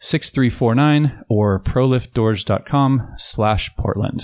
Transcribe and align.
6349 0.00 1.24
or 1.28 1.60
proliftdoors.com 1.60 3.12
slash 3.16 3.74
Portland. 3.76 4.22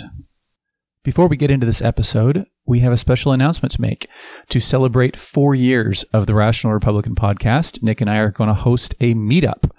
Before 1.03 1.29
we 1.29 1.37
get 1.37 1.51
into 1.51 1.67
this 1.67 1.83
episode, 1.83 2.47
we 2.67 2.81
have 2.81 2.93
a 2.93 2.97
special 2.97 3.31
announcement 3.31 3.73
to 3.73 3.81
make. 3.81 4.09
To 4.49 4.59
celebrate 4.59 5.17
four 5.17 5.55
years 5.55 6.03
of 6.13 6.27
the 6.27 6.35
Rational 6.35 6.73
Republican 6.73 7.15
podcast, 7.15 7.83
Nick 7.83 8.01
and 8.01 8.11
I 8.11 8.17
are 8.17 8.31
going 8.31 8.49
to 8.49 8.55
host 8.55 8.95
a 9.01 9.15
meetup. 9.15 9.71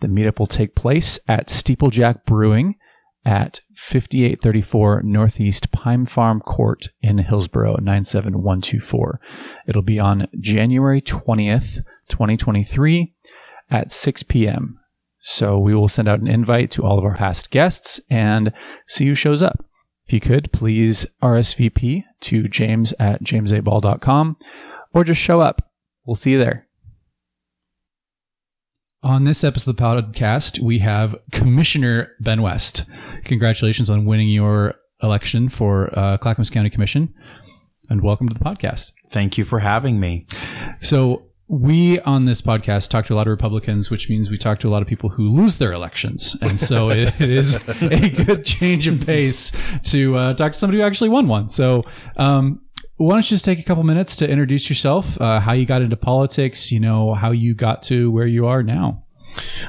The 0.00 0.08
meetup 0.08 0.38
will 0.38 0.48
take 0.48 0.74
place 0.74 1.18
at 1.28 1.46
Steeplejack 1.46 2.24
Brewing 2.24 2.74
at 3.24 3.60
5834 3.74 5.02
Northeast 5.04 5.70
Pine 5.70 6.06
Farm 6.06 6.40
Court 6.40 6.88
in 7.00 7.18
Hillsboro, 7.18 7.76
97124. 7.76 9.20
It'll 9.66 9.82
be 9.82 10.00
on 10.00 10.26
January 10.40 11.00
20th, 11.00 11.80
2023 12.08 13.14
at 13.70 13.92
6 13.92 14.22
p.m. 14.24 14.80
So 15.26 15.58
we 15.58 15.74
will 15.74 15.88
send 15.88 16.06
out 16.06 16.20
an 16.20 16.28
invite 16.28 16.70
to 16.72 16.84
all 16.84 16.98
of 16.98 17.04
our 17.04 17.16
past 17.16 17.50
guests 17.50 17.98
and 18.10 18.52
see 18.86 19.06
who 19.06 19.14
shows 19.14 19.40
up. 19.40 19.64
If 20.06 20.12
you 20.12 20.20
could, 20.20 20.52
please 20.52 21.06
RSVP 21.22 22.04
to 22.20 22.46
james 22.46 22.92
at 23.00 23.24
jamesaball.com 23.24 24.36
or 24.92 25.02
just 25.02 25.22
show 25.22 25.40
up. 25.40 25.72
We'll 26.04 26.14
see 26.14 26.32
you 26.32 26.38
there. 26.38 26.68
On 29.02 29.24
this 29.24 29.42
episode 29.42 29.70
of 29.70 29.76
the 29.76 29.82
podcast, 29.82 30.60
we 30.60 30.80
have 30.80 31.16
Commissioner 31.32 32.12
Ben 32.20 32.42
West. 32.42 32.84
Congratulations 33.24 33.88
on 33.88 34.04
winning 34.04 34.28
your 34.28 34.74
election 35.02 35.48
for 35.48 35.98
uh, 35.98 36.18
Clackamas 36.18 36.50
County 36.50 36.68
Commission, 36.68 37.14
and 37.88 38.02
welcome 38.02 38.28
to 38.28 38.34
the 38.34 38.44
podcast. 38.44 38.92
Thank 39.10 39.38
you 39.38 39.44
for 39.44 39.60
having 39.60 39.98
me. 39.98 40.26
So, 40.80 41.30
we 41.48 42.00
on 42.00 42.24
this 42.24 42.40
podcast 42.40 42.88
talk 42.88 43.06
to 43.06 43.14
a 43.14 43.16
lot 43.16 43.26
of 43.26 43.30
Republicans, 43.30 43.90
which 43.90 44.08
means 44.08 44.30
we 44.30 44.38
talk 44.38 44.58
to 44.60 44.68
a 44.68 44.70
lot 44.70 44.82
of 44.82 44.88
people 44.88 45.10
who 45.10 45.28
lose 45.28 45.58
their 45.58 45.72
elections, 45.72 46.36
and 46.40 46.58
so 46.58 46.90
it, 46.90 47.14
it 47.20 47.30
is 47.30 47.68
a 47.82 48.08
good 48.08 48.44
change 48.44 48.86
of 48.86 49.04
pace 49.04 49.52
to 49.84 50.16
uh, 50.16 50.34
talk 50.34 50.52
to 50.52 50.58
somebody 50.58 50.78
who 50.78 50.84
actually 50.84 51.10
won 51.10 51.28
one. 51.28 51.48
So, 51.48 51.84
um, 52.16 52.60
why 52.96 53.14
don't 53.14 53.24
you 53.24 53.34
just 53.34 53.44
take 53.44 53.58
a 53.58 53.62
couple 53.62 53.82
minutes 53.82 54.16
to 54.16 54.28
introduce 54.28 54.68
yourself, 54.68 55.20
uh, 55.20 55.40
how 55.40 55.52
you 55.52 55.66
got 55.66 55.82
into 55.82 55.96
politics, 55.96 56.70
you 56.70 56.80
know, 56.80 57.14
how 57.14 57.32
you 57.32 57.54
got 57.54 57.82
to 57.84 58.10
where 58.10 58.26
you 58.26 58.46
are 58.46 58.62
now. 58.62 59.04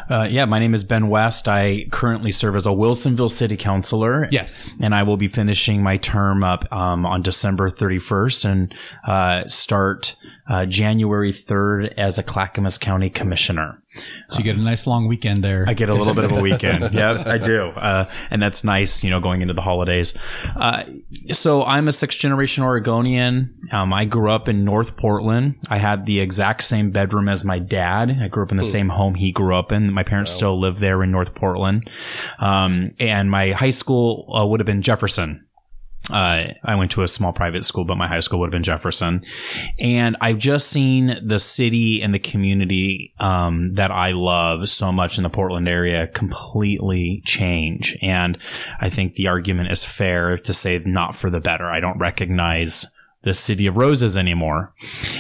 Uh, 0.10 0.28
yeah, 0.30 0.46
my 0.46 0.60
name 0.60 0.74
is 0.74 0.84
Ben 0.84 1.08
West. 1.10 1.48
I 1.48 1.86
currently 1.92 2.32
serve 2.32 2.56
as 2.56 2.66
a 2.66 2.70
Wilsonville 2.70 3.32
City 3.32 3.58
Councilor. 3.58 4.28
Yes. 4.32 4.76
And 4.80 4.94
I 4.94 5.04
will 5.04 5.18
be 5.18 5.28
finishing 5.28 5.82
my 5.82 5.98
term 5.98 6.44
up 6.44 6.72
um, 6.72 7.06
on 7.06 7.22
December 7.22 7.70
31st 7.70 8.46
and 8.46 8.76
uh, 9.08 9.48
start 9.48 10.16
uh, 10.48 10.66
January 10.66 11.32
3rd 11.32 11.94
as 11.98 12.18
a 12.18 12.24
Clackamas 12.24 12.78
County 12.78 13.10
Commissioner. 13.10 13.82
So 14.28 14.40
you 14.40 14.44
get 14.44 14.58
a 14.58 14.62
nice 14.62 14.86
long 14.86 15.08
weekend 15.08 15.44
there. 15.44 15.66
I 15.68 15.74
get 15.74 15.90
a 15.90 15.94
little 15.94 16.14
bit 16.14 16.26
of 16.26 16.32
a 16.32 16.42
weekend. 16.42 16.94
yeah, 16.94 17.24
I 17.26 17.38
do. 17.38 17.68
Uh, 17.68 18.10
and 18.30 18.42
that's 18.42 18.64
nice, 18.64 19.04
you 19.04 19.10
know, 19.10 19.20
going 19.20 19.42
into 19.42 19.54
the 19.54 19.62
holidays. 19.62 20.14
Uh, 20.56 20.84
so 21.32 21.64
I'm 21.64 21.88
a 21.88 21.92
sixth 21.92 22.20
generation 22.20 22.64
Oregonian. 22.64 23.58
Um, 23.72 23.94
I 23.94 24.06
grew 24.06 24.32
up 24.32 24.48
in 24.48 24.66
North 24.66 24.98
Portland. 24.98 25.56
I 25.70 25.78
had 25.78 26.06
the 26.06 26.20
exact 26.20 26.64
same 26.64 26.92
bedroom 26.92 27.30
as 27.30 27.44
my 27.44 27.60
dad. 27.60 28.16
I 28.22 28.28
grew 28.28 28.44
up 28.44 28.52
in 28.52 28.58
the 28.58 28.64
Ooh. 28.64 28.68
same 28.68 28.90
home 28.90 29.16
he 29.16 29.32
grew 29.32 29.56
up 29.56 29.72
in. 29.72 29.92
My 29.94 30.04
parents 30.04 30.34
wow. 30.34 30.38
still 30.38 30.60
live 30.60 30.80
there 30.80 31.02
in 31.02 31.12
North 31.12 31.34
Portland. 31.34 31.90
Um, 32.40 32.94
and 33.00 33.32
my 33.32 33.52
high 33.52 33.72
school 33.72 34.32
uh, 34.36 34.46
would 34.46 34.60
have 34.60 34.68
been 34.68 34.82
Jefferson. 34.82 35.45
Uh, 36.12 36.54
I 36.64 36.76
went 36.76 36.92
to 36.92 37.02
a 37.02 37.08
small 37.08 37.34
private 37.34 37.66
school, 37.66 37.84
but 37.84 37.98
my 37.98 38.08
high 38.08 38.20
school 38.20 38.40
would 38.40 38.48
have 38.48 38.52
been 38.52 38.64
Jefferson. 38.64 39.24
And 39.80 40.16
I've 40.22 40.38
just 40.38 40.68
seen 40.68 41.18
the 41.26 41.40
city 41.40 42.02
and 42.02 42.14
the 42.14 42.20
community 42.20 43.14
um, 43.20 43.74
that 43.76 43.92
I 43.92 44.12
love 44.12 44.70
so 44.70 44.92
much 44.92 45.18
in 45.18 45.24
the 45.24 45.30
Portland 45.30 45.68
area 45.68 46.08
completely 46.08 47.22
change. 47.26 47.98
And 48.02 48.38
I 48.80 48.90
think 48.90 49.16
the 49.16 49.28
argument 49.28 49.72
is 49.72 49.84
fair 49.84 50.38
to 50.38 50.54
say 50.54 50.80
not 50.86 51.16
for 51.16 51.30
the 51.30 51.40
better. 51.40 51.66
I 51.70 51.80
don't 51.80 51.98
recognize 51.98 52.86
the 53.24 53.34
city 53.34 53.66
of 53.66 53.78
roses 53.78 54.16
anymore. 54.16 54.74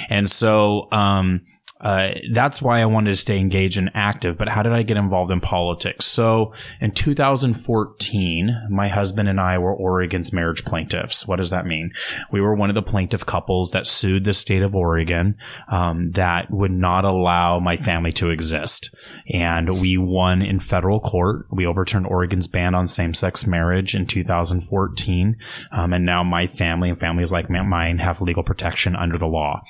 And 0.09 0.29
so, 0.29 0.91
um, 0.91 1.41
uh, 1.81 2.13
that's 2.31 2.61
why 2.61 2.79
I 2.79 2.85
wanted 2.85 3.09
to 3.09 3.15
stay 3.17 3.37
engaged 3.37 3.77
and 3.77 3.91
active. 3.93 4.37
But 4.37 4.47
how 4.47 4.63
did 4.63 4.71
I 4.71 4.83
get 4.83 4.95
involved 4.95 5.31
in 5.31 5.41
politics? 5.41 6.05
So 6.05 6.53
in 6.79 6.91
2014, 6.91 8.67
my 8.69 8.87
husband 8.87 9.27
and 9.27 9.41
I 9.41 9.57
were 9.57 9.75
Oregon's 9.75 10.31
marriage 10.31 10.63
plaintiffs. 10.63 11.27
What 11.27 11.35
does 11.35 11.49
that 11.49 11.65
mean? 11.65 11.91
We 12.31 12.39
were 12.39 12.55
one 12.55 12.69
of 12.69 12.75
the 12.75 12.81
plaintiff 12.81 13.25
couples 13.25 13.71
that 13.71 13.87
sued 13.87 14.23
the 14.23 14.33
state 14.33 14.61
of 14.61 14.73
Oregon 14.73 15.37
um, 15.67 16.11
that 16.11 16.49
would 16.49 16.71
not 16.71 17.03
allow 17.03 17.59
my 17.59 17.75
family 17.75 18.13
to 18.13 18.29
exist. 18.29 18.95
And 19.33 19.81
we 19.81 19.97
won 19.97 20.41
in 20.41 20.59
federal 20.59 21.01
court. 21.01 21.47
We 21.51 21.65
overturned 21.65 22.07
Oregon's 22.07 22.47
ban 22.47 22.73
on 22.73 22.87
same 22.87 23.13
sex 23.13 23.45
marriage 23.45 23.95
in 23.95 24.05
2014. 24.05 25.35
Um, 25.73 25.93
and 25.93 26.05
now 26.05 26.23
my 26.23 26.47
family 26.47 26.89
and 26.89 26.99
families 26.99 27.33
like 27.33 27.49
mine 27.49 27.97
have 27.97 28.21
legal 28.21 28.43
protection 28.43 28.95
under 28.95 29.17
the 29.17 29.27
law. 29.27 29.61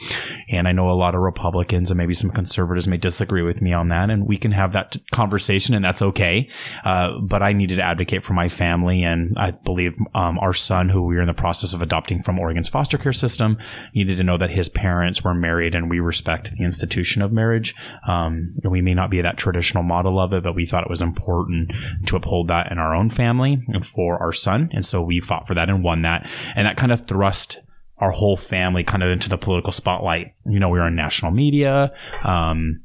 And 0.51 0.67
I 0.67 0.71
know 0.71 0.89
a 0.89 0.91
lot 0.91 1.15
of 1.15 1.21
Republicans 1.21 1.94
and 1.95 1.97
maybe 1.97 2.13
some 2.13 2.29
conservatives 2.29 2.87
may 2.87 2.97
disagree 2.97 3.41
with 3.41 3.61
me 3.61 3.71
on 3.71 3.87
that, 3.87 4.09
and 4.09 4.27
we 4.27 4.37
can 4.37 4.51
have 4.51 4.73
that 4.73 4.97
conversation, 5.11 5.73
and 5.73 5.83
that's 5.83 6.01
okay. 6.01 6.49
Uh, 6.83 7.19
but 7.21 7.41
I 7.41 7.53
needed 7.53 7.77
to 7.77 7.81
advocate 7.81 8.21
for 8.21 8.33
my 8.33 8.49
family, 8.49 9.03
and 9.03 9.37
I 9.37 9.51
believe 9.51 9.97
um, 10.13 10.37
our 10.39 10.53
son, 10.53 10.89
who 10.89 11.03
we 11.05 11.15
are 11.15 11.21
in 11.21 11.27
the 11.27 11.33
process 11.33 11.73
of 11.73 11.81
adopting 11.81 12.21
from 12.21 12.37
Oregon's 12.37 12.67
foster 12.67 12.97
care 12.97 13.13
system, 13.13 13.57
needed 13.93 14.17
to 14.17 14.23
know 14.23 14.37
that 14.37 14.49
his 14.49 14.67
parents 14.67 15.23
were 15.23 15.33
married, 15.33 15.73
and 15.73 15.89
we 15.89 15.99
respect 15.99 16.51
the 16.51 16.65
institution 16.65 17.21
of 17.21 17.31
marriage. 17.31 17.73
Um, 18.07 18.55
we 18.63 18.81
may 18.81 18.93
not 18.93 19.09
be 19.09 19.21
that 19.21 19.37
traditional 19.37 19.83
model 19.83 20.19
of 20.19 20.33
it, 20.33 20.43
but 20.43 20.55
we 20.55 20.65
thought 20.65 20.83
it 20.83 20.89
was 20.89 21.01
important 21.01 21.71
to 22.07 22.17
uphold 22.17 22.49
that 22.49 22.71
in 22.71 22.77
our 22.77 22.93
own 22.93 23.09
family 23.09 23.63
and 23.69 23.85
for 23.85 24.21
our 24.21 24.33
son, 24.33 24.69
and 24.73 24.85
so 24.85 25.01
we 25.01 25.21
fought 25.21 25.47
for 25.47 25.53
that 25.55 25.69
and 25.69 25.83
won 25.83 26.01
that, 26.01 26.29
and 26.55 26.67
that 26.67 26.75
kind 26.75 26.91
of 26.91 27.07
thrust 27.07 27.61
our 27.97 28.11
whole 28.11 28.37
family 28.37 28.83
kind 28.83 29.03
of 29.03 29.11
into 29.11 29.29
the 29.29 29.37
political 29.37 29.71
spotlight. 29.71 30.33
You 30.45 30.59
know, 30.59 30.69
we 30.69 30.79
were 30.79 30.87
in 30.87 30.95
national 30.95 31.31
media. 31.31 31.93
Um, 32.23 32.81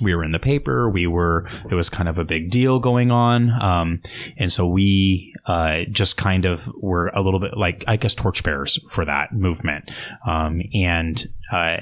we 0.00 0.14
were 0.14 0.24
in 0.24 0.32
the 0.32 0.38
paper. 0.38 0.88
We 0.88 1.06
were, 1.06 1.48
it 1.70 1.74
was 1.74 1.88
kind 1.88 2.08
of 2.08 2.18
a 2.18 2.24
big 2.24 2.50
deal 2.50 2.78
going 2.78 3.10
on. 3.10 3.50
Um, 3.50 4.02
and 4.38 4.52
so 4.52 4.66
we, 4.66 5.34
uh, 5.46 5.80
just 5.90 6.16
kind 6.16 6.44
of 6.44 6.70
were 6.80 7.08
a 7.08 7.20
little 7.20 7.40
bit 7.40 7.56
like, 7.56 7.84
I 7.86 7.96
guess, 7.96 8.14
torchbearers 8.14 8.78
for 8.88 9.04
that 9.04 9.32
movement. 9.32 9.90
Um, 10.26 10.62
and, 10.72 11.22
uh, 11.52 11.78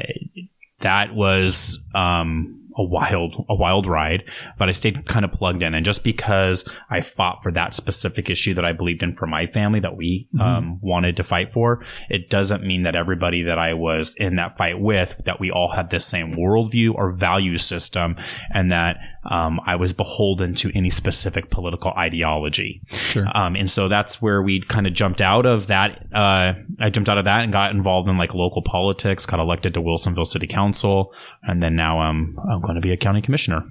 that 0.81 1.15
was, 1.15 1.79
um, 1.95 2.58
a 2.79 2.85
wild 2.85 3.45
a 3.49 3.55
wild 3.55 3.87
ride, 3.87 4.25
but 4.57 4.69
I 4.69 4.73
stayed 4.73 5.05
kind 5.05 5.25
of 5.25 5.33
plugged 5.33 5.63
in. 5.63 5.75
And 5.75 5.85
just 5.85 6.05
because 6.05 6.69
I 6.91 7.01
fought 7.01 7.43
for 7.43 7.53
that 7.53 7.75
specific 7.75 8.31
issue 8.31 8.55
that 8.55 8.65
I 8.65 8.73
believed 8.73 9.03
in 9.03 9.15
for 9.15 9.27
my 9.27 9.47
family 9.47 9.81
that 9.81 9.97
we 9.97 10.29
mm-hmm. 10.35 10.41
um, 10.41 10.79
wanted 10.81 11.17
to 11.17 11.25
fight 11.25 11.53
for, 11.53 11.85
it 12.09 12.31
doesn't 12.31 12.65
mean 12.65 12.85
that 12.85 12.95
everybody 12.95 13.43
that 13.43 13.59
I 13.59 13.75
was 13.75 14.15
in 14.17 14.37
that 14.37 14.57
fight 14.57 14.81
with 14.81 15.21
that 15.27 15.41
we 15.41 15.51
all 15.51 15.73
had 15.73 15.91
the 15.91 16.01
same 16.01 16.33
worldview 16.33 16.95
or 16.95 17.13
value 17.19 17.59
system, 17.59 18.17
and 18.55 18.71
that 18.73 18.97
um, 19.29 19.61
I 19.67 19.77
was 19.77 19.93
beholden 19.93 20.55
to 20.57 20.71
any 20.75 20.91
specific 20.91 21.51
political 21.51 21.93
ideology. 21.93 22.81
Sure. 22.91 23.27
Um, 23.35 23.57
and 23.57 23.71
so 23.71 23.89
that's 23.89 24.21
where 24.23 24.43
we 24.43 24.61
kind 24.61 24.87
of 24.87 24.95
jumped 24.95 25.21
out 25.21 25.47
of 25.47 25.67
that. 25.67 26.07
Uh, 26.13 26.55
I 26.81 26.91
jumped 26.91 27.09
out 27.09 27.19
of 27.19 27.27
that 27.27 27.43
and 27.45 27.53
got 27.53 27.71
involved 27.71 28.09
in 28.09 28.17
like 28.17 28.35
local 28.35 28.63
politics, 28.63 29.27
got 29.27 29.39
elected 29.41 29.75
to 29.75 29.81
Wilsonville 29.81 30.27
City 30.27 30.47
Council, 30.47 31.13
and 31.43 31.63
then 31.63 31.77
now 31.77 32.01
I'm, 32.01 32.37
I'm 32.51 32.61
going 32.61 32.77
to 32.77 32.81
be 32.81 32.93
a 32.93 32.97
county 32.97 33.21
commissioner. 33.21 33.65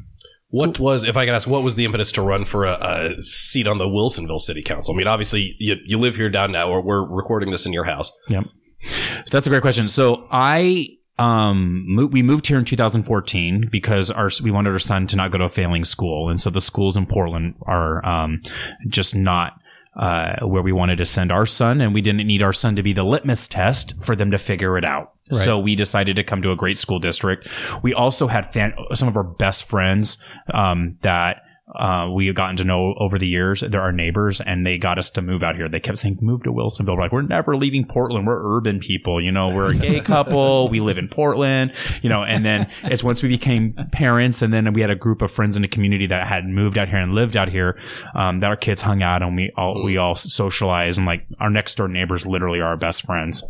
What 0.50 0.80
was, 0.80 1.04
if 1.04 1.18
I 1.18 1.26
can 1.26 1.34
ask, 1.34 1.48
what 1.48 1.64
was 1.64 1.76
the 1.76 1.84
impetus 1.84 2.14
to 2.14 2.22
run 2.22 2.46
for 2.46 2.66
a, 2.66 2.78
a, 3.18 3.22
seat 3.22 3.68
on 3.68 3.80
the 3.80 3.86
Wilsonville 3.86 4.40
City 4.40 4.64
Council? 4.64 4.94
I 4.94 4.98
mean, 4.98 5.08
obviously, 5.08 5.56
you, 5.60 5.76
you 5.86 6.00
live 6.00 6.16
here 6.16 6.30
down 6.30 6.54
now, 6.54 6.70
or 6.70 6.82
we're 6.82 7.06
recording 7.06 7.52
this 7.52 7.66
in 7.66 7.74
your 7.74 7.84
house. 7.84 8.14
Yep. 8.30 8.46
So 8.82 9.24
that's 9.32 9.46
a 9.46 9.50
great 9.50 9.62
question. 9.62 9.90
So 9.90 10.26
I 10.32 10.88
um, 11.20 11.84
mo- 11.88 12.06
we 12.06 12.22
moved 12.22 12.48
here 12.48 12.58
in 12.58 12.66
2014 12.66 13.70
because 13.72 14.12
our 14.12 14.30
we 14.44 14.52
wanted 14.52 14.72
our 14.72 14.80
son 14.80 15.08
to 15.08 15.16
not 15.16 15.32
go 15.32 15.38
to 15.38 15.46
a 15.46 15.50
failing 15.50 15.84
school, 15.84 16.30
and 16.30 16.40
so 16.40 16.50
the 16.50 16.62
schools 16.62 16.96
in 16.96 17.06
Portland 17.06 17.56
are 17.64 18.06
um, 18.06 18.42
just 18.88 19.16
not. 19.16 19.60
Uh, 19.96 20.46
where 20.46 20.62
we 20.62 20.72
wanted 20.72 20.98
to 20.98 21.08
send 21.08 21.32
our 21.32 21.48
son, 21.48 21.82
and 21.82 21.92
we 21.92 22.04
didn't 22.04 22.28
need 22.28 22.44
our 22.44 22.54
son 22.54 22.76
to 22.76 22.84
be 22.84 22.94
the 22.94 23.02
litmus 23.02 23.48
test 23.48 24.00
for 24.04 24.16
them 24.16 24.30
to 24.30 24.38
figure 24.38 24.78
it 24.78 24.86
out. 24.86 25.14
Right. 25.32 25.44
So 25.44 25.58
we 25.58 25.76
decided 25.76 26.18
to 26.18 26.24
come 26.24 26.44
to 26.44 26.52
a 26.52 26.56
great 26.56 26.78
school 26.78 27.00
district. 27.00 27.48
We 27.82 27.96
also 27.96 28.28
had 28.28 28.54
fan- 28.54 28.76
some 28.94 29.08
of 29.08 29.18
our 29.18 29.24
best 29.24 29.64
friends 29.64 30.20
um, 30.54 31.00
that 31.02 31.42
uh, 31.76 32.10
we 32.14 32.28
have 32.28 32.36
gotten 32.36 32.56
to 32.58 32.64
know 32.64 32.94
over 32.98 33.20
the 33.20 33.28
years. 33.28 33.60
They're 33.60 33.82
our 33.82 33.92
neighbors, 33.92 34.40
and 34.40 34.66
they 34.66 34.78
got 34.78 34.98
us 34.98 35.10
to 35.12 35.22
move 35.22 35.44
out 35.44 35.56
here. 35.58 35.68
They 35.68 35.82
kept 35.82 35.98
saying, 35.98 36.20
"Move 36.22 36.44
to 36.44 36.52
Wilsonville." 36.52 36.96
We're 36.96 37.04
like, 37.04 37.12
we're 37.12 37.22
never 37.24 37.58
leaving 37.58 37.86
Portland. 37.86 38.26
We're 38.26 38.58
urban 38.58 38.80
people, 38.80 39.22
you 39.22 39.32
know. 39.32 39.50
We're 39.50 39.72
a 39.72 39.76
gay 39.76 40.00
couple. 40.02 40.70
We 40.70 40.80
live 40.80 40.98
in 40.98 41.10
Portland, 41.10 41.74
you 42.02 42.10
know. 42.10 42.24
And 42.24 42.46
then 42.46 42.72
it's 42.84 43.04
once 43.04 43.22
we 43.22 43.28
became 43.28 43.74
parents, 43.92 44.42
and 44.42 44.54
then 44.54 44.72
we 44.74 44.80
had 44.80 44.90
a 44.90 44.96
group 44.96 45.22
of 45.22 45.30
friends 45.30 45.58
in 45.58 45.62
the 45.62 45.68
community 45.68 46.08
that 46.08 46.26
had 46.26 46.46
moved 46.46 46.78
out 46.78 46.88
here 46.88 47.00
and 47.00 47.14
lived 47.14 47.36
out 47.36 47.50
here. 47.50 47.78
Um, 48.16 48.40
that 48.40 48.48
our 48.48 48.56
kids 48.56 48.82
hung 48.82 49.04
out, 49.04 49.22
and 49.22 49.36
we 49.36 49.52
all 49.58 49.84
we 49.84 49.98
all 49.98 50.16
socialized, 50.16 50.98
and 50.98 51.06
like 51.06 51.26
our 51.40 51.50
next 51.50 51.76
door 51.76 51.90
neighbors 51.90 52.26
literally 52.26 52.60
are 52.60 52.68
our 52.70 52.78
best 52.78 53.06
friends. 53.06 53.44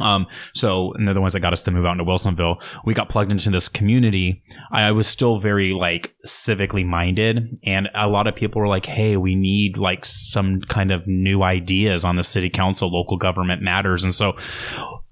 Um, 0.00 0.26
so, 0.54 0.92
and 0.94 1.06
they're 1.06 1.14
the 1.14 1.20
ones 1.20 1.32
that 1.32 1.40
got 1.40 1.52
us 1.52 1.62
to 1.64 1.70
move 1.70 1.84
out 1.84 1.92
into 1.92 2.04
Wilsonville. 2.04 2.62
We 2.84 2.94
got 2.94 3.08
plugged 3.08 3.30
into 3.30 3.50
this 3.50 3.68
community. 3.68 4.42
I 4.72 4.92
was 4.92 5.06
still 5.06 5.38
very 5.38 5.72
like 5.72 6.14
civically 6.26 6.84
minded 6.84 7.58
and 7.64 7.88
a 7.94 8.08
lot 8.08 8.26
of 8.26 8.34
people 8.34 8.60
were 8.60 8.68
like, 8.68 8.86
Hey, 8.86 9.16
we 9.16 9.34
need 9.34 9.78
like 9.78 10.04
some 10.04 10.60
kind 10.68 10.92
of 10.92 11.06
new 11.06 11.42
ideas 11.42 12.04
on 12.04 12.16
the 12.16 12.22
city 12.22 12.50
council, 12.50 12.92
local 12.92 13.16
government 13.16 13.62
matters. 13.62 14.04
And 14.04 14.14
so 14.14 14.34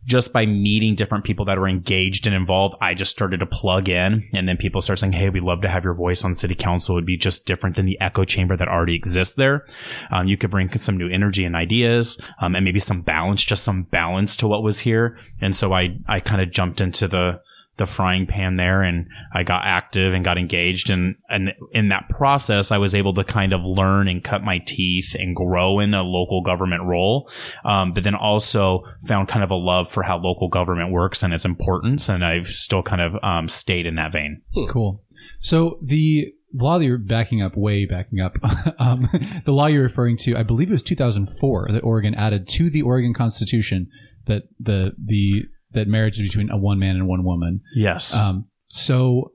just 0.04 0.32
by 0.32 0.46
meeting 0.46 0.94
different 0.94 1.24
people 1.24 1.44
that 1.46 1.58
are 1.58 1.68
engaged 1.68 2.26
and 2.26 2.34
involved, 2.34 2.74
I 2.80 2.94
just 2.94 3.10
started 3.10 3.40
to 3.40 3.46
plug 3.46 3.88
in. 3.88 4.22
And 4.32 4.48
then 4.48 4.56
people 4.56 4.82
start 4.82 4.98
saying, 4.98 5.12
Hey, 5.12 5.30
we'd 5.30 5.42
love 5.42 5.62
to 5.62 5.68
have 5.68 5.84
your 5.84 5.94
voice 5.94 6.24
on 6.24 6.34
city 6.34 6.54
council. 6.54 6.94
It 6.94 6.98
would 6.98 7.06
be 7.06 7.16
just 7.16 7.46
different 7.46 7.76
than 7.76 7.86
the 7.86 7.98
echo 8.00 8.24
chamber 8.24 8.56
that 8.56 8.68
already 8.68 8.94
exists 8.94 9.34
there. 9.34 9.64
Um, 10.10 10.26
you 10.26 10.36
could 10.36 10.50
bring 10.50 10.68
some 10.68 10.96
new 10.96 11.08
energy 11.08 11.44
and 11.44 11.56
ideas, 11.56 12.20
um, 12.40 12.54
and 12.54 12.64
maybe 12.64 12.80
some 12.80 13.02
balance, 13.02 13.42
just 13.42 13.64
some 13.64 13.84
balance 13.84 14.36
to 14.36 14.48
what 14.48 14.62
was 14.62 14.78
here. 14.78 15.18
And 15.40 15.54
so 15.54 15.72
I, 15.72 15.96
I 16.06 16.20
kind 16.20 16.42
of 16.42 16.50
jumped 16.50 16.80
into 16.80 17.08
the, 17.08 17.40
the 17.76 17.86
frying 17.86 18.26
pan 18.26 18.56
there 18.56 18.82
and 18.82 19.08
I 19.32 19.42
got 19.42 19.64
active 19.64 20.14
and 20.14 20.24
got 20.24 20.38
engaged 20.38 20.90
and 20.90 21.16
and 21.28 21.52
in 21.72 21.88
that 21.88 22.08
process 22.08 22.70
I 22.70 22.78
was 22.78 22.94
able 22.94 23.14
to 23.14 23.24
kind 23.24 23.52
of 23.52 23.66
learn 23.66 24.06
and 24.06 24.22
cut 24.22 24.42
my 24.42 24.58
teeth 24.58 25.16
and 25.18 25.34
grow 25.34 25.80
in 25.80 25.92
a 25.92 26.02
local 26.02 26.42
government 26.42 26.84
role. 26.84 27.30
Um, 27.64 27.92
but 27.92 28.04
then 28.04 28.14
also 28.14 28.84
found 29.08 29.28
kind 29.28 29.42
of 29.42 29.50
a 29.50 29.56
love 29.56 29.90
for 29.90 30.02
how 30.02 30.18
local 30.18 30.48
government 30.48 30.92
works 30.92 31.22
and 31.22 31.34
its 31.34 31.44
importance 31.44 32.08
and 32.08 32.24
I've 32.24 32.48
still 32.48 32.82
kind 32.82 33.02
of 33.02 33.16
um, 33.22 33.48
stayed 33.48 33.86
in 33.86 33.96
that 33.96 34.12
vein. 34.12 34.42
Cool. 34.68 35.02
So 35.40 35.78
the 35.82 36.32
law 36.54 36.78
that 36.78 36.84
you're 36.84 36.98
backing 36.98 37.42
up, 37.42 37.56
way 37.56 37.84
backing 37.86 38.20
up, 38.20 38.36
um, 38.78 39.08
the 39.44 39.52
law 39.52 39.66
you're 39.66 39.82
referring 39.82 40.16
to, 40.18 40.36
I 40.36 40.42
believe 40.42 40.68
it 40.68 40.72
was 40.72 40.82
2004 40.82 41.68
that 41.72 41.82
Oregon 41.82 42.14
added 42.14 42.48
to 42.50 42.70
the 42.70 42.82
Oregon 42.82 43.12
Constitution 43.12 43.90
that 44.26 44.44
the 44.58 44.92
the 44.96 45.44
that 45.74 45.88
marriage 45.88 46.16
is 46.16 46.22
between 46.22 46.50
a 46.50 46.56
one 46.56 46.78
man 46.78 46.96
and 46.96 47.06
one 47.06 47.24
woman. 47.24 47.60
yes 47.74 48.16
Um, 48.16 48.46
so 48.68 49.32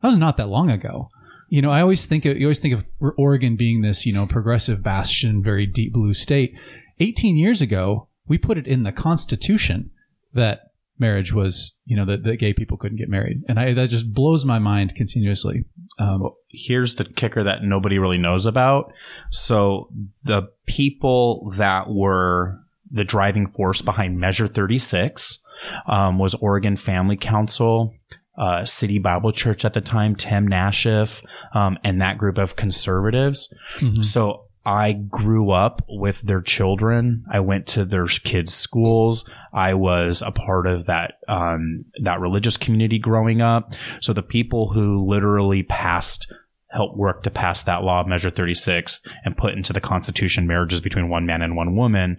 that 0.00 0.08
was 0.08 0.18
not 0.18 0.36
that 0.36 0.48
long 0.48 0.70
ago. 0.70 1.08
You 1.48 1.62
know, 1.62 1.70
I 1.70 1.80
always 1.80 2.06
think 2.06 2.24
of, 2.24 2.36
you 2.36 2.46
always 2.46 2.60
think 2.60 2.74
of 2.74 2.84
Oregon 3.18 3.56
being 3.56 3.82
this 3.82 4.06
you 4.06 4.12
know 4.12 4.26
progressive 4.26 4.82
bastion, 4.82 5.42
very 5.42 5.66
deep 5.66 5.92
blue 5.92 6.14
state. 6.14 6.54
18 7.00 7.36
years 7.36 7.60
ago, 7.60 8.08
we 8.28 8.38
put 8.38 8.58
it 8.58 8.66
in 8.66 8.84
the 8.84 8.92
Constitution 8.92 9.90
that 10.32 10.70
marriage 10.98 11.32
was 11.32 11.76
you 11.86 11.96
know 11.96 12.04
that, 12.04 12.22
that 12.22 12.36
gay 12.36 12.52
people 12.52 12.76
couldn't 12.76 12.98
get 12.98 13.08
married, 13.08 13.42
and 13.48 13.58
I 13.58 13.74
that 13.74 13.90
just 13.90 14.12
blows 14.12 14.44
my 14.44 14.58
mind 14.58 14.94
continuously. 14.94 15.64
Um, 15.98 16.30
here's 16.48 16.94
the 16.94 17.04
kicker 17.04 17.44
that 17.44 17.62
nobody 17.62 17.98
really 17.98 18.18
knows 18.18 18.46
about. 18.46 18.92
So 19.30 19.90
the 20.24 20.48
people 20.66 21.52
that 21.58 21.90
were 21.90 22.60
the 22.90 23.04
driving 23.04 23.46
force 23.46 23.82
behind 23.82 24.18
Measure 24.18 24.48
36 24.48 25.42
um, 25.86 26.18
was 26.18 26.34
Oregon 26.34 26.76
Family 26.76 27.16
Council, 27.16 27.94
uh, 28.38 28.64
City 28.64 28.98
Bible 28.98 29.32
Church 29.32 29.64
at 29.64 29.74
the 29.74 29.80
time, 29.80 30.16
Tim 30.16 30.48
Nashif, 30.48 31.22
um, 31.54 31.78
and 31.84 32.00
that 32.00 32.18
group 32.18 32.38
of 32.38 32.56
conservatives. 32.56 33.52
mhm. 33.78 34.04
So 34.04 34.46
I 34.64 34.92
grew 34.92 35.52
up 35.52 35.82
with 35.88 36.20
their 36.22 36.42
children. 36.42 37.24
I 37.32 37.40
went 37.40 37.66
to 37.68 37.84
their 37.84 38.06
kids' 38.06 38.54
schools. 38.54 39.28
I 39.54 39.74
was 39.74 40.22
a 40.22 40.30
part 40.30 40.66
of 40.66 40.86
that 40.86 41.14
um, 41.28 41.86
that 42.02 42.20
religious 42.20 42.56
community 42.56 42.98
growing 42.98 43.40
up. 43.40 43.72
So 44.02 44.12
the 44.12 44.22
people 44.22 44.70
who 44.72 45.06
literally 45.08 45.62
passed 45.62 46.32
helped 46.70 46.96
work 46.96 47.22
to 47.24 47.30
pass 47.30 47.64
that 47.64 47.82
law, 47.82 48.04
Measure 48.04 48.30
36, 48.30 49.02
and 49.24 49.36
put 49.36 49.54
into 49.54 49.72
the 49.72 49.80
Constitution 49.80 50.46
marriages 50.46 50.80
between 50.80 51.08
one 51.08 51.26
man 51.26 51.42
and 51.42 51.56
one 51.56 51.74
woman. 51.74 52.18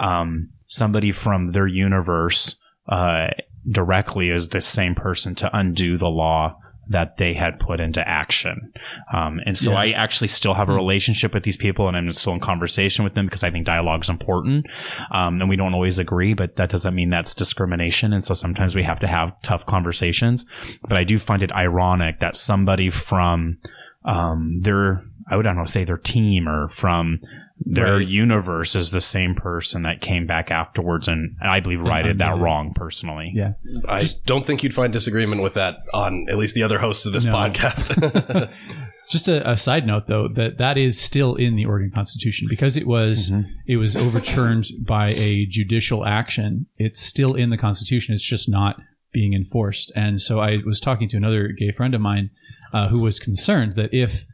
Um, 0.00 0.50
somebody 0.68 1.10
from 1.10 1.48
their 1.48 1.66
universe 1.66 2.56
uh, 2.88 3.28
directly 3.68 4.30
is 4.30 4.48
the 4.48 4.60
same 4.60 4.94
person 4.94 5.34
to 5.34 5.56
undo 5.56 5.98
the 5.98 6.08
law 6.08 6.56
that 6.90 7.18
they 7.18 7.34
had 7.34 7.58
put 7.58 7.80
into 7.80 8.06
action. 8.06 8.72
Um, 9.12 9.40
and 9.44 9.58
so 9.58 9.72
Yeah. 9.72 9.78
I 9.78 9.90
actually 9.90 10.28
still 10.28 10.54
have 10.54 10.70
a 10.70 10.74
relationship 10.74 11.34
with 11.34 11.42
these 11.42 11.58
people 11.58 11.86
and 11.86 11.96
I'm 11.96 12.10
still 12.12 12.32
in 12.32 12.40
conversation 12.40 13.04
with 13.04 13.12
them 13.12 13.26
because 13.26 13.44
I 13.44 13.50
think 13.50 13.66
dialogue 13.66 14.04
is 14.04 14.08
important. 14.08 14.66
Um, 15.10 15.40
and 15.40 15.50
we 15.50 15.56
don't 15.56 15.74
always 15.74 15.98
agree, 15.98 16.32
but 16.32 16.56
that 16.56 16.70
doesn't 16.70 16.94
mean 16.94 17.10
that's 17.10 17.34
discrimination. 17.34 18.14
And 18.14 18.24
so 18.24 18.32
sometimes 18.32 18.74
we 18.74 18.84
have 18.84 19.00
to 19.00 19.06
have 19.06 19.40
tough 19.42 19.66
conversations. 19.66 20.46
But 20.80 20.96
I 20.96 21.04
do 21.04 21.18
find 21.18 21.42
it 21.42 21.52
ironic 21.52 22.20
that 22.20 22.36
somebody 22.36 22.88
from 22.88 23.58
um, 24.06 24.56
their, 24.62 25.02
I 25.30 25.36
would 25.36 25.46
I 25.46 25.50
don't 25.50 25.58
know, 25.58 25.66
say 25.66 25.84
their 25.84 25.98
team 25.98 26.48
or 26.48 26.70
from 26.70 27.20
their 27.64 27.96
Right. 27.98 28.06
universe 28.08 28.74
is 28.76 28.90
the 28.92 29.00
same 29.00 29.34
person 29.34 29.82
that 29.82 30.00
came 30.00 30.26
back 30.26 30.50
afterwards 30.50 31.08
and 31.08 31.36
I 31.42 31.60
believe 31.60 31.80
righted 31.82 32.18
that 32.18 32.38
wrong 32.38 32.72
personally. 32.74 33.32
yeah. 33.34 33.52
I 33.88 34.02
just, 34.02 34.24
don't 34.26 34.46
think 34.46 34.62
you'd 34.62 34.74
find 34.74 34.92
disagreement 34.92 35.42
with 35.42 35.54
that 35.54 35.76
on 35.92 36.26
at 36.30 36.36
least 36.38 36.54
the 36.54 36.62
other 36.62 36.78
hosts 36.78 37.04
of 37.06 37.12
this 37.12 37.24
No. 37.24 37.32
podcast. 37.34 38.50
Just 39.10 39.26
a, 39.26 39.50
a 39.52 39.56
side 39.56 39.86
note, 39.86 40.06
though, 40.06 40.28
that 40.34 40.58
that 40.58 40.76
is 40.76 41.00
still 41.00 41.34
in 41.34 41.56
the 41.56 41.64
Oregon 41.64 41.90
Constitution 41.94 42.46
because 42.50 42.76
it 42.76 42.86
was 42.86 43.32
it 43.66 43.76
was 43.78 43.96
overturned 43.96 44.66
by 44.86 45.12
a 45.12 45.46
judicial 45.46 46.04
action. 46.04 46.66
It's 46.76 47.00
still 47.00 47.34
in 47.34 47.48
the 47.48 47.56
Constitution. 47.56 48.12
It's 48.12 48.22
just 48.22 48.50
not 48.50 48.76
being 49.10 49.32
enforced. 49.32 49.90
And 49.96 50.20
so 50.20 50.40
I 50.40 50.58
was 50.66 50.78
talking 50.78 51.08
to 51.08 51.16
another 51.16 51.48
gay 51.48 51.72
friend 51.72 51.94
of 51.94 52.02
mine 52.02 52.28
uh, 52.74 52.88
who 52.88 52.98
was 53.00 53.18
concerned 53.18 53.76
that 53.76 53.94
if 53.94 54.26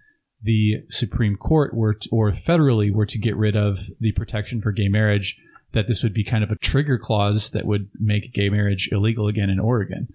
the 0.45 0.85
Supreme 0.91 1.37
Court 1.37 1.75
were 1.75 1.95
to, 1.95 2.09
or 2.13 2.31
federally 2.33 2.93
were 2.93 3.07
to 3.07 3.19
get 3.19 3.37
rid 3.37 3.57
of 3.57 3.79
the 3.99 4.13
protection 4.13 4.61
for 4.61 4.73
gay 4.73 4.89
marriage, 4.89 5.41
that 5.73 5.89
this 5.89 6.03
would 6.03 6.15
be 6.15 6.23
kind 6.23 6.45
of 6.45 6.51
a 6.51 6.57
trigger 6.57 6.99
clause 6.99 7.51
that 7.51 7.67
would 7.67 7.89
make 7.99 8.33
gay 8.33 8.49
marriage 8.49 8.89
illegal 8.93 9.27
again 9.27 9.51
in 9.51 9.59
Oregon. 9.59 10.09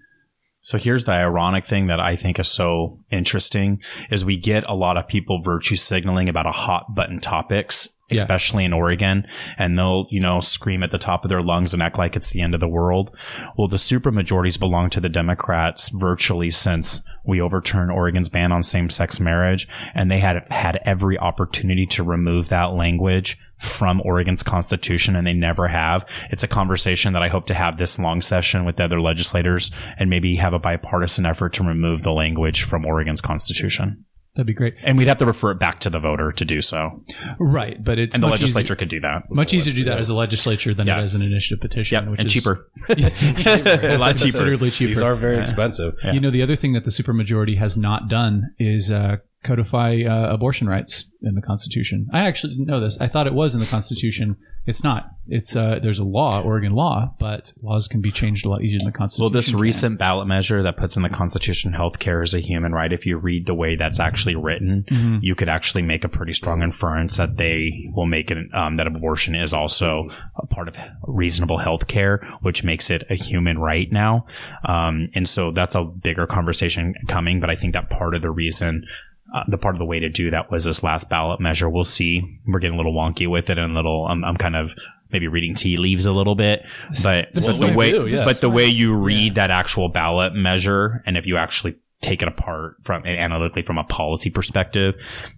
So 0.62 0.78
here's 0.78 1.04
the 1.04 1.12
ironic 1.12 1.64
thing 1.64 1.86
that 1.86 2.00
I 2.00 2.16
think 2.16 2.38
is 2.38 2.48
so 2.48 3.00
interesting 3.10 3.80
is 4.10 4.24
we 4.24 4.36
get 4.36 4.64
a 4.68 4.74
lot 4.74 4.96
of 4.96 5.08
people 5.08 5.42
virtue 5.42 5.76
signaling 5.76 6.28
about 6.28 6.46
a 6.46 6.52
hot 6.52 6.94
button 6.94 7.18
topics, 7.18 7.94
Yeah. 8.10 8.20
especially 8.20 8.64
in 8.64 8.72
Oregon, 8.72 9.26
and 9.58 9.78
they'll, 9.78 10.06
you 10.10 10.20
know, 10.20 10.40
scream 10.40 10.82
at 10.82 10.90
the 10.90 10.98
top 10.98 11.24
of 11.24 11.28
their 11.28 11.42
lungs 11.42 11.72
and 11.74 11.82
act 11.82 11.98
like 11.98 12.16
it's 12.16 12.30
the 12.30 12.42
end 12.42 12.54
of 12.54 12.60
the 12.60 12.68
world. 12.68 13.16
Well, 13.56 13.68
the 13.68 13.76
supermajorities 13.76 14.58
belong 14.58 14.90
to 14.90 15.00
the 15.00 15.08
Democrats 15.08 15.88
virtually 15.90 16.50
since 16.50 17.02
we 17.24 17.40
overturned 17.40 17.90
Oregon's 17.90 18.28
ban 18.28 18.52
on 18.52 18.62
same-sex 18.62 19.20
marriage, 19.20 19.68
and 19.94 20.10
they 20.10 20.18
had 20.18 20.46
had 20.50 20.80
every 20.84 21.18
opportunity 21.18 21.86
to 21.86 22.02
remove 22.02 22.48
that 22.48 22.72
language 22.72 23.38
from 23.60 24.00
Oregon's 24.06 24.42
constitution 24.42 25.14
and 25.14 25.26
they 25.26 25.34
never 25.34 25.68
have. 25.68 26.06
It's 26.30 26.42
a 26.42 26.48
conversation 26.48 27.12
that 27.12 27.22
I 27.22 27.28
hope 27.28 27.44
to 27.46 27.54
have 27.54 27.76
this 27.76 27.98
long 27.98 28.22
session 28.22 28.64
with 28.64 28.76
the 28.76 28.84
other 28.84 29.02
legislators 29.02 29.70
and 29.98 30.08
maybe 30.08 30.36
have 30.36 30.54
a 30.54 30.58
bipartisan 30.58 31.26
effort 31.26 31.52
to 31.54 31.64
remove 31.64 32.02
the 32.02 32.10
language 32.10 32.62
from 32.62 32.86
Oregon's 32.86 33.20
constitution. 33.20 34.06
That'd 34.40 34.46
be 34.46 34.54
great. 34.54 34.76
And 34.82 34.96
we'd 34.96 35.06
have 35.06 35.18
to 35.18 35.26
refer 35.26 35.50
it 35.50 35.58
back 35.58 35.80
to 35.80 35.90
the 35.90 35.98
voter 35.98 36.32
to 36.32 36.44
do 36.46 36.62
so. 36.62 37.04
Right, 37.38 37.76
but 37.84 37.98
it's 37.98 38.14
And 38.14 38.24
the 38.24 38.28
legislature 38.28 38.64
easier, 38.72 38.76
could 38.76 38.88
do 38.88 39.00
that. 39.00 39.30
much 39.30 39.52
easier 39.52 39.70
to 39.74 39.78
do 39.80 39.84
that 39.84 39.98
as 39.98 40.08
a 40.08 40.14
legislature 40.14 40.72
than 40.72 40.86
Yeah. 40.86 41.02
it 41.02 41.04
is 41.04 41.14
an 41.14 41.20
initiative 41.20 41.60
petition, 41.60 42.02
Yeah, 42.04 42.10
which 42.10 42.20
and 42.20 42.26
is 42.28 42.32
cheaper. 42.32 42.66
a 42.88 43.98
lot 43.98 44.16
cheaper. 44.16 44.38
Considerably 44.38 44.70
cheaper. 44.70 44.88
These 44.88 45.02
are 45.02 45.14
very 45.14 45.38
expensive. 45.38 45.94
Yeah. 46.02 46.12
You 46.12 46.20
know, 46.20 46.30
the 46.30 46.42
other 46.42 46.56
thing 46.56 46.72
that 46.72 46.86
the 46.86 46.90
supermajority 46.90 47.58
has 47.58 47.76
not 47.76 48.08
done 48.08 48.54
is 48.58 48.90
uh, 48.90 49.16
codify 49.44 50.04
uh, 50.08 50.32
abortion 50.32 50.66
rights 50.68 51.10
in 51.22 51.34
the 51.34 51.42
Constitution. 51.42 52.08
I 52.10 52.20
actually 52.20 52.54
didn't 52.54 52.66
know 52.66 52.80
this. 52.80 52.98
I 52.98 53.08
thought 53.08 53.26
it 53.26 53.34
was 53.34 53.52
in 53.54 53.60
the 53.60 53.66
Constitution. 53.66 54.38
It's 54.66 54.84
not. 54.84 55.10
It's 55.26 55.56
uh, 55.56 55.78
there's 55.82 55.98
a 56.00 56.04
law, 56.04 56.42
Oregon 56.42 56.72
law, 56.72 57.14
but 57.18 57.52
laws 57.62 57.88
can 57.88 58.00
be 58.00 58.10
changed 58.12 58.44
a 58.44 58.48
lot 58.50 58.62
easier 58.62 58.78
than 58.78 58.86
the 58.86 58.92
Constitution. 58.92 59.22
Well, 59.24 59.30
this 59.30 59.50
can. 59.50 59.58
recent 59.58 59.98
ballot 59.98 60.26
measure 60.28 60.62
that 60.64 60.76
puts 60.76 60.96
in 60.96 61.02
the 61.02 61.08
Constitution 61.08 61.72
healthcare 61.72 62.22
as 62.22 62.34
a 62.34 62.40
human 62.40 62.72
right, 62.72 62.92
if 62.92 63.06
you 63.06 63.16
read 63.16 63.46
the 63.46 63.54
way 63.54 63.76
that's 63.76 63.98
actually 64.00 64.34
written, 64.34 64.84
Mhm. 64.90 65.20
you 65.22 65.34
could 65.34 65.48
actually 65.48 65.82
make 65.82 66.04
a 66.04 66.08
pretty 66.08 66.32
strong 66.34 66.62
inference 66.62 67.16
that 67.16 67.36
they 67.36 67.88
will 67.94 68.06
make 68.06 68.30
it 68.30 68.38
um, 68.54 68.76
that 68.76 68.86
abortion 68.86 69.34
is 69.34 69.54
also 69.54 70.08
a 70.36 70.46
part 70.46 70.68
of 70.68 70.76
reasonable 71.06 71.58
health 71.58 71.86
care, 71.86 72.18
which 72.42 72.62
makes 72.62 72.90
it 72.90 73.04
a 73.08 73.14
human 73.14 73.58
right 73.58 73.90
now. 73.90 74.26
Um, 74.64 75.08
and 75.14 75.28
so 75.28 75.52
that's 75.52 75.74
a 75.74 75.84
bigger 75.84 76.26
conversation 76.26 76.94
coming. 77.08 77.40
But 77.40 77.50
I 77.50 77.54
think 77.54 77.72
that 77.72 77.88
part 77.88 78.14
of 78.14 78.22
the 78.22 78.30
reason. 78.30 78.84
Uh, 79.32 79.44
the 79.46 79.58
part 79.58 79.74
of 79.74 79.78
the 79.78 79.84
way 79.84 80.00
to 80.00 80.08
do 80.08 80.30
that 80.30 80.50
was 80.50 80.64
this 80.64 80.82
last 80.82 81.08
ballot 81.08 81.40
measure. 81.40 81.68
We'll 81.70 81.84
see. 81.84 82.22
We're 82.46 82.58
getting 82.58 82.74
a 82.74 82.78
little 82.78 82.94
wonky 82.94 83.28
with 83.28 83.48
it, 83.50 83.58
and 83.58 83.72
a 83.72 83.74
little. 83.74 84.06
I'm, 84.06 84.24
I'm 84.24 84.36
kind 84.36 84.56
of 84.56 84.74
maybe 85.12 85.28
reading 85.28 85.54
tea 85.54 85.76
leaves 85.76 86.06
a 86.06 86.12
little 86.12 86.34
bit, 86.34 86.64
but, 87.02 87.28
but 87.34 87.58
the 87.58 87.72
way, 87.76 87.90
do, 87.90 88.06
yeah. 88.06 88.24
but 88.24 88.40
the 88.40 88.50
way 88.50 88.66
you 88.66 88.94
read 88.94 89.36
Yeah. 89.36 89.46
that 89.46 89.50
actual 89.50 89.88
ballot 89.88 90.34
measure, 90.34 91.02
and 91.06 91.16
if 91.16 91.26
you 91.26 91.36
actually 91.36 91.76
take 92.00 92.22
it 92.22 92.28
apart 92.28 92.76
from 92.82 93.04
analytically 93.04 93.62
from 93.62 93.76
a 93.76 93.84
policy 93.84 94.30
perspective, 94.30 94.94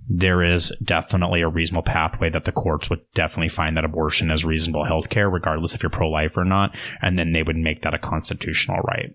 there 0.08 0.44
is 0.44 0.72
definitely 0.82 1.40
a 1.40 1.48
reasonable 1.48 1.82
pathway 1.82 2.30
that 2.30 2.44
the 2.44 2.52
courts 2.52 2.88
would 2.88 3.00
definitely 3.14 3.48
find 3.48 3.76
that 3.76 3.84
abortion 3.84 4.30
is 4.30 4.44
reasonable 4.44 4.84
health 4.84 5.08
care, 5.08 5.28
regardless 5.28 5.74
if 5.74 5.82
you're 5.82 5.90
pro 5.90 6.08
life 6.08 6.36
or 6.36 6.44
not, 6.44 6.76
and 7.00 7.18
then 7.18 7.32
they 7.32 7.42
would 7.42 7.56
make 7.56 7.82
that 7.82 7.94
a 7.94 7.98
constitutional 7.98 8.78
right. 8.78 9.14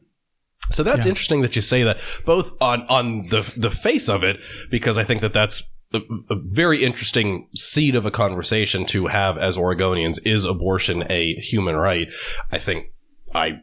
So 0.69 0.83
that's 0.83 1.05
Yeah. 1.05 1.09
interesting 1.09 1.41
that 1.41 1.55
you 1.55 1.61
say 1.61 1.83
that, 1.83 1.99
both 2.25 2.51
on 2.61 2.83
on 2.89 3.27
the 3.27 3.41
the 3.57 3.71
face 3.71 4.09
of 4.09 4.23
it, 4.23 4.37
because 4.69 4.97
I 4.97 5.03
think 5.03 5.21
that 5.21 5.33
that's 5.33 5.63
a, 5.93 6.01
a 6.29 6.35
very 6.35 6.83
interesting 6.83 7.47
seed 7.55 7.95
of 7.95 8.05
a 8.05 8.11
conversation 8.11 8.85
to 8.87 9.07
have 9.07 9.37
as 9.37 9.55
Oregonians. 9.57 10.19
Is 10.25 10.43
abortion 10.45 11.05
a 11.09 11.33
human 11.35 11.75
right? 11.75 12.07
I 12.51 12.57
think 12.57 12.87
I. 13.33 13.61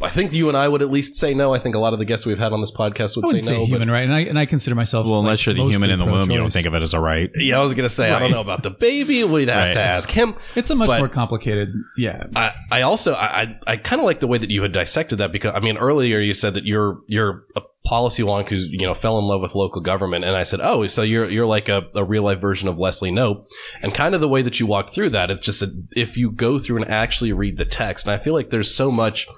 I 0.00 0.08
think 0.08 0.32
you 0.32 0.48
and 0.48 0.56
I 0.56 0.66
would 0.68 0.82
at 0.82 0.90
least 0.90 1.14
say 1.14 1.34
no. 1.34 1.54
I 1.54 1.58
think 1.58 1.74
a 1.74 1.78
lot 1.78 1.92
of 1.92 1.98
the 1.98 2.04
guests 2.04 2.26
we've 2.26 2.38
had 2.38 2.52
on 2.52 2.60
this 2.60 2.72
podcast 2.72 3.16
would 3.16 3.24
I 3.26 3.28
say 3.28 3.34
wouldn't 3.36 3.44
say, 3.44 3.58
no. 3.58 3.66
human 3.66 3.90
right, 3.90 4.02
and 4.04 4.12
I 4.12 4.20
and 4.20 4.38
I 4.38 4.44
consider 4.44 4.74
myself 4.74 5.06
Well, 5.06 5.14
like, 5.20 5.24
unless 5.26 5.46
you're 5.46 5.54
the 5.54 5.62
human 5.64 5.88
in 5.90 5.98
the 5.98 6.04
womb, 6.04 6.30
you 6.30 6.36
don't 6.36 6.52
think 6.52 6.66
of 6.66 6.74
it 6.74 6.82
as 6.82 6.94
a 6.94 7.00
right. 7.00 7.30
yeah, 7.36 7.58
I 7.58 7.62
was 7.62 7.74
gonna 7.74 7.88
say 7.88 8.10
I 8.12 8.18
don't 8.18 8.30
know 8.32 8.40
about 8.40 8.62
the 8.62 8.70
baby. 8.70 9.22
We'd 9.24 9.48
have 9.48 9.56
Right. 9.66 9.72
to 9.74 9.80
ask 9.82 10.10
him. 10.10 10.34
It's 10.56 10.70
a 10.70 10.74
much 10.74 10.88
but- 10.88 10.98
more 10.98 11.08
complicated. 11.08 11.68
Yeah, 11.96 12.24
I, 12.34 12.52
I 12.70 12.82
also 12.82 13.14
I 13.14 13.24
I, 13.42 13.58
I 13.68 13.76
kind 13.76 14.00
of 14.00 14.04
like 14.06 14.20
the 14.20 14.26
way 14.26 14.36
that 14.38 14.50
you 14.50 14.62
had 14.62 14.72
dissected 14.72 15.18
that 15.18 15.32
because 15.32 15.52
I 15.54 15.60
mean 15.60 15.76
earlier 15.78 16.18
you 16.20 16.34
said 16.34 16.54
that 16.54 16.64
you're 16.64 16.98
you're 17.06 17.44
a 17.56 17.62
policy 17.84 18.22
wonk 18.22 18.48
who 18.48 18.56
you 18.56 18.86
know 18.86 18.94
fell 18.94 19.18
in 19.18 19.26
love 19.26 19.42
with 19.42 19.54
local 19.54 19.80
government 19.80 20.24
and 20.24 20.34
I 20.34 20.42
said 20.42 20.60
oh 20.62 20.86
so 20.86 21.02
you're 21.02 21.28
you're 21.28 21.46
like 21.46 21.68
a, 21.68 21.86
a 21.94 22.02
real 22.02 22.22
life 22.22 22.40
version 22.40 22.66
of 22.66 22.78
Leslie 22.78 23.10
Knope 23.10 23.46
and 23.82 23.92
kind 23.92 24.14
of 24.14 24.22
the 24.22 24.28
way 24.28 24.40
that 24.40 24.58
you 24.58 24.66
walk 24.66 24.88
through 24.88 25.10
that 25.10 25.30
it's 25.30 25.40
just 25.40 25.62
if 25.94 26.16
you 26.16 26.30
go 26.30 26.58
through 26.58 26.76
and 26.76 26.90
actually 26.90 27.32
read 27.32 27.58
the 27.58 27.66
text 27.66 28.06
and 28.06 28.14
I 28.14 28.18
feel 28.18 28.32
like 28.32 28.48
there's 28.48 28.74
so 28.74 28.90
much 28.90 29.28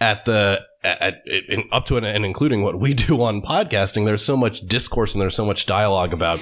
at 0.00 0.24
the 0.24 0.66
at, 0.82 1.00
at 1.00 1.14
in, 1.48 1.68
up 1.70 1.86
to 1.86 1.96
and, 1.96 2.04
and 2.04 2.24
including 2.24 2.62
what 2.62 2.80
we 2.80 2.92
do 3.08 3.22
on 3.22 3.40
podcasting 3.40 4.04
there's 4.04 4.24
so 4.24 4.36
much 4.36 4.62
discourse 4.62 5.14
and 5.14 5.22
there's 5.22 5.36
so 5.36 5.46
much 5.46 5.66
dialogue 5.66 6.12
about 6.12 6.40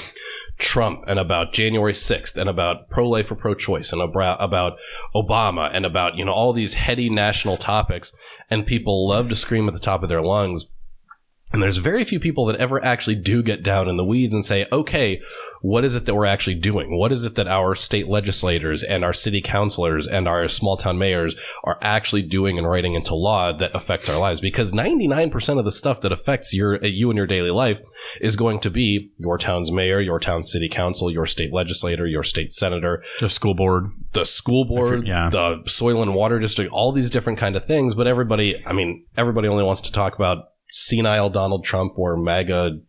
Trump 0.59 1.05
and 1.07 1.19
about 1.19 1.53
January 1.53 1.93
6th 1.93 2.37
and 2.37 2.49
about 2.49 2.89
pro-life 2.89 3.31
or 3.31 3.35
pro-choice 3.35 3.93
and 3.93 4.01
about, 4.01 4.43
about 4.43 4.79
Obama 5.15 5.69
and 5.73 5.85
about, 5.85 6.17
you 6.17 6.25
know, 6.25 6.33
all 6.33 6.53
these 6.53 6.75
heady 6.75 7.11
national 7.11 7.57
topics 7.57 8.13
and 8.51 8.65
people 8.67 9.09
love 9.09 9.29
to 9.29 9.37
scream 9.37 9.67
at 9.67 9.75
the 9.75 9.81
top 9.81 10.03
of 10.03 10.09
their 10.09 10.23
lungs. 10.23 10.67
And 11.55 11.63
there's 11.63 11.77
very 11.77 12.03
few 12.03 12.19
people 12.19 12.47
that 12.47 12.57
ever 12.57 12.85
actually 12.85 13.15
do 13.15 13.41
get 13.41 13.63
down 13.63 13.89
in 13.89 13.97
the 13.97 14.05
weeds 14.05 14.33
and 14.33 14.45
say, 14.45 14.67
okay, 14.73 15.23
what 15.63 15.85
is 15.85 15.95
it 15.95 16.05
that 16.05 16.15
we're 16.17 16.27
actually 16.27 16.57
doing? 16.57 16.99
What 16.99 17.13
is 17.13 17.25
it 17.25 17.37
that 17.37 17.47
our 17.47 17.77
state 17.77 18.09
legislators 18.09 18.83
and 18.83 19.05
our 19.05 19.13
city 19.13 19.41
councilors 19.41 20.09
and 20.09 20.27
our 20.27 20.49
small 20.49 20.77
town 20.77 20.99
mayors 20.99 21.37
are 21.63 21.79
actually 21.81 22.23
doing 22.23 22.59
and 22.59 22.69
writing 22.69 22.95
into 22.95 23.15
law 23.15 23.53
that 23.53 23.71
affects 23.73 24.09
our 24.09 24.19
lives? 24.19 24.41
Because 24.41 24.73
99% 24.73 25.59
of 25.61 25.65
the 25.65 25.71
stuff 25.71 26.01
that 26.01 26.11
affects 26.11 26.53
your, 26.53 26.83
uh, 26.83 26.89
you 26.89 27.09
and 27.09 27.17
your 27.17 27.29
daily 27.29 27.53
life 27.53 27.81
is 28.21 28.35
going 28.35 28.59
to 28.61 28.71
be 28.71 29.13
your 29.19 29.39
town's 29.39 29.71
mayor, 29.71 30.01
your 30.01 30.19
town's 30.19 30.51
city 30.51 30.69
council, 30.69 31.09
your 31.09 31.25
state 31.25 31.53
legislator, 31.53 32.05
your 32.05 32.25
state 32.25 32.51
senator, 32.51 33.05
The 33.21 33.29
school 33.29 33.55
board. 33.55 33.93
the 34.13 34.27
school 34.27 34.65
board, 34.65 35.07
yeah. 35.07 35.31
the 35.31 35.63
soil 35.67 36.03
and 36.03 36.17
water 36.17 36.41
district, 36.41 36.73
all 36.73 36.91
these 36.91 37.11
different 37.11 37.39
kind 37.39 37.55
of 37.55 37.65
things. 37.65 37.95
But 37.95 38.09
everybody, 38.09 38.61
I 38.67 38.73
mean, 38.73 39.07
everybody 39.17 39.47
only 39.47 39.63
wants 39.63 39.83
to 39.83 39.93
talk 39.93 40.17
about 40.17 40.49
senile 40.77 41.31
Donald 41.31 41.65
Trump 41.65 41.93
or 41.97 42.17
MAGA 42.17 42.81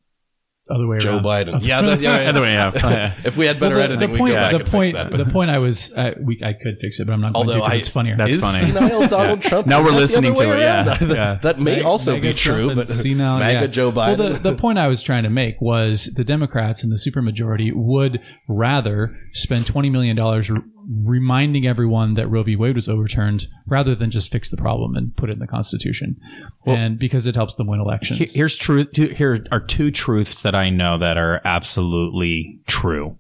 other 0.68 0.88
way 0.88 0.98
Joe 0.98 1.18
around. 1.18 1.24
Biden. 1.26 1.60
Yeah, 1.64 1.84
that, 1.84 2.00
yeah, 2.02 2.22
yeah. 2.24 2.30
Other 2.30 2.42
way, 2.42 2.54
yeah. 2.54 3.14
If 3.24 3.38
we 3.38 3.46
had 3.46 3.60
better 3.60 3.76
Well, 3.76 3.88
the, 3.88 3.94
editing, 3.94 4.12
the 4.14 4.18
point, 4.18 4.24
we'd 4.24 4.30
go 4.32 4.36
back 4.36 4.52
the 4.54 4.58
and 4.62 4.68
point, 4.68 4.96
fix 4.96 5.12
that. 5.12 5.18
the 5.26 5.26
point 5.32 5.50
I 5.52 5.60
was, 5.60 5.94
uh, 5.94 6.12
we, 6.24 6.42
I 6.44 6.54
could 6.54 6.78
fix 6.82 7.00
it, 7.00 7.06
but 7.06 7.14
I'm 7.14 7.22
not 7.22 7.34
going 7.34 7.48
Although 7.48 7.54
to 7.54 7.60
because 7.60 7.74
I- 7.74 7.76
it's 7.78 7.88
funnier. 7.88 8.16
That's 8.16 8.34
is 8.34 8.42
funny. 8.44 8.72
senile 8.72 9.08
Donald 9.08 9.42
Trump? 9.44 9.68
Now 9.68 9.84
we're 9.84 9.92
listening 9.92 10.34
to 10.34 10.52
it, 10.54 10.60
yeah. 10.62 10.98
Yeah. 11.02 11.36
that 11.44 11.60
may 11.60 11.76
Meg- 11.76 11.84
also 11.84 12.14
Mega 12.16 12.30
be 12.30 12.34
true, 12.34 12.64
Trump 12.74 12.76
but 12.78 12.90
and 12.90 12.98
senile, 13.00 13.38
MAGA 13.38 13.60
yeah. 13.62 13.68
Joe 13.68 13.92
Biden. 13.92 14.18
Well, 14.18 14.34
the, 14.34 14.40
the 14.54 14.56
point 14.58 14.80
I 14.80 14.88
was 14.88 15.04
trying 15.04 15.22
to 15.22 15.30
make 15.30 15.62
was 15.62 16.06
the 16.16 16.24
Democrats 16.24 16.84
and 16.84 16.92
the 16.92 16.98
supermajority 16.98 17.70
would 17.72 18.20
rather 18.50 19.16
spend 19.34 19.66
$20 19.66 19.92
million 19.92 20.18
r- 20.18 20.42
reminding 20.88 21.66
everyone 21.66 22.14
that 22.16 22.28
Roe 22.28 22.44
v. 22.44 22.56
Wade 22.56 22.76
was 22.76 22.88
overturned 22.88 23.48
rather 23.66 23.96
than 23.96 24.12
just 24.12 24.32
fix 24.32 24.50
the 24.50 24.58
problem 24.58 24.96
and 24.96 25.16
put 25.16 25.30
it 25.30 25.34
in 25.34 25.40
the 25.40 25.48
Constitution. 25.48 26.20
and 26.66 27.00
because 27.00 27.28
it 27.28 27.36
helps 27.36 27.56
them 27.56 27.68
win 27.68 27.80
elections. 27.80 28.34
Here's 28.34 28.58
truth. 28.58 28.90
Here 28.96 29.46
are 29.52 29.60
two 29.60 29.92
truths 29.92 30.42
that 30.44 30.56
I 30.56 30.70
know 30.70 30.98
that 31.00 31.18
are 31.18 31.42
absolutely 31.46 32.60
true. 32.68 33.18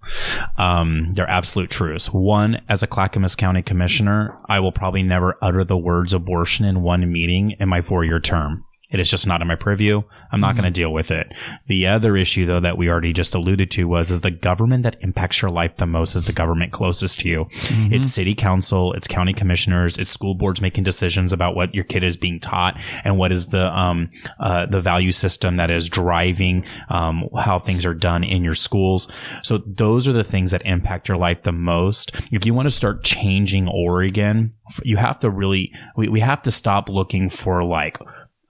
Um, 0.57 1.13
they're 1.13 1.29
absolute 1.29 1.69
truths. 1.69 2.07
One, 2.11 2.61
as 2.69 2.83
a 2.83 2.87
Clackamas 2.87 3.35
County 3.35 3.61
Commissioner, 3.61 4.37
I 4.47 4.59
will 4.59 4.71
probably 4.71 5.03
never 5.03 5.37
utter 5.41 5.63
the 5.63 5.77
words 5.77 6.13
abortion 6.13 6.65
in 6.65 6.81
one 6.81 7.11
meeting 7.11 7.51
in 7.59 7.69
my 7.69 7.81
four-year 7.81 8.19
term. 8.19 8.65
It 8.91 8.99
is 8.99 9.09
just 9.09 9.25
not 9.25 9.41
in 9.41 9.47
my 9.47 9.55
purview. 9.55 10.03
I'm 10.31 10.39
not 10.39 10.55
going 10.55 10.65
to 10.65 10.71
deal 10.71 10.93
with 10.93 11.09
it. 11.09 11.31
The 11.67 11.87
other 11.87 12.15
issue, 12.15 12.45
though, 12.45 12.59
that 12.59 12.77
we 12.77 12.89
already 12.89 13.13
just 13.13 13.33
alluded 13.33 13.71
to 13.71 13.87
was 13.87 14.11
is 14.11 14.21
the 14.21 14.29
government 14.31 14.83
that 14.83 14.97
impacts 15.01 15.41
your 15.41 15.49
life 15.49 15.77
the 15.77 15.87
most 15.87 16.15
is 16.15 16.23
the 16.23 16.33
government 16.33 16.71
closest 16.71 17.19
to 17.21 17.29
you. 17.29 17.47
It's 17.91 18.07
city 18.07 18.35
council, 18.35 18.93
it's 18.93 19.07
county 19.07 19.33
commissioners, 19.33 19.97
it's 19.97 20.11
school 20.11 20.35
boards 20.35 20.61
making 20.61 20.83
decisions 20.83 21.33
about 21.33 21.55
what 21.55 21.73
your 21.73 21.83
kid 21.83 22.03
is 22.03 22.15
being 22.15 22.39
taught 22.39 22.79
and 23.03 23.17
what 23.17 23.31
is 23.31 23.47
the 23.47 23.67
um, 23.67 24.11
uh, 24.39 24.65
the 24.67 24.81
value 24.81 25.11
system 25.11 25.57
that 25.57 25.71
is 25.71 25.89
driving 25.89 26.65
um, 26.89 27.27
how 27.37 27.57
things 27.57 27.85
are 27.85 27.93
done 27.93 28.23
in 28.23 28.43
your 28.43 28.55
schools. 28.55 29.07
So 29.41 29.57
those 29.65 30.07
are 30.07 30.13
the 30.13 30.23
things 30.23 30.51
that 30.51 30.61
impact 30.65 31.07
your 31.07 31.17
life 31.17 31.43
the 31.43 31.51
most. 31.51 32.11
If 32.31 32.45
you 32.45 32.53
want 32.53 32.67
to 32.67 32.71
start 32.71 33.03
changing 33.03 33.67
Oregon, 33.67 34.53
you 34.83 34.97
have 34.97 35.19
to 35.19 35.29
really 35.29 35.71
we, 35.95 36.07
we 36.07 36.19
have 36.19 36.43
to 36.43 36.51
stop 36.51 36.89
looking 36.89 37.29
for 37.29 37.63
like 37.63 37.97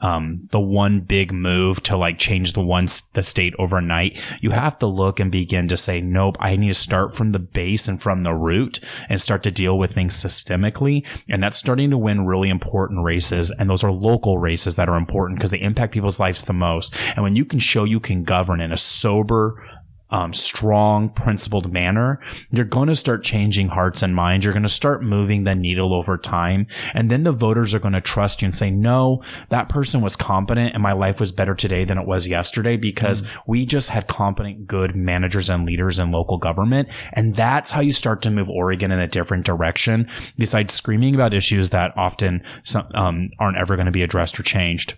um, 0.01 0.47
the 0.51 0.59
one 0.59 1.01
big 1.01 1.31
move 1.31 1.81
to 1.83 1.97
like 1.97 2.17
change 2.17 2.53
the 2.53 2.61
one 2.61 2.87
the 3.13 3.23
state 3.23 3.53
overnight. 3.57 4.21
You 4.41 4.51
have 4.51 4.77
to 4.79 4.87
look 4.87 5.19
and 5.19 5.31
begin 5.31 5.67
to 5.69 5.77
say, 5.77 6.01
nope, 6.01 6.37
I 6.39 6.55
need 6.55 6.69
to 6.69 6.75
start 6.75 7.13
from 7.15 7.31
the 7.31 7.39
base 7.39 7.87
and 7.87 8.01
from 8.01 8.23
the 8.23 8.33
root 8.33 8.79
and 9.09 9.19
start 9.19 9.43
to 9.43 9.51
deal 9.51 9.77
with 9.77 9.91
things 9.91 10.13
systemically. 10.13 11.05
And 11.29 11.41
that's 11.41 11.57
starting 11.57 11.89
to 11.91 11.97
win 11.97 12.25
really 12.25 12.49
important 12.49 13.03
races. 13.03 13.51
And 13.51 13.69
those 13.69 13.83
are 13.83 13.91
local 13.91 14.37
races 14.37 14.75
that 14.75 14.89
are 14.89 14.97
important 14.97 15.39
because 15.39 15.51
they 15.51 15.61
impact 15.61 15.93
people's 15.93 16.19
lives 16.19 16.43
the 16.43 16.53
most. 16.53 16.95
And 17.15 17.23
when 17.23 17.35
you 17.35 17.45
can 17.45 17.59
show 17.59 17.83
you 17.83 17.99
can 17.99 18.23
govern 18.23 18.61
in 18.61 18.71
a 18.71 18.77
sober, 18.77 19.63
um, 20.11 20.33
strong, 20.33 21.09
principled 21.09 21.71
manner, 21.71 22.19
you're 22.51 22.65
going 22.65 22.87
to 22.87 22.95
start 22.95 23.23
changing 23.23 23.69
hearts 23.69 24.03
and 24.03 24.15
minds. 24.15 24.45
You're 24.45 24.53
going 24.53 24.63
to 24.63 24.69
start 24.69 25.03
moving 25.03 25.43
the 25.43 25.55
needle 25.55 25.93
over 25.93 26.17
time. 26.17 26.67
And 26.93 27.09
then 27.09 27.23
the 27.23 27.31
voters 27.31 27.73
are 27.73 27.79
going 27.79 27.93
to 27.93 28.01
trust 28.01 28.41
you 28.41 28.45
and 28.45 28.53
say, 28.53 28.69
no, 28.69 29.23
that 29.49 29.69
person 29.69 30.01
was 30.01 30.15
competent 30.15 30.73
and 30.73 30.83
my 30.83 30.93
life 30.93 31.19
was 31.19 31.31
better 31.31 31.55
today 31.55 31.85
than 31.85 31.97
it 31.97 32.07
was 32.07 32.27
yesterday 32.27 32.77
because 32.77 33.23
we 33.47 33.65
just 33.65 33.89
had 33.89 34.07
competent, 34.07 34.67
good 34.67 34.95
managers 34.95 35.49
and 35.49 35.65
leaders 35.65 35.97
in 35.97 36.11
local 36.11 36.37
government. 36.37 36.89
And 37.13 37.33
that's 37.33 37.71
how 37.71 37.81
you 37.81 37.91
start 37.91 38.21
to 38.23 38.31
move 38.31 38.49
Oregon 38.49 38.91
in 38.91 38.99
a 38.99 39.07
different 39.07 39.45
direction 39.45 40.07
besides 40.37 40.73
screaming 40.73 41.15
about 41.15 41.33
issues 41.33 41.71
that 41.71 41.97
often 41.97 42.43
some, 42.63 42.87
um, 42.93 43.29
aren't 43.39 43.57
ever 43.57 43.75
going 43.75 43.87
to 43.87 43.91
be 43.91 44.03
addressed 44.03 44.39
or 44.39 44.43
changed 44.43 44.97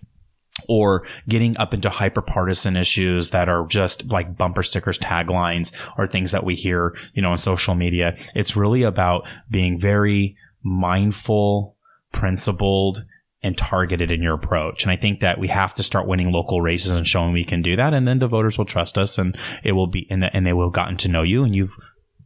or 0.68 1.06
getting 1.28 1.58
up 1.58 1.74
into 1.74 1.90
hyper 1.90 2.22
partisan 2.22 2.76
issues 2.76 3.32
that 3.32 3.50
are 3.50 3.66
just 3.68 4.06
like 4.06 4.38
bumper 4.38 4.64
stickers, 4.64 5.00
taglines, 5.00 5.74
or 5.98 6.08
things 6.08 6.32
that 6.32 6.44
we 6.44 6.56
hear, 6.56 6.96
you 7.14 7.22
know, 7.22 7.32
on 7.32 7.38
social 7.38 7.76
media. 7.76 8.16
It's 8.36 8.56
really 8.56 8.84
about 8.84 9.28
being 9.50 9.80
very 9.80 10.36
mindful, 10.64 11.76
principled, 12.12 13.06
and 13.44 13.58
targeted 13.58 14.12
in 14.12 14.22
your 14.22 14.34
approach. 14.34 14.84
And 14.84 14.92
I 14.92 14.98
think 14.98 15.20
that 15.22 15.40
we 15.40 15.48
have 15.48 15.74
to 15.76 15.84
start 15.84 16.08
winning 16.08 16.32
local 16.32 16.62
races 16.62 16.92
and 16.92 17.08
showing 17.08 17.34
we 17.34 17.44
can 17.44 17.62
do 17.62 17.76
that. 17.76 17.94
And 17.94 18.08
then 18.08 18.20
the 18.20 18.28
voters 18.28 18.58
will 18.58 18.66
trust 18.66 18.98
us 18.98 19.18
and 19.18 19.38
it 19.64 19.74
will 19.74 19.88
be, 19.88 20.08
and, 20.10 20.24
and 20.34 20.46
they 20.46 20.54
will 20.54 20.68
have 20.68 20.74
gotten 20.74 20.98
to 20.98 21.08
know 21.08 21.24
you 21.24 21.44
and 21.44 21.56
you've 21.56 21.72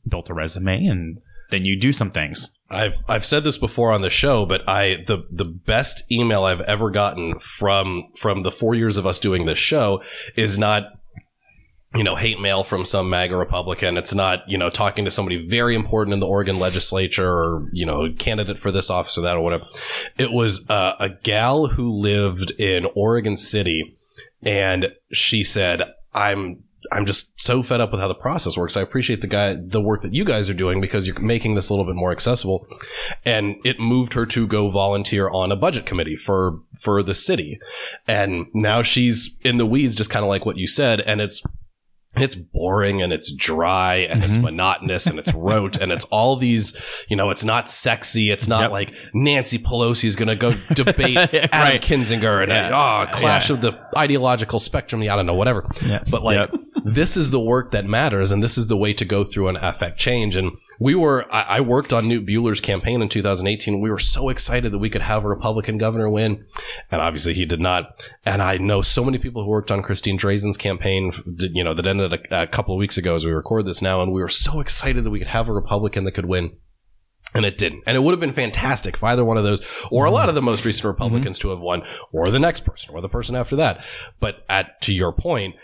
built 0.07 0.29
a 0.29 0.33
resume 0.33 0.85
and 0.85 1.21
then 1.51 1.65
you 1.65 1.79
do 1.79 1.91
some 1.91 2.09
things. 2.09 2.57
I've 2.69 2.95
I've 3.07 3.25
said 3.25 3.43
this 3.43 3.57
before 3.57 3.91
on 3.91 4.01
the 4.01 4.09
show, 4.09 4.45
but 4.45 4.67
I 4.67 5.03
the 5.05 5.25
the 5.29 5.45
best 5.45 6.09
email 6.11 6.43
I've 6.43 6.61
ever 6.61 6.89
gotten 6.89 7.39
from 7.39 8.03
from 8.15 8.43
the 8.43 8.51
four 8.51 8.75
years 8.75 8.97
of 8.97 9.05
us 9.05 9.19
doing 9.19 9.45
this 9.45 9.59
show 9.59 10.01
is 10.35 10.57
not 10.57 10.85
you 11.93 12.05
know, 12.05 12.15
hate 12.15 12.39
mail 12.39 12.63
from 12.63 12.85
some 12.85 13.09
MAGA 13.09 13.35
Republican. 13.35 13.97
It's 13.97 14.13
not, 14.13 14.47
you 14.47 14.57
know, 14.57 14.69
talking 14.69 15.03
to 15.05 15.11
somebody 15.11 15.45
very 15.49 15.75
important 15.75 16.13
in 16.13 16.21
the 16.21 16.27
Oregon 16.27 16.57
legislature 16.57 17.29
or, 17.29 17.67
you 17.73 17.85
know, 17.85 18.13
candidate 18.17 18.59
for 18.59 18.71
this 18.71 18.89
office 18.89 19.17
or 19.17 19.21
that 19.21 19.35
or 19.35 19.41
whatever. 19.41 19.65
It 20.17 20.31
was 20.31 20.65
uh, 20.69 20.93
a 20.99 21.09
gal 21.09 21.67
who 21.67 21.91
lived 21.91 22.51
in 22.51 22.87
Oregon 22.95 23.35
City 23.35 23.97
and 24.41 24.93
she 25.11 25.43
said, 25.43 25.83
I'm 26.13 26.63
I'm 26.91 27.05
just 27.05 27.39
so 27.39 27.63
fed 27.63 27.81
up 27.81 27.91
with 27.91 28.01
how 28.01 28.07
the 28.07 28.15
process 28.15 28.57
works. 28.57 28.77
I 28.77 28.81
appreciate 28.81 29.21
the 29.21 29.27
guy, 29.27 29.55
the 29.55 29.81
work 29.81 30.01
that 30.01 30.13
you 30.13 30.25
guys 30.25 30.49
are 30.49 30.53
doing 30.53 30.81
because 30.81 31.05
you're 31.05 31.19
making 31.19 31.55
this 31.55 31.69
a 31.69 31.73
little 31.73 31.85
bit 31.85 31.95
more 31.95 32.11
accessible. 32.11 32.67
And 33.25 33.57
it 33.63 33.79
moved 33.79 34.13
her 34.13 34.25
to 34.27 34.47
go 34.47 34.69
volunteer 34.69 35.29
on 35.29 35.51
a 35.51 35.55
budget 35.55 35.85
committee 35.85 36.15
for, 36.15 36.59
for 36.79 37.03
the 37.03 37.13
city. 37.13 37.59
And 38.07 38.47
now 38.53 38.81
she's 38.81 39.37
in 39.41 39.57
the 39.57 39.65
weeds, 39.65 39.95
just 39.95 40.09
kind 40.09 40.23
of 40.23 40.29
like 40.29 40.45
what 40.45 40.57
you 40.57 40.67
said. 40.67 41.01
And 41.01 41.21
it's, 41.21 41.43
it's 42.15 42.35
boring 42.35 43.01
and 43.01 43.13
it's 43.13 43.31
dry 43.33 43.95
and 43.95 44.21
it's 44.23 44.33
mm-hmm. 44.35 44.45
monotonous 44.45 45.07
and 45.07 45.17
it's 45.17 45.33
rote 45.33 45.77
and 45.77 45.93
it's 45.93 46.03
all 46.05 46.35
these, 46.35 46.75
you 47.07 47.15
know, 47.15 47.29
it's 47.29 47.45
not 47.45 47.69
sexy. 47.69 48.31
It's 48.31 48.49
not 48.49 48.63
Yep. 48.63 48.71
like 48.71 48.95
Nancy 49.13 49.57
Pelosi 49.57 50.05
is 50.05 50.17
going 50.17 50.27
to 50.27 50.35
go 50.35 50.53
debate 50.73 51.17
Adam 51.33 51.49
Right. 51.53 51.81
Kinzinger 51.81 52.43
and, 52.43 52.51
Yeah. 52.51 52.71
oh, 53.07 53.11
clash 53.13 53.49
Yeah. 53.49 53.55
of 53.55 53.61
the 53.61 53.79
ideological 53.97 54.59
spectrum. 54.59 55.01
I 55.01 55.05
don't 55.05 55.25
know, 55.25 55.33
whatever. 55.33 55.65
But 56.09 56.23
like, 56.23 56.51
Yep. 56.51 56.61
this 56.83 57.15
is 57.15 57.31
the 57.31 57.39
work 57.39 57.71
that 57.71 57.85
matters 57.85 58.33
and 58.33 58.43
this 58.43 58.57
is 58.57 58.67
the 58.67 58.77
way 58.77 58.91
to 58.93 59.05
go 59.05 59.23
through 59.23 59.47
and 59.47 59.57
affect 59.57 59.97
change. 59.97 60.35
And 60.35 60.51
we 60.81 60.95
were, 60.95 61.31
I, 61.31 61.41
I 61.41 61.59
worked 61.61 61.93
on 61.93 62.05
Knute 62.05 62.27
Buehler's 62.27 62.59
campaign 62.59 63.03
in 63.03 63.07
2018. 63.07 63.81
We 63.81 63.91
were 63.91 63.99
so 63.99 64.29
excited 64.29 64.71
that 64.71 64.79
we 64.79 64.89
could 64.89 65.03
have 65.03 65.23
a 65.23 65.27
Republican 65.27 65.77
governor 65.77 66.09
win. 66.09 66.43
And 66.89 66.99
obviously 66.99 67.35
he 67.35 67.45
did 67.45 67.59
not. 67.59 68.03
And 68.25 68.41
I 68.41 68.57
know 68.57 68.81
so 68.81 69.05
many 69.05 69.19
people 69.19 69.43
who 69.43 69.49
worked 69.49 69.69
on 69.69 69.83
Christine 69.83 70.17
Drazan's 70.17 70.57
campaign, 70.57 71.11
you 71.37 71.63
know, 71.63 71.75
that 71.75 71.85
ended 71.85 72.13
a, 72.13 72.41
a 72.41 72.47
couple 72.47 72.73
of 72.73 72.79
weeks 72.79 72.97
ago 72.97 73.13
as 73.13 73.23
we 73.23 73.31
record 73.31 73.67
this 73.67 73.83
now. 73.83 74.01
And 74.01 74.11
we 74.11 74.21
were 74.21 74.27
so 74.27 74.59
excited 74.59 75.03
that 75.03 75.11
we 75.11 75.19
could 75.19 75.27
have 75.27 75.47
a 75.47 75.53
Republican 75.53 76.05
that 76.05 76.13
could 76.13 76.25
win. 76.25 76.57
And 77.35 77.45
it 77.45 77.59
didn't. 77.59 77.83
And 77.85 77.95
it 77.95 77.99
would 77.99 78.13
have 78.13 78.19
been 78.19 78.33
fantastic 78.33 78.95
if 78.95 79.03
either 79.03 79.23
one 79.23 79.37
of 79.37 79.43
those, 79.43 79.63
or 79.91 80.05
a 80.05 80.11
lot 80.11 80.29
of 80.29 80.35
the 80.35 80.41
most 80.41 80.65
recent 80.65 80.81
mm-hmm. 80.81 81.03
Republicans 81.03 81.37
to 81.39 81.51
have 81.51 81.61
won, 81.61 81.83
or 82.11 82.31
the 82.31 82.39
next 82.39 82.61
person, 82.61 82.95
or 82.95 83.01
the 83.01 83.07
person 83.07 83.35
after 83.35 83.57
that. 83.57 83.85
But 84.19 84.43
at, 84.49 84.81
to 84.81 84.93
your 84.93 85.13
point, 85.13 85.55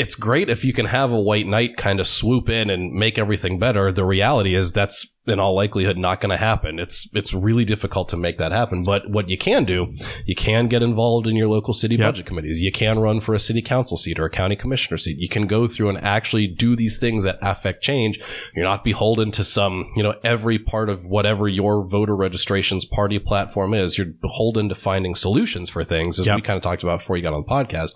it's 0.00 0.14
great 0.14 0.48
if 0.48 0.64
you 0.64 0.72
can 0.72 0.86
have 0.86 1.12
a 1.12 1.20
white 1.20 1.46
knight 1.46 1.76
kind 1.76 2.00
of 2.00 2.06
swoop 2.06 2.48
in 2.48 2.70
and 2.70 2.90
make 2.90 3.18
everything 3.18 3.58
better. 3.58 3.92
The 3.92 4.02
reality 4.02 4.54
is 4.54 4.72
that's 4.72 5.06
in 5.26 5.38
all 5.38 5.54
likelihood 5.54 5.98
not 5.98 6.18
going 6.20 6.30
to 6.30 6.36
happen. 6.36 6.78
It's 6.78 7.06
it's 7.12 7.34
really 7.34 7.66
difficult 7.66 8.08
to 8.08 8.16
make 8.16 8.38
that 8.38 8.52
happen. 8.52 8.84
But 8.84 9.10
what 9.10 9.28
you 9.28 9.36
can 9.36 9.64
do, 9.66 9.94
you 10.24 10.34
can 10.34 10.66
get 10.66 10.82
involved 10.82 11.26
in 11.26 11.36
your 11.36 11.46
local 11.46 11.74
city 11.74 11.98
budget 11.98 12.24
committees. 12.24 12.62
You 12.62 12.72
can 12.72 12.98
run 12.98 13.20
for 13.20 13.34
a 13.34 13.38
city 13.38 13.60
council 13.60 13.98
seat 13.98 14.18
or 14.18 14.24
a 14.24 14.30
county 14.30 14.56
commissioner 14.56 14.96
seat. 14.96 15.18
You 15.18 15.28
can 15.28 15.46
go 15.46 15.66
through 15.66 15.90
and 15.90 15.98
actually 15.98 16.46
do 16.46 16.74
these 16.74 16.98
things 16.98 17.24
that 17.24 17.38
affect 17.42 17.82
change. 17.82 18.18
You're 18.54 18.64
not 18.64 18.82
beholden 18.82 19.30
to 19.32 19.44
some, 19.44 19.90
you 19.94 20.02
know, 20.02 20.14
every 20.24 20.58
part 20.58 20.88
of 20.88 21.04
whatever 21.06 21.48
your 21.48 21.86
voter 21.86 22.16
registration's 22.16 22.86
party 22.86 23.18
platform 23.18 23.74
is. 23.74 23.98
You're 23.98 24.06
beholden 24.06 24.70
to 24.70 24.74
finding 24.74 25.14
solutions 25.14 25.68
for 25.68 25.84
things, 25.84 26.18
as 26.18 26.26
Yep. 26.26 26.36
we 26.36 26.42
kind 26.42 26.56
of 26.56 26.62
talked 26.62 26.82
about 26.82 27.00
before 27.00 27.18
you 27.18 27.22
got 27.22 27.34
on 27.34 27.44
the 27.46 27.52
podcast. 27.52 27.92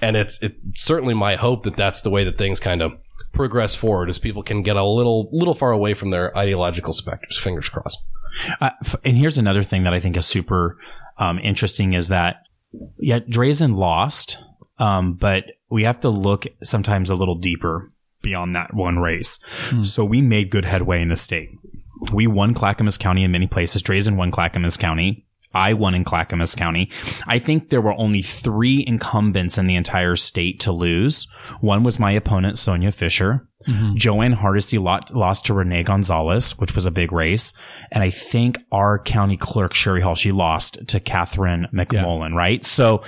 And 0.00 0.16
it's 0.16 0.42
it's 0.42 0.56
certainly 0.74 1.14
my 1.14 1.36
hope 1.36 1.62
that 1.62 1.76
that's 1.76 2.02
the 2.02 2.10
way 2.10 2.24
that 2.24 2.36
things 2.36 2.58
kind 2.58 2.82
of 2.82 2.92
progress 3.38 3.74
forward, 3.74 4.10
as 4.10 4.18
people 4.18 4.42
can 4.42 4.62
get 4.62 4.76
a 4.76 4.84
little 4.84 5.30
little 5.32 5.54
far 5.54 5.70
away 5.70 5.94
from 5.94 6.10
their 6.10 6.36
ideological 6.36 6.92
specters. 6.92 7.38
Fingers 7.38 7.68
crossed. 7.68 8.04
Uh, 8.60 8.70
f- 8.84 8.96
and 9.04 9.16
here's 9.16 9.38
another 9.38 9.62
thing 9.62 9.84
that 9.84 9.94
I 9.94 10.00
think 10.00 10.16
is 10.16 10.26
super 10.26 10.76
um, 11.16 11.38
interesting 11.38 11.94
is 11.94 12.08
that 12.08 12.46
yeah, 12.98 13.20
Drazan 13.20 13.76
lost, 13.76 14.38
um, 14.78 15.14
but 15.14 15.44
we 15.70 15.84
have 15.84 16.00
to 16.00 16.08
look 16.08 16.46
sometimes 16.62 17.10
a 17.10 17.14
little 17.14 17.36
deeper 17.36 17.92
beyond 18.20 18.54
that 18.56 18.74
one 18.74 18.98
race. 18.98 19.38
So 19.84 20.04
we 20.04 20.20
made 20.20 20.50
good 20.50 20.64
headway 20.64 21.00
in 21.00 21.08
the 21.08 21.16
state. 21.16 21.50
We 22.12 22.26
won 22.26 22.54
Clackamas 22.54 22.98
County 22.98 23.24
in 23.24 23.30
many 23.30 23.46
places. 23.46 23.82
Drazan 23.82 24.16
won 24.16 24.30
Clackamas 24.30 24.76
County. 24.76 25.26
I 25.54 25.72
won 25.74 25.94
in 25.94 26.04
Clackamas 26.04 26.54
County. 26.54 26.90
I 27.26 27.38
think 27.38 27.68
there 27.70 27.80
were 27.80 27.94
only 27.94 28.22
three 28.22 28.84
incumbents 28.86 29.58
in 29.58 29.66
the 29.66 29.76
entire 29.76 30.16
state 30.16 30.60
to 30.60 30.72
lose. 30.72 31.26
One 31.60 31.82
was 31.82 31.98
my 31.98 32.12
opponent, 32.12 32.58
Sonya 32.58 32.92
Fischer. 32.92 33.48
Mm-hmm. 33.66 33.96
Jo 33.96 34.22
Ann 34.22 34.32
Hardesty 34.32 34.78
lot, 34.78 35.14
lost 35.14 35.46
to 35.46 35.54
Rene 35.54 35.82
Gonzalez, 35.82 36.56
which 36.58 36.74
was 36.74 36.86
a 36.86 36.90
big 36.90 37.12
race. 37.12 37.52
And 37.90 38.02
I 38.02 38.10
think 38.10 38.58
our 38.72 38.98
county 38.98 39.36
clerk, 39.36 39.74
Sherry 39.74 40.00
Hall, 40.00 40.14
she 40.14 40.32
lost 40.32 40.86
to 40.88 41.00
Catherine 41.00 41.66
McMullen, 41.72 42.34
right? 42.34 42.64
So 42.64 43.02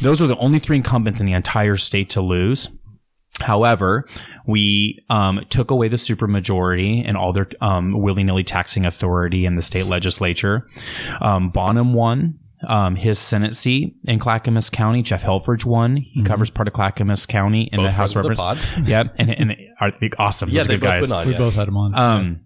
those 0.00 0.20
are 0.22 0.26
the 0.26 0.36
only 0.38 0.58
three 0.58 0.76
incumbents 0.76 1.20
in 1.20 1.26
the 1.26 1.34
entire 1.34 1.76
state 1.76 2.10
to 2.10 2.20
lose. 2.20 2.68
However, 3.40 4.06
we 4.46 5.04
um, 5.08 5.40
took 5.48 5.70
away 5.70 5.88
the 5.88 5.96
supermajority 5.96 7.02
and 7.06 7.16
all 7.16 7.32
their 7.32 7.48
um, 7.60 8.00
willy 8.00 8.24
nilly 8.24 8.44
taxing 8.44 8.86
authority 8.86 9.46
in 9.46 9.56
the 9.56 9.62
state 9.62 9.86
legislature. 9.86 10.68
Um, 11.20 11.50
Bonham 11.50 11.94
won 11.94 12.38
um, 12.68 12.94
his 12.94 13.18
Senate 13.18 13.56
seat 13.56 13.96
in 14.04 14.18
Clackamas 14.18 14.70
County. 14.70 15.02
Jeff 15.02 15.22
Helfrich 15.22 15.64
won. 15.64 15.96
He 15.96 16.22
covers 16.22 16.50
part 16.50 16.68
of 16.68 16.74
Clackamas 16.74 17.26
County 17.26 17.68
in 17.72 17.78
Both 17.78 17.86
the 17.86 17.92
House 17.92 18.16
of 18.16 18.24
friends 18.24 18.38
the 18.38 18.44
Representatives. 18.44 18.88
Yep, 18.88 19.14
and 19.18 19.30
and 19.30 19.56
are 19.80 19.92
awesome. 20.18 20.48
Yeah, 20.50 20.60
Those 20.60 20.66
they've 20.68 20.80
good 20.80 20.86
both 20.86 20.94
guys. 20.94 21.08
been 21.08 21.18
on. 21.18 21.26
We 21.26 21.32
yeah. 21.32 21.38
both 21.38 21.54
had 21.54 21.68
him 21.68 21.76
on. 21.76 22.42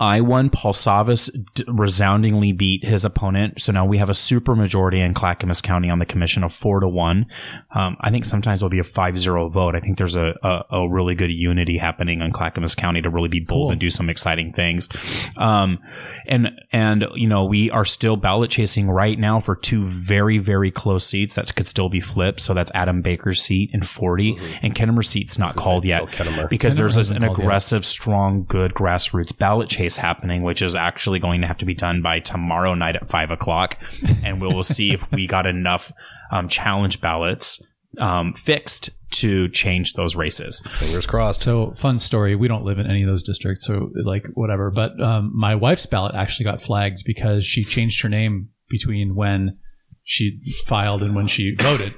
I 0.00 0.20
won. 0.20 0.50
Paul 0.50 0.72
Savas 0.72 1.28
d- 1.54 1.64
resoundingly 1.66 2.52
beat 2.52 2.84
his 2.84 3.04
opponent. 3.04 3.60
So 3.60 3.72
now 3.72 3.84
we 3.84 3.98
have 3.98 4.08
a 4.08 4.14
super 4.14 4.54
majority 4.54 5.00
in 5.00 5.12
Clackamas 5.14 5.60
County 5.60 5.90
on 5.90 5.98
the 5.98 6.06
commission 6.06 6.44
of 6.44 6.52
four 6.52 6.80
to 6.80 6.88
one. 6.88 7.26
Um, 7.74 7.96
I 8.00 8.10
think 8.10 8.24
sometimes 8.24 8.60
it'll 8.60 8.70
be 8.70 8.78
a 8.78 8.82
5-0 8.82 9.50
vote. 9.52 9.74
I 9.74 9.80
think 9.80 9.98
there's 9.98 10.14
a, 10.16 10.34
a, 10.42 10.76
a 10.78 10.88
really 10.88 11.14
good 11.14 11.30
unity 11.32 11.78
happening 11.78 12.20
in 12.22 12.30
Clackamas 12.32 12.74
County 12.74 13.02
to 13.02 13.10
really 13.10 13.28
be 13.28 13.40
bold 13.40 13.58
Cool. 13.58 13.70
and 13.72 13.80
do 13.80 13.90
some 13.90 14.08
exciting 14.08 14.52
things. 14.52 14.88
Um, 15.36 15.78
and, 16.26 16.50
and, 16.70 17.04
you 17.16 17.26
know, 17.26 17.44
we 17.44 17.70
are 17.70 17.84
still 17.84 18.16
ballot 18.16 18.50
chasing 18.50 18.88
right 18.88 19.18
now 19.18 19.40
for 19.40 19.56
two 19.56 19.86
very, 19.86 20.38
very 20.38 20.70
close 20.70 21.04
seats 21.04 21.34
that 21.34 21.52
could 21.56 21.66
still 21.66 21.88
be 21.88 21.98
flipped. 22.00 22.40
So 22.40 22.54
that's 22.54 22.70
Adam 22.74 23.02
Baker's 23.02 23.42
seat 23.42 23.70
in 23.72 23.82
40 23.82 24.38
and 24.62 24.74
Kennemer 24.76 25.04
seat's 25.04 25.38
not 25.38 25.56
called 25.56 25.84
yet 25.84 26.02
oh, 26.02 26.46
because 26.48 26.74
Kennemer 26.74 26.76
there's 26.94 27.10
an 27.10 27.18
called 27.20 27.38
yet. 27.38 27.44
aggressive, 27.44 27.84
strong, 27.84 28.44
good 28.44 28.74
grassroots 28.74 29.36
ballot 29.36 29.68
chase 29.68 29.87
happening, 29.96 30.42
which 30.42 30.62
is 30.62 30.74
actually 30.74 31.18
going 31.18 31.40
to 31.40 31.46
have 31.46 31.58
to 31.58 31.64
be 31.64 31.74
done 31.74 32.02
by 32.02 32.20
tomorrow 32.20 32.74
night 32.74 32.96
at 32.96 33.08
five 33.08 33.30
o'clock, 33.30 33.78
and 34.24 34.40
we 34.40 34.48
will 34.48 34.62
see 34.62 34.92
if 34.92 35.10
we 35.12 35.26
got 35.26 35.46
enough 35.46 35.92
um, 36.30 36.48
challenge 36.48 37.00
ballots 37.00 37.62
um, 37.98 38.34
fixed 38.34 38.90
to 39.10 39.48
change 39.48 39.94
those 39.94 40.14
races. 40.14 40.62
Fingers 40.78 41.06
crossed. 41.06 41.42
So 41.42 41.72
fun 41.76 41.98
story. 41.98 42.36
We 42.36 42.48
don't 42.48 42.64
live 42.64 42.78
in 42.78 42.86
any 42.86 43.02
of 43.02 43.08
those 43.08 43.22
districts, 43.22 43.66
so 43.66 43.90
like 44.04 44.26
whatever. 44.34 44.70
But 44.70 45.00
um, 45.00 45.32
my 45.34 45.54
wife's 45.54 45.86
ballot 45.86 46.14
actually 46.14 46.44
got 46.44 46.62
flagged 46.62 47.02
because 47.06 47.46
she 47.46 47.64
changed 47.64 48.02
her 48.02 48.08
name 48.08 48.50
between 48.68 49.14
when 49.14 49.58
she 50.04 50.40
filed 50.66 51.02
and 51.02 51.14
when 51.14 51.26
she 51.26 51.54
voted. 51.60 51.94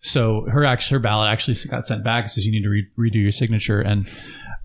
So 0.00 0.46
her 0.50 0.64
actually 0.64 0.96
her 0.96 1.00
ballot 1.00 1.30
actually 1.30 1.56
got 1.68 1.86
sent 1.86 2.04
back. 2.04 2.26
It 2.26 2.28
says 2.30 2.44
you 2.44 2.52
need 2.52 2.64
to 2.64 2.68
re- 2.68 2.88
redo 2.98 3.22
your 3.22 3.30
signature, 3.30 3.80
and 3.80 4.08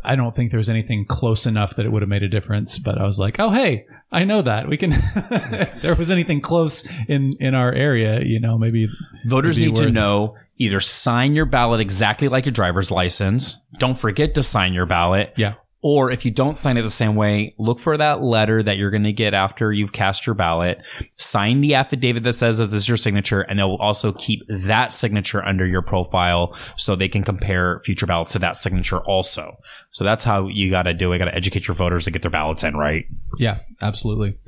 I 0.07 0.15
don't 0.15 0.35
think 0.35 0.51
there 0.51 0.57
was 0.57 0.69
anything 0.69 1.05
close 1.05 1.45
enough 1.45 1.75
that 1.75 1.85
it 1.85 1.89
would 1.91 2.01
have 2.01 2.09
made 2.09 2.23
a 2.23 2.29
difference. 2.29 2.79
But 2.79 2.97
I 2.97 3.05
was 3.05 3.19
like, 3.19 3.39
oh 3.39 3.51
hey, 3.51 3.85
I 4.11 4.23
know 4.23 4.41
that 4.41 4.67
we 4.67 4.77
can. 4.77 4.93
if 5.15 5.81
there 5.81 5.95
was 5.95 6.09
anything 6.09 6.41
close 6.41 6.87
in 7.07 7.35
in 7.39 7.53
our 7.53 7.71
area, 7.71 8.21
you 8.23 8.39
know, 8.39 8.57
maybe 8.57 8.87
Voters 9.27 9.59
need 9.59 9.75
to 9.75 9.91
know 9.91 10.35
either 10.57 10.79
sign 10.79 11.33
your 11.33 11.45
ballot 11.45 11.81
exactly 11.81 12.27
like 12.27 12.45
your 12.45 12.53
driver's 12.53 12.89
license. 12.89 13.57
Don't 13.77 13.97
forget 13.97 14.35
to 14.35 14.43
sign 14.43 14.73
your 14.73 14.85
ballot. 14.85 15.33
yeah. 15.35 15.55
Or 15.83 16.09
if 16.09 16.25
you 16.25 16.31
don't 16.31 16.57
sign 16.57 16.77
it 16.77 16.81
the 16.81 16.89
same 16.89 17.15
way, 17.15 17.53
look 17.59 17.79
for 17.79 17.95
that 17.97 18.21
letter 18.21 18.63
that 18.63 18.77
you're 18.77 18.89
going 18.89 19.03
to 19.03 19.13
get 19.13 19.35
after 19.35 19.71
you've 19.71 19.91
cast 19.91 20.25
your 20.25 20.33
ballot. 20.33 20.79
Sign 21.15 21.61
the 21.61 21.75
affidavit 21.75 22.23
that 22.23 22.33
says 22.33 22.57
that 22.57 22.71
this 22.71 22.81
is 22.81 22.87
your 22.87 22.97
signature, 22.97 23.41
and 23.41 23.59
they'll 23.59 23.77
also 23.79 24.11
keep 24.11 24.41
that 24.49 24.91
signature 24.91 25.43
under 25.45 25.67
your 25.67 25.83
profile 25.83 26.57
so 26.77 26.95
they 26.95 27.07
can 27.07 27.23
compare 27.23 27.79
future 27.85 28.07
ballots 28.07 28.31
to 28.31 28.39
that 28.39 28.57
signature 28.57 28.99
also. 29.01 29.57
So 29.91 30.03
that's 30.03 30.23
how 30.23 30.47
you 30.47 30.71
got 30.71 30.83
to 30.83 30.95
do 30.95 31.13
it. 31.13 31.19
Got 31.19 31.25
to 31.25 31.35
educate 31.35 31.67
your 31.67 31.75
voters 31.75 32.05
to 32.05 32.11
get 32.11 32.23
their 32.23 32.31
ballots 32.31 32.63
in 32.63 32.75
right. 32.75 33.05
Yeah, 33.37 33.59
absolutely. 33.79 34.39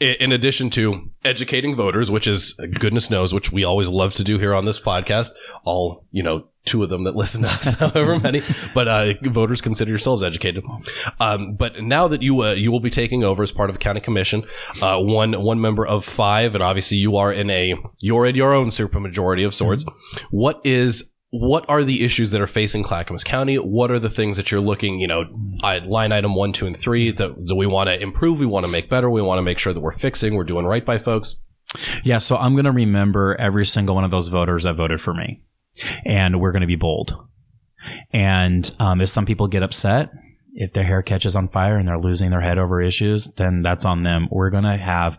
In 0.00 0.30
addition 0.30 0.70
to 0.70 1.10
educating 1.24 1.74
voters, 1.74 2.08
which 2.08 2.28
is 2.28 2.52
goodness 2.78 3.10
knows, 3.10 3.34
which 3.34 3.50
we 3.50 3.64
always 3.64 3.88
love 3.88 4.14
to 4.14 4.24
do 4.24 4.38
here 4.38 4.54
on 4.54 4.64
this 4.64 4.78
podcast, 4.78 5.30
all, 5.64 6.04
you 6.12 6.22
know, 6.22 6.46
two 6.68 6.82
of 6.82 6.88
them 6.88 7.04
that 7.04 7.16
listen 7.16 7.42
to 7.42 7.48
us, 7.48 7.74
however 7.78 8.18
many, 8.18 8.42
but, 8.74 8.88
uh, 8.88 9.14
voters 9.22 9.60
consider 9.60 9.90
yourselves 9.90 10.22
educated. 10.22 10.64
Um, 11.20 11.54
but 11.54 11.82
now 11.82 12.08
that 12.08 12.22
you, 12.22 12.42
uh, 12.42 12.52
you 12.52 12.70
will 12.70 12.80
be 12.80 12.90
taking 12.90 13.24
over 13.24 13.42
as 13.42 13.52
part 13.52 13.70
of 13.70 13.76
a 13.76 13.78
county 13.78 14.00
commission, 14.00 14.44
uh, 14.82 15.00
one, 15.00 15.32
one 15.32 15.60
member 15.60 15.86
of 15.86 16.04
five, 16.04 16.54
and 16.54 16.62
obviously 16.62 16.98
you 16.98 17.16
are 17.16 17.32
in 17.32 17.50
a, 17.50 17.74
you're 17.98 18.26
in 18.26 18.34
your 18.34 18.52
own 18.52 18.68
supermajority 18.68 19.46
of 19.46 19.54
sorts. 19.54 19.84
What 20.30 20.60
is, 20.64 21.12
what 21.30 21.68
are 21.68 21.84
the 21.84 22.04
issues 22.04 22.30
that 22.30 22.40
are 22.40 22.46
facing 22.46 22.82
Clackamas 22.82 23.24
County? 23.24 23.56
What 23.56 23.90
are 23.90 23.98
the 23.98 24.08
things 24.08 24.36
that 24.36 24.50
you're 24.50 24.60
looking, 24.60 24.98
you 24.98 25.06
know, 25.06 25.24
line 25.62 26.12
item 26.12 26.34
one, 26.34 26.52
two, 26.52 26.66
and 26.66 26.76
three 26.76 27.10
that, 27.12 27.46
that 27.46 27.54
we 27.54 27.66
want 27.66 27.88
to 27.88 28.00
improve, 28.00 28.38
we 28.38 28.46
want 28.46 28.64
to 28.64 28.72
make 28.72 28.88
better, 28.88 29.10
we 29.10 29.22
want 29.22 29.38
to 29.38 29.42
make 29.42 29.58
sure 29.58 29.72
that 29.72 29.80
we're 29.80 29.92
fixing, 29.92 30.34
we're 30.34 30.44
doing 30.44 30.64
right 30.64 30.84
by 30.84 30.98
folks? 30.98 31.36
Yeah. 32.02 32.18
So 32.18 32.36
I'm 32.36 32.54
going 32.54 32.64
to 32.64 32.72
remember 32.72 33.36
every 33.38 33.66
single 33.66 33.94
one 33.94 34.04
of 34.04 34.10
those 34.10 34.28
voters 34.28 34.64
that 34.64 34.74
voted 34.74 35.00
for 35.00 35.12
me 35.12 35.42
and 36.04 36.40
we're 36.40 36.52
going 36.52 36.62
to 36.62 36.66
be 36.66 36.76
bold. 36.76 37.16
And 38.12 38.70
um, 38.78 39.00
if 39.00 39.08
some 39.08 39.26
people 39.26 39.48
get 39.48 39.62
upset, 39.62 40.10
if 40.54 40.72
their 40.72 40.84
hair 40.84 41.02
catches 41.02 41.36
on 41.36 41.48
fire 41.48 41.76
and 41.76 41.86
they're 41.86 42.00
losing 42.00 42.30
their 42.30 42.40
head 42.40 42.58
over 42.58 42.82
issues, 42.82 43.28
then 43.36 43.62
that's 43.62 43.84
on 43.84 44.02
them. 44.02 44.28
We're 44.30 44.50
going 44.50 44.64
to 44.64 44.76
have 44.76 45.18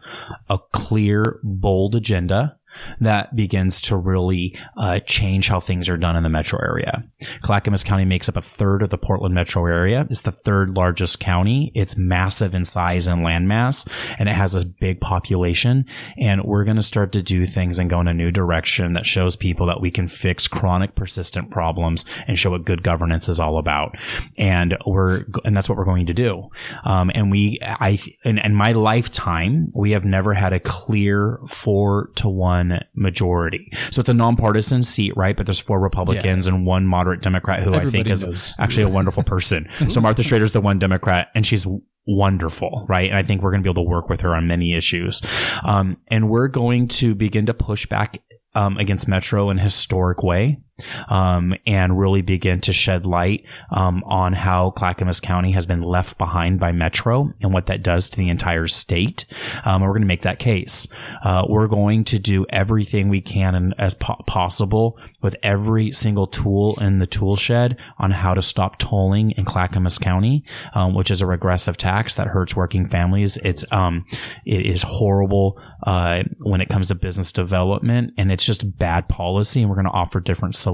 a 0.49 0.59
clear, 0.73 1.39
bold 1.43 1.95
agenda 1.95 2.58
that 2.99 3.35
begins 3.35 3.81
to 3.81 3.97
really 3.97 4.57
uh, 4.77 4.99
change 5.01 5.47
how 5.47 5.59
things 5.59 5.89
are 5.89 5.97
done 5.97 6.15
in 6.15 6.23
the 6.23 6.29
metro 6.29 6.59
area. 6.59 7.03
Clackamas 7.41 7.83
County 7.83 8.05
makes 8.05 8.29
up 8.29 8.37
a 8.37 8.41
third 8.41 8.81
of 8.81 8.89
the 8.89 8.97
Portland 8.97 9.35
metro 9.35 9.65
area. 9.65 10.05
It's 10.09 10.21
the 10.21 10.31
third 10.31 10.75
largest 10.77 11.19
county. 11.19 11.71
It's 11.75 11.97
massive 11.97 12.55
in 12.55 12.65
size 12.65 13.07
and 13.07 13.21
landmass, 13.21 13.87
and 14.17 14.29
it 14.29 14.35
has 14.35 14.55
a 14.55 14.65
big 14.65 15.01
population. 15.01 15.85
And 16.17 16.43
we're 16.43 16.63
going 16.63 16.77
to 16.77 16.83
start 16.83 17.11
to 17.13 17.21
do 17.21 17.45
things 17.45 17.79
and 17.79 17.89
go 17.89 17.99
in 17.99 18.07
a 18.07 18.13
new 18.13 18.31
direction 18.31 18.93
that 18.93 19.05
shows 19.05 19.35
people 19.35 19.67
that 19.67 19.81
we 19.81 19.91
can 19.91 20.07
fix 20.07 20.47
chronic, 20.47 20.95
persistent 20.95 21.51
problems 21.51 22.05
and 22.27 22.37
show 22.37 22.51
what 22.51 22.65
good 22.65 22.83
governance 22.83 23.29
is 23.29 23.39
all 23.39 23.57
about. 23.57 23.95
And 24.37 24.77
we're, 24.85 25.25
and 25.43 25.55
that's 25.55 25.69
what 25.69 25.77
we're 25.77 25.85
going 25.85 26.07
to 26.07 26.13
do. 26.13 26.49
Um, 26.83 27.11
and 27.13 27.31
we, 27.31 27.59
I, 27.61 27.99
in, 28.23 28.37
in 28.37 28.53
my 28.53 28.71
lifetime, 28.71 29.71
we 29.73 29.91
have 29.91 30.05
never 30.05 30.33
had 30.33 30.53
a 30.53 30.59
clear 30.59 31.39
four 31.47 32.11
to 32.15 32.29
one 32.29 32.68
majority. 32.93 33.71
So 33.91 33.99
it's 33.99 34.09
a 34.09 34.13
nonpartisan 34.13 34.83
seat, 34.83 35.15
right? 35.15 35.35
But 35.35 35.45
there's 35.45 35.59
four 35.59 35.79
Republicans 35.79 36.47
and 36.47 36.65
one 36.65 36.85
moderate 36.85 37.21
Democrat 37.21 37.63
who 37.63 37.73
I 37.73 37.85
think 37.85 38.09
is 38.09 38.25
knows. 38.25 38.55
actually 38.59 38.83
a 38.83 38.89
wonderful 38.89 39.23
person. 39.23 39.67
so 39.89 40.01
Martha 40.01 40.23
Schrader's 40.23 40.53
the 40.53 40.61
one 40.61 40.79
Democrat 40.79 41.29
and 41.35 41.45
she's 41.45 41.65
wonderful, 42.07 42.85
right? 42.89 43.09
And 43.09 43.17
I 43.17 43.23
think 43.23 43.41
we're 43.41 43.51
going 43.51 43.61
to 43.61 43.67
be 43.67 43.71
able 43.71 43.83
to 43.83 43.89
work 43.89 44.09
with 44.09 44.21
her 44.21 44.35
on 44.35 44.47
many 44.47 44.75
issues. 44.75 45.21
Um, 45.63 45.97
and 46.07 46.29
we're 46.29 46.47
going 46.47 46.87
to 46.89 47.15
begin 47.15 47.45
to 47.47 47.53
push 47.53 47.85
back 47.85 48.21
um, 48.55 48.77
against 48.77 49.07
Metro 49.07 49.49
in 49.49 49.59
a 49.59 49.61
historic 49.61 50.23
way. 50.23 50.59
Um, 51.09 51.55
and 51.65 51.99
really 51.99 52.21
begin 52.21 52.61
to 52.61 52.73
shed 52.73 53.05
light 53.05 53.45
um, 53.71 54.03
on 54.05 54.33
how 54.33 54.71
Clackamas 54.71 55.19
County 55.19 55.51
has 55.51 55.65
been 55.65 55.81
left 55.81 56.17
behind 56.17 56.59
by 56.59 56.71
Metro 56.71 57.33
and 57.41 57.53
what 57.53 57.67
that 57.67 57.83
does 57.83 58.09
to 58.11 58.17
the 58.17 58.29
entire 58.29 58.67
state. 58.67 59.25
Um, 59.65 59.81
we're 59.81 59.89
going 59.89 60.01
to 60.01 60.07
make 60.07 60.23
that 60.23 60.39
case. 60.39 60.87
Uh, 61.23 61.45
we're 61.47 61.67
going 61.67 62.03
to 62.05 62.19
do 62.19 62.45
everything 62.49 63.09
we 63.09 63.21
can 63.21 63.55
and 63.55 63.73
as 63.77 63.93
po- 63.93 64.21
possible 64.27 64.97
with 65.21 65.35
every 65.43 65.91
single 65.91 66.27
tool 66.27 66.77
in 66.81 66.99
the 66.99 67.07
tool 67.07 67.35
shed 67.35 67.77
on 67.97 68.11
how 68.11 68.33
to 68.33 68.41
stop 68.41 68.77
tolling 68.77 69.31
in 69.31 69.45
Clackamas 69.45 69.97
County, 69.97 70.43
um, 70.73 70.93
which 70.93 71.11
is 71.11 71.21
a 71.21 71.25
regressive 71.25 71.77
tax 71.77 72.15
that 72.15 72.27
hurts 72.27 72.55
working 72.55 72.87
families. 72.87 73.37
It's 73.37 73.65
um, 73.71 74.05
it 74.45 74.65
is 74.65 74.81
horrible 74.81 75.59
uh, 75.83 76.23
when 76.41 76.61
it 76.61 76.69
comes 76.69 76.89
to 76.89 76.95
business 76.95 77.31
development, 77.31 78.13
and 78.17 78.31
it's 78.31 78.45
just 78.45 78.77
bad 78.77 79.07
policy. 79.07 79.61
And 79.61 79.69
we're 79.69 79.75
going 79.75 79.85
to 79.85 79.91
offer 79.91 80.19
different 80.19 80.55
solutions. 80.55 80.68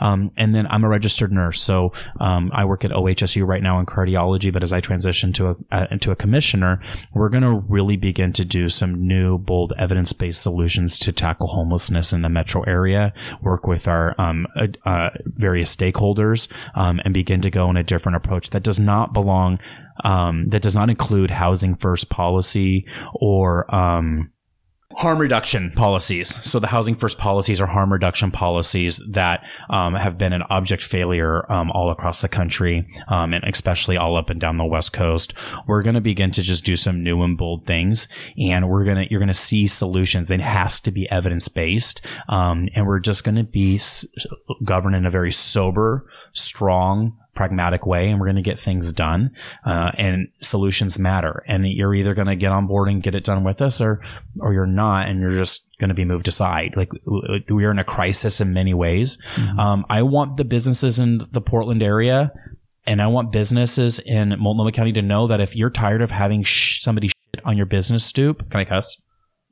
Um, 0.00 0.30
and 0.36 0.54
then 0.54 0.66
I'm 0.66 0.84
a 0.84 0.88
registered 0.88 1.32
nurse, 1.32 1.60
so 1.60 1.92
um, 2.18 2.50
I 2.54 2.64
work 2.64 2.84
at 2.84 2.90
OHSU 2.90 3.46
right 3.46 3.62
now 3.62 3.78
in 3.80 3.86
cardiology. 3.86 4.52
But 4.52 4.62
as 4.62 4.72
I 4.72 4.80
transition 4.80 5.32
to 5.34 5.50
a 5.50 5.56
uh, 5.72 5.86
into 5.90 6.10
a 6.10 6.16
commissioner, 6.16 6.80
we're 7.14 7.28
going 7.28 7.42
to 7.42 7.64
really 7.68 7.96
begin 7.96 8.32
to 8.34 8.44
do 8.44 8.68
some 8.68 9.06
new, 9.06 9.38
bold, 9.38 9.72
evidence 9.78 10.12
based 10.12 10.42
solutions 10.42 10.98
to 11.00 11.12
tackle 11.12 11.46
homelessness 11.46 12.12
in 12.12 12.22
the 12.22 12.28
metro 12.28 12.62
area. 12.62 13.12
Work 13.42 13.66
with 13.66 13.88
our 13.88 14.20
um, 14.20 14.46
uh, 14.56 14.66
uh, 14.88 15.10
various 15.24 15.74
stakeholders 15.74 16.50
um, 16.74 17.00
and 17.04 17.14
begin 17.14 17.40
to 17.42 17.50
go 17.50 17.70
in 17.70 17.76
a 17.76 17.82
different 17.82 18.16
approach 18.16 18.50
that 18.50 18.62
does 18.62 18.78
not 18.78 19.12
belong. 19.12 19.58
Um, 20.02 20.48
that 20.48 20.62
does 20.62 20.74
not 20.74 20.88
include 20.88 21.30
housing 21.30 21.74
first 21.74 22.08
policy 22.08 22.86
or 23.12 23.72
um, 23.74 24.30
harm 24.92 25.18
reduction 25.18 25.70
policies. 25.70 26.36
So 26.48 26.58
the 26.58 26.66
housing 26.66 26.94
first 26.94 27.16
policies 27.16 27.60
are 27.60 27.66
harm 27.66 27.92
reduction 27.92 28.30
policies 28.30 29.00
that 29.10 29.44
um, 29.68 29.94
have 29.94 30.18
been 30.18 30.32
an 30.32 30.42
object 30.50 30.82
failure 30.82 31.50
um, 31.50 31.70
all 31.70 31.90
across 31.90 32.20
the 32.22 32.28
country, 32.28 32.86
um, 33.08 33.32
and 33.32 33.44
especially 33.44 33.96
all 33.96 34.16
up 34.16 34.30
and 34.30 34.40
down 34.40 34.58
the 34.58 34.64
West 34.64 34.92
Coast. 34.92 35.32
We're 35.66 35.82
going 35.82 35.94
to 35.94 36.00
begin 36.00 36.32
to 36.32 36.42
just 36.42 36.64
do 36.64 36.76
some 36.76 37.02
new 37.02 37.22
and 37.22 37.38
bold 37.38 37.66
things, 37.66 38.08
and 38.36 38.68
we're 38.68 38.84
gonna 38.84 39.06
you're 39.10 39.20
gonna 39.20 39.34
see 39.34 39.66
solutions. 39.66 40.30
It 40.30 40.40
has 40.40 40.80
to 40.82 40.90
be 40.90 41.10
evidence 41.10 41.48
based, 41.48 42.04
um, 42.28 42.68
and 42.74 42.86
we're 42.86 43.00
just 43.00 43.24
going 43.24 43.36
to 43.36 43.44
be 43.44 43.76
s- 43.76 44.04
governed 44.64 44.96
in 44.96 45.06
a 45.06 45.10
very 45.10 45.32
sober, 45.32 46.06
strong 46.32 47.16
pragmatic 47.34 47.86
way 47.86 48.10
and 48.10 48.20
we're 48.20 48.26
going 48.26 48.36
to 48.36 48.42
get 48.42 48.58
things 48.58 48.92
done 48.92 49.30
uh, 49.64 49.90
and 49.96 50.28
solutions 50.40 50.98
matter. 50.98 51.42
And 51.46 51.66
you're 51.66 51.94
either 51.94 52.14
going 52.14 52.28
to 52.28 52.36
get 52.36 52.52
on 52.52 52.66
board 52.66 52.88
and 52.88 53.02
get 53.02 53.14
it 53.14 53.24
done 53.24 53.44
with 53.44 53.60
us 53.60 53.80
or 53.80 54.00
or 54.40 54.52
you're 54.52 54.66
not 54.66 55.08
and 55.08 55.20
you're 55.20 55.36
just 55.36 55.66
going 55.78 55.88
to 55.88 55.94
be 55.94 56.04
moved 56.04 56.28
aside. 56.28 56.76
Like 56.76 56.90
we 57.48 57.64
are 57.64 57.70
in 57.70 57.78
a 57.78 57.84
crisis 57.84 58.40
in 58.40 58.52
many 58.52 58.74
ways. 58.74 59.18
Um, 59.58 59.84
i 59.88 60.02
want 60.02 60.36
the 60.36 60.44
businesses 60.44 60.98
in 60.98 61.20
the 61.30 61.40
portland 61.40 61.82
area 61.82 62.32
and 62.86 63.02
i 63.02 63.06
want 63.06 63.32
businesses 63.32 63.98
in 63.98 64.34
multnomah 64.38 64.72
county 64.72 64.92
to 64.92 65.02
know 65.02 65.26
that 65.26 65.40
if 65.40 65.56
you're 65.56 65.70
tired 65.70 66.02
of 66.02 66.10
having 66.10 66.42
sh- 66.42 66.80
somebody 66.80 67.08
shit 67.08 67.44
on 67.44 67.56
your 67.56 67.66
business 67.66 68.04
stoop 68.04 68.48
can 68.50 68.60
i 68.60 68.64
cuss 68.64 69.00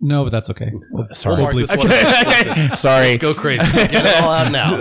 No, 0.01 0.23
but 0.23 0.31
that's 0.31 0.49
okay. 0.51 0.71
Well, 0.93 1.09
sorry 1.13 1.43
Mark 1.43 1.57
this 1.57 1.77
one 1.77 1.91
out. 1.91 2.79
sorry 2.79 3.17
Go 3.17 3.35
crazy. 3.35 3.65
Get 3.73 3.95
it 4.07 4.23
all 4.23 4.31
out 4.31 4.53
now. 4.53 4.77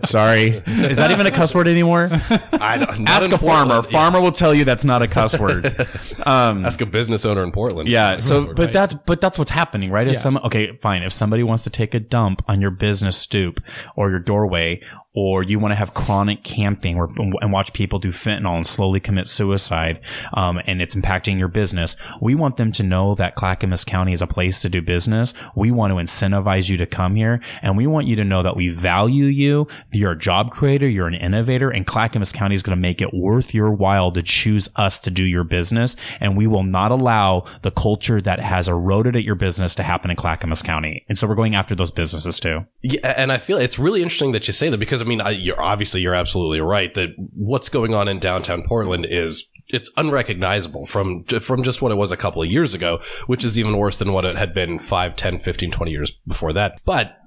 sorry 0.04 0.62
is 0.66 0.96
that 0.96 1.10
even 1.12 1.26
a 1.26 1.30
cuss 1.30 1.54
word 1.54 1.68
anymore 1.68 2.08
I 2.52 2.76
don't, 2.78 2.98
not 3.00 3.08
ask 3.08 3.28
in 3.28 3.34
a 3.34 3.38
farmer 3.38 3.74
Portland. 3.74 3.92
farmer 3.92 4.20
will 4.20 4.32
tell 4.32 4.52
you 4.52 4.64
that's 4.64 4.84
not 4.84 5.02
a 5.02 5.06
cuss 5.08 5.38
word 5.38 5.66
um, 6.26 6.64
Ask 6.66 6.80
a 6.80 6.86
business 6.86 7.24
owner 7.24 7.44
in 7.44 7.52
Portland. 7.52 7.88
Yeah. 7.88 8.18
So, 8.18 8.52
but 8.54 8.72
that's 8.72 8.94
but 8.94 9.20
that's 9.20 9.38
what's 9.38 9.52
happening, 9.52 9.90
right? 9.90 10.08
If 10.08 10.14
Yeah. 10.14 10.20
some 10.20 10.36
okay, 10.38 10.76
fine. 10.82 11.02
If 11.02 11.12
somebody 11.12 11.44
wants 11.44 11.62
to 11.64 11.70
take 11.70 11.94
a 11.94 12.00
dump 12.00 12.42
on 12.48 12.60
your 12.60 12.70
business 12.72 13.16
stoop 13.16 13.60
or 13.94 14.10
your 14.10 14.18
doorway, 14.18 14.80
or 15.16 15.42
you 15.42 15.58
want 15.58 15.72
to 15.72 15.76
have 15.76 15.94
chronic 15.94 16.44
camping 16.44 16.96
or, 16.96 17.08
and 17.40 17.50
watch 17.50 17.72
people 17.72 17.98
do 17.98 18.10
fentanyl 18.10 18.54
and 18.54 18.66
slowly 18.66 19.00
commit 19.00 19.26
suicide, 19.26 19.98
um, 20.34 20.60
and 20.66 20.82
it's 20.82 20.94
impacting 20.94 21.38
your 21.38 21.48
business, 21.48 21.96
we 22.20 22.34
want 22.34 22.58
them 22.58 22.70
to 22.70 22.82
know 22.82 23.14
that 23.14 23.34
Clackamas 23.34 23.84
County 23.84 24.12
is 24.12 24.20
a 24.20 24.26
place 24.26 24.60
to 24.60 24.68
do 24.68 24.82
business. 24.82 25.32
We 25.56 25.70
want 25.70 25.90
to 25.92 25.96
incentivize 25.96 26.68
you 26.68 26.76
to 26.76 26.86
come 26.86 27.14
here, 27.14 27.40
and 27.62 27.76
we 27.76 27.86
want 27.86 28.06
you 28.06 28.16
to 28.16 28.24
know 28.24 28.42
that 28.42 28.56
we 28.56 28.68
value 28.68 29.24
you. 29.24 29.66
You're 29.90 30.12
a 30.12 30.18
job 30.18 30.50
creator, 30.50 30.88
you're 30.88 31.06
an 31.06 31.14
innovator, 31.14 31.70
and 31.70 31.86
Clackamas 31.86 32.32
County 32.32 32.54
is 32.54 32.62
going 32.62 32.76
to 32.76 32.80
make 32.80 33.00
it 33.00 33.14
worth 33.14 33.54
your 33.54 33.72
while 33.72 34.12
to 34.12 34.22
choose 34.22 34.68
us 34.76 34.98
to 35.00 35.10
do 35.10 35.24
your 35.24 35.44
business. 35.44 35.96
And 36.20 36.36
we 36.36 36.46
will 36.46 36.62
not 36.62 36.90
allow 36.90 37.46
the 37.62 37.70
culture 37.70 38.20
that 38.20 38.38
has 38.38 38.68
eroded 38.68 39.16
at 39.16 39.24
your 39.24 39.34
business 39.34 39.74
to 39.76 39.82
happen 39.82 40.10
in 40.10 40.16
Clackamas 40.16 40.60
County. 40.60 41.06
And 41.08 41.16
so 41.16 41.26
we're 41.26 41.34
going 41.34 41.54
after 41.54 41.74
those 41.74 41.90
businesses 41.90 42.38
too. 42.38 42.66
Yeah, 42.82 43.14
and 43.16 43.32
I 43.32 43.38
feel 43.38 43.56
it's 43.56 43.78
really 43.78 44.02
interesting 44.02 44.32
that 44.32 44.46
you 44.46 44.52
say 44.52 44.68
that 44.68 44.78
because 44.78 45.05
mean, 45.06 45.20
I, 45.20 45.30
you're 45.30 45.60
obviously 45.60 46.02
you're 46.02 46.14
absolutely 46.14 46.60
right 46.60 46.92
that 46.94 47.10
what's 47.34 47.68
going 47.68 47.94
on 47.94 48.08
in 48.08 48.18
downtown 48.18 48.62
Portland 48.66 49.06
is 49.08 49.48
it's 49.68 49.90
unrecognizable 49.96 50.86
from 50.86 51.24
from 51.24 51.62
just 51.62 51.82
what 51.82 51.92
it 51.92 51.96
was 51.96 52.12
a 52.12 52.16
couple 52.16 52.42
of 52.42 52.50
years 52.50 52.74
ago, 52.74 53.00
which 53.26 53.44
is 53.44 53.58
even 53.58 53.76
worse 53.76 53.98
than 53.98 54.12
what 54.12 54.24
it 54.24 54.36
had 54.36 54.54
been 54.54 54.78
5, 54.78 55.16
10, 55.16 55.38
15, 55.38 55.70
20 55.70 55.90
years 55.90 56.10
before 56.26 56.52
that. 56.52 56.80
But 56.84 57.18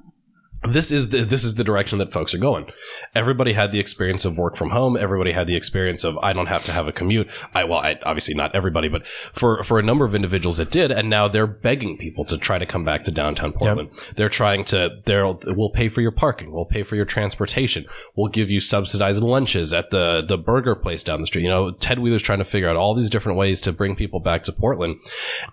this 0.63 0.91
is 0.91 1.09
the 1.09 1.23
this 1.23 1.45
is 1.45 1.55
the 1.55 1.63
direction 1.63 1.99
that 1.99 2.11
folks 2.11 2.33
are 2.33 2.37
going. 2.37 2.69
Everybody 3.15 3.53
had 3.53 3.71
the 3.71 3.79
experience 3.79 4.25
of 4.25 4.37
work 4.37 4.57
from 4.57 4.71
home. 4.71 4.97
Everybody 4.97 5.31
had 5.31 5.47
the 5.47 5.55
experience 5.55 6.03
of 6.03 6.17
I 6.17 6.33
don't 6.33 6.47
have 6.47 6.65
to 6.65 6.73
have 6.73 6.87
a 6.87 6.91
commute. 6.91 7.29
I 7.53 7.63
well, 7.63 7.79
I, 7.79 7.97
obviously 8.03 8.33
not 8.33 8.53
everybody, 8.55 8.89
but 8.89 9.07
for 9.07 9.63
for 9.63 9.79
a 9.79 9.83
number 9.83 10.03
of 10.03 10.13
individuals 10.13 10.59
it 10.59 10.69
did, 10.69 10.91
and 10.91 11.09
now 11.09 11.29
they're 11.29 11.47
begging 11.47 11.97
people 11.97 12.25
to 12.25 12.37
try 12.37 12.57
to 12.57 12.65
come 12.65 12.83
back 12.83 13.03
to 13.03 13.11
downtown 13.11 13.53
Portland. 13.53 13.89
They're 14.15 14.27
trying 14.27 14.65
to. 14.65 14.99
They'll 15.05 15.39
we'll 15.45 15.69
pay 15.69 15.87
for 15.87 16.01
your 16.01 16.11
parking. 16.11 16.51
We'll 16.51 16.65
pay 16.65 16.83
for 16.83 16.97
your 16.97 17.05
transportation. 17.05 17.85
We'll 18.17 18.27
give 18.27 18.49
you 18.49 18.59
subsidized 18.59 19.23
lunches 19.23 19.73
at 19.73 19.91
the 19.91 20.25
the 20.27 20.37
burger 20.37 20.75
place 20.75 21.05
down 21.05 21.21
the 21.21 21.27
street. 21.27 21.43
You 21.43 21.49
know, 21.49 21.71
Ted 21.71 21.99
Wheeler's 21.99 22.21
trying 22.21 22.39
to 22.39 22.45
figure 22.45 22.67
out 22.67 22.75
all 22.75 22.93
these 22.95 23.09
different 23.09 23.37
ways 23.37 23.61
to 23.61 23.71
bring 23.71 23.95
people 23.95 24.19
back 24.19 24.43
to 24.43 24.51
Portland, 24.51 24.97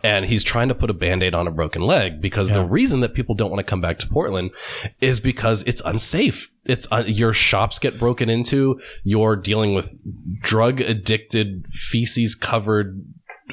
and 0.03 0.25
he's 0.25 0.43
trying 0.43 0.67
to 0.67 0.75
put 0.75 0.91
a 0.91 0.95
band 0.95 1.23
aid 1.23 1.35
on 1.35 1.47
a 1.47 1.53
broken 1.53 1.83
leg 1.83 2.21
because 2.21 2.51
the 2.51 2.65
reason 2.65 3.01
that 3.01 3.15
people 3.15 3.37
don't 3.37 3.51
want 3.51 3.61
to 3.61 3.71
come 3.71 3.81
back 3.81 3.99
to 3.99 4.09
Portland 4.09 4.51
is 5.01 5.21
because 5.21 5.63
it's 5.65 5.83
unsafe. 5.85 6.51
It's 6.65 6.91
uh, 6.91 7.05
your 7.07 7.33
shops 7.33 7.79
get 7.79 7.99
broken 7.99 8.29
into. 8.29 8.81
You're 9.05 9.37
dealing 9.37 9.75
with 9.75 9.97
drug 10.41 10.81
addicted, 10.81 11.67
feces 11.69 12.35
covered, 12.35 13.05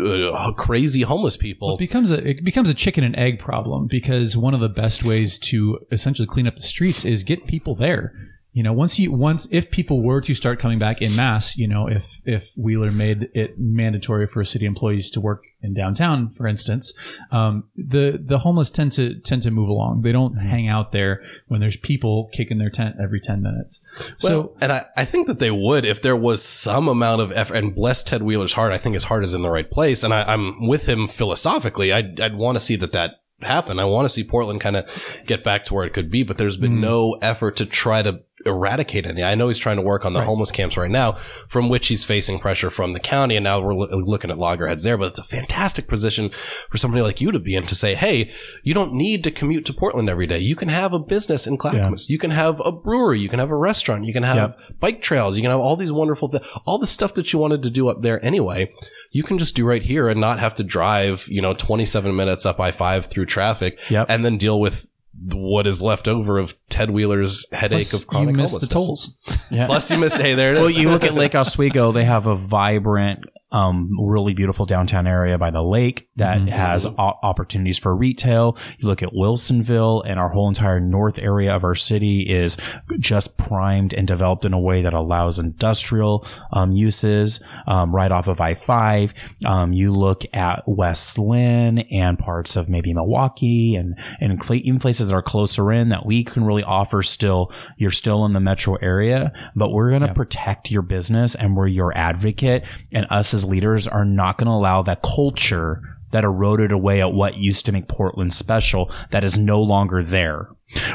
uh, 0.04 0.54
crazy 0.54 1.02
homeless 1.02 1.38
people. 1.38 1.76
It 1.76 1.80
becomes 1.80 2.12
a 2.12 2.28
it 2.28 2.44
becomes 2.44 2.70
a 2.70 2.74
chicken 2.74 3.04
and 3.04 3.16
egg 3.16 3.40
problem 3.40 3.88
because 3.88 4.36
one 4.36 4.54
of 4.54 4.62
the 4.62 4.70
best 4.70 5.04
ways 5.04 5.38
to 5.40 5.80
essentially 5.92 6.28
clean 6.28 6.48
up 6.48 6.56
the 6.56 6.64
streets 6.64 7.06
is 7.06 7.24
get 7.24 7.46
people 7.46 7.76
there. 7.76 8.14
You 8.54 8.62
know, 8.62 8.72
once 8.72 9.00
you 9.00 9.12
once 9.12 9.48
if 9.52 9.72
people 9.72 10.04
were 10.04 10.22
to 10.22 10.34
start 10.36 10.60
coming 10.60 10.78
back 10.78 11.02
in 11.02 11.16
mass, 11.16 11.58
you 11.58 11.68
know, 11.68 11.88
if 11.88 12.06
if 12.24 12.52
Wheeler 12.56 12.92
made 12.92 13.30
it 13.34 13.58
mandatory 13.58 14.28
for 14.28 14.46
city 14.46 14.68
employees 14.68 15.10
to 15.12 15.22
work 15.22 15.44
in 15.64 15.74
downtown, 15.74 16.36
for 16.38 16.46
instance, 16.46 16.94
um, 17.32 17.64
the 17.76 18.22
the 18.24 18.38
homeless 18.38 18.70
tend 18.70 18.92
to 18.94 19.20
tend 19.22 19.42
to 19.42 19.52
move 19.52 19.70
along. 19.70 20.04
They 20.04 20.12
don't 20.12 20.36
hang 20.36 20.68
out 20.68 20.92
there 20.92 21.24
when 21.48 21.62
there's 21.62 21.78
people 21.78 22.30
kicking 22.32 22.60
their 22.60 22.70
tent 22.70 22.98
every 23.02 23.20
ten 23.20 23.42
minutes. 23.42 23.84
Well, 24.22 24.32
so 24.32 24.58
and 24.62 24.72
I, 24.72 24.86
I 24.96 25.06
think 25.06 25.26
that 25.28 25.40
they 25.40 25.52
would 25.52 25.84
if 25.84 26.04
there 26.04 26.16
was 26.16 26.44
some 26.44 26.88
amount 26.88 27.22
of 27.22 27.32
effort. 27.32 27.56
And 27.56 27.74
bless 27.74 28.04
Ted 28.04 28.22
Wheeler's 28.22 28.54
heart, 28.54 28.72
I 28.72 28.78
think 28.78 28.94
his 28.94 29.06
heart 29.06 29.24
is 29.24 29.34
in 29.34 29.42
the 29.42 29.50
right 29.50 29.70
place, 29.70 30.04
and 30.04 30.14
I, 30.14 30.24
I'm 30.24 30.68
with 30.68 30.88
him 30.88 31.08
philosophically. 31.08 31.92
I'd, 31.92 32.20
I'd 32.20 32.36
want 32.36 32.56
to 32.56 32.60
see 32.60 32.76
that 32.76 32.92
that 32.92 33.24
happen. 33.42 33.80
I 33.80 33.86
want 33.86 34.06
to 34.06 34.10
see 34.10 34.24
Portland 34.24 34.62
kind 34.62 34.76
of 34.76 34.86
get 35.26 35.44
back 35.44 35.66
to 35.66 35.74
where 35.74 35.86
it 35.86 35.94
could 35.94 36.10
be, 36.10 36.24
but 36.24 36.38
there's 36.38 36.58
been 36.58 36.80
no 36.80 37.18
effort 37.22 37.58
to 37.58 37.66
try 37.66 38.02
to 38.02 38.22
eradicate 38.46 39.06
any. 39.06 39.24
I 39.24 39.36
know 39.36 39.48
he's 39.48 39.60
trying 39.60 39.78
to 39.78 39.82
work 39.82 40.06
on 40.06 40.14
the 40.14 40.24
homeless 40.24 40.52
camps 40.52 40.78
right 40.78 40.90
now, 40.92 41.14
from 41.48 41.70
which 41.70 41.88
he's 41.88 42.04
facing 42.04 42.40
pressure 42.40 42.70
from 42.70 42.94
the 42.94 43.00
county, 43.00 43.36
and 43.36 43.44
now 43.44 43.60
we're 43.62 43.74
lo- 43.74 43.88
looking 43.92 44.32
at 44.32 44.38
loggerheads 44.38 44.84
there. 44.84 44.98
But 44.98 45.10
it's 45.10 45.20
a 45.20 45.24
fantastic 45.24 45.88
position 45.88 46.30
for 46.70 46.78
somebody 46.78 47.02
like 47.02 47.22
you 47.22 47.32
to 47.32 47.40
be 47.40 47.56
in 47.56 47.64
to 47.64 47.76
say, 47.76 47.96
"Hey, 47.96 48.32
you 48.64 48.74
don't 48.74 48.94
need 48.94 49.24
to 49.24 49.32
commute 49.32 49.66
to 49.66 49.74
Portland 49.74 50.10
every 50.10 50.28
day. 50.28 50.40
You 50.40 50.56
can 50.56 50.70
have 50.70 50.94
a 50.94 51.00
business 51.00 51.48
in 51.48 51.58
Clackamas. 51.58 52.10
You 52.10 52.18
can 52.18 52.32
have 52.32 52.62
a 52.66 52.72
brewery. 52.72 53.20
You 53.20 53.30
can 53.30 53.40
have 53.40 53.50
a 53.52 53.56
restaurant. 53.58 54.06
You 54.06 54.14
can 54.14 54.24
have 54.24 54.56
bike 54.80 55.02
trails. 55.02 55.36
You 55.36 55.42
can 55.42 55.52
have 55.52 55.60
all 55.60 55.76
these 55.76 55.92
wonderful, 55.92 56.30
th- 56.30 56.44
all 56.66 56.78
the 56.78 56.88
stuff 56.88 57.14
that 57.16 57.32
you 57.34 57.40
wanted 57.40 57.64
to 57.64 57.70
do 57.70 57.88
up 57.90 58.02
there 58.02 58.24
anyway." 58.24 58.72
You 59.12 59.22
can 59.22 59.38
just 59.38 59.56
do 59.56 59.64
right 59.64 59.84
here 59.84 60.10
and 60.10 60.20
not 60.20 60.40
have 60.40 60.56
to 60.56 60.64
drive, 60.64 61.28
you 61.30 61.40
know, 61.40 61.54
27 61.54 62.16
minutes 62.16 62.48
up 62.48 62.60
I 62.60 62.72
5 62.72 63.06
through 63.06 63.28
traffic 63.28 63.80
Yep. 63.92 64.08
and 64.10 64.26
then 64.26 64.38
deal 64.38 64.60
with 64.60 64.88
what 65.32 65.68
is 65.68 65.82
left 65.82 66.08
over 66.08 66.40
of 66.40 66.56
Ted 66.70 66.90
Wheeler's 66.90 67.46
headache 67.52 67.90
Plus, 67.90 68.02
of 68.02 68.08
chronic 68.08 68.36
you 68.36 68.42
missed 68.42 68.60
the 68.60 68.68
tolls. 68.68 69.16
Yeah. 69.50 69.66
Plus, 69.68 69.90
you 69.92 69.98
missed. 69.98 70.18
Hey, 70.18 70.36
there 70.36 70.52
it 70.52 70.58
is. 70.58 70.62
well, 70.62 70.72
you 70.72 70.90
look 70.90 71.04
at 71.04 71.14
Lake 71.14 71.36
Oswego; 71.36 71.92
they 71.92 72.06
have 72.06 72.26
a 72.26 72.36
vibrant, 72.36 73.24
um, 73.52 73.92
really 74.02 74.34
beautiful 74.34 74.66
downtown 74.66 75.08
area 75.08 75.38
by 75.38 75.52
the 75.52 75.62
lake 75.62 76.10
that 76.16 76.38
Mhm. 76.40 76.50
has 76.50 76.86
o- 76.86 76.96
opportunities 77.24 77.80
for 77.80 77.96
retail. 77.96 78.56
You 78.78 78.88
look 78.88 79.02
at 79.02 79.10
Wilsonville, 79.14 80.04
and 80.06 80.20
our 80.20 80.30
whole 80.30 80.48
entire 80.48 80.80
north 80.80 81.18
area 81.18 81.56
of 81.56 81.64
our 81.64 81.74
city 81.76 82.22
is 82.22 82.56
just 83.00 83.36
primed 83.38 83.94
and 83.94 84.08
developed 84.08 84.46
in 84.46 84.54
a 84.54 84.60
way 84.60 84.84
that 84.84 84.94
allows 84.94 85.40
industrial 85.40 86.26
um, 86.52 86.72
uses 86.72 87.40
um, 87.68 87.94
right 87.96 88.12
off 88.12 88.28
of 88.28 88.40
I 88.40 88.54
five. 88.54 89.14
Um, 89.46 89.74
you 89.74 89.92
look 89.92 90.24
at 90.34 90.64
West 90.68 91.18
Linn 91.18 91.80
and 91.92 92.20
parts 92.20 92.56
of 92.56 92.70
maybe 92.70 92.94
Milwaukie 92.94 93.80
and 93.80 93.98
and 94.22 94.40
even 94.52 94.80
places 94.80 95.08
that 95.08 95.14
are 95.16 95.22
closer 95.22 95.72
in 95.72 95.90
that 95.90 96.06
we 96.06 96.24
can 96.24 96.44
really 96.44 96.64
offer. 96.64 97.02
Still, 97.02 97.52
you're 97.78 97.92
still 97.92 98.26
in 98.26 98.34
the 98.34 98.40
metro 98.40 98.76
area, 98.82 99.32
but 99.56 99.72
we're 99.72 99.90
going 99.90 100.02
to 100.02 100.08
Yeah. 100.08 100.14
protect 100.14 100.70
your 100.72 100.82
business 100.84 101.34
and 101.36 101.56
we're 101.56 101.68
your 101.68 101.96
advocate. 101.98 102.64
And 102.94 103.06
us 103.10 103.34
as 103.34 103.44
leaders 103.46 103.88
are 103.88 104.06
not 104.06 104.38
going 104.38 104.48
to 104.48 104.54
allow 104.54 104.82
that 104.84 105.02
culture 105.02 105.82
that 106.14 106.24
eroded 106.24 106.72
away 106.72 107.02
at 107.02 107.12
what 107.12 107.36
used 107.36 107.66
to 107.66 107.72
make 107.72 107.88
Portland 107.88 108.34
special 108.34 108.90
that 109.12 109.24
is 109.24 109.38
no 109.38 109.62
longer 109.62 110.02
there. 110.02 110.48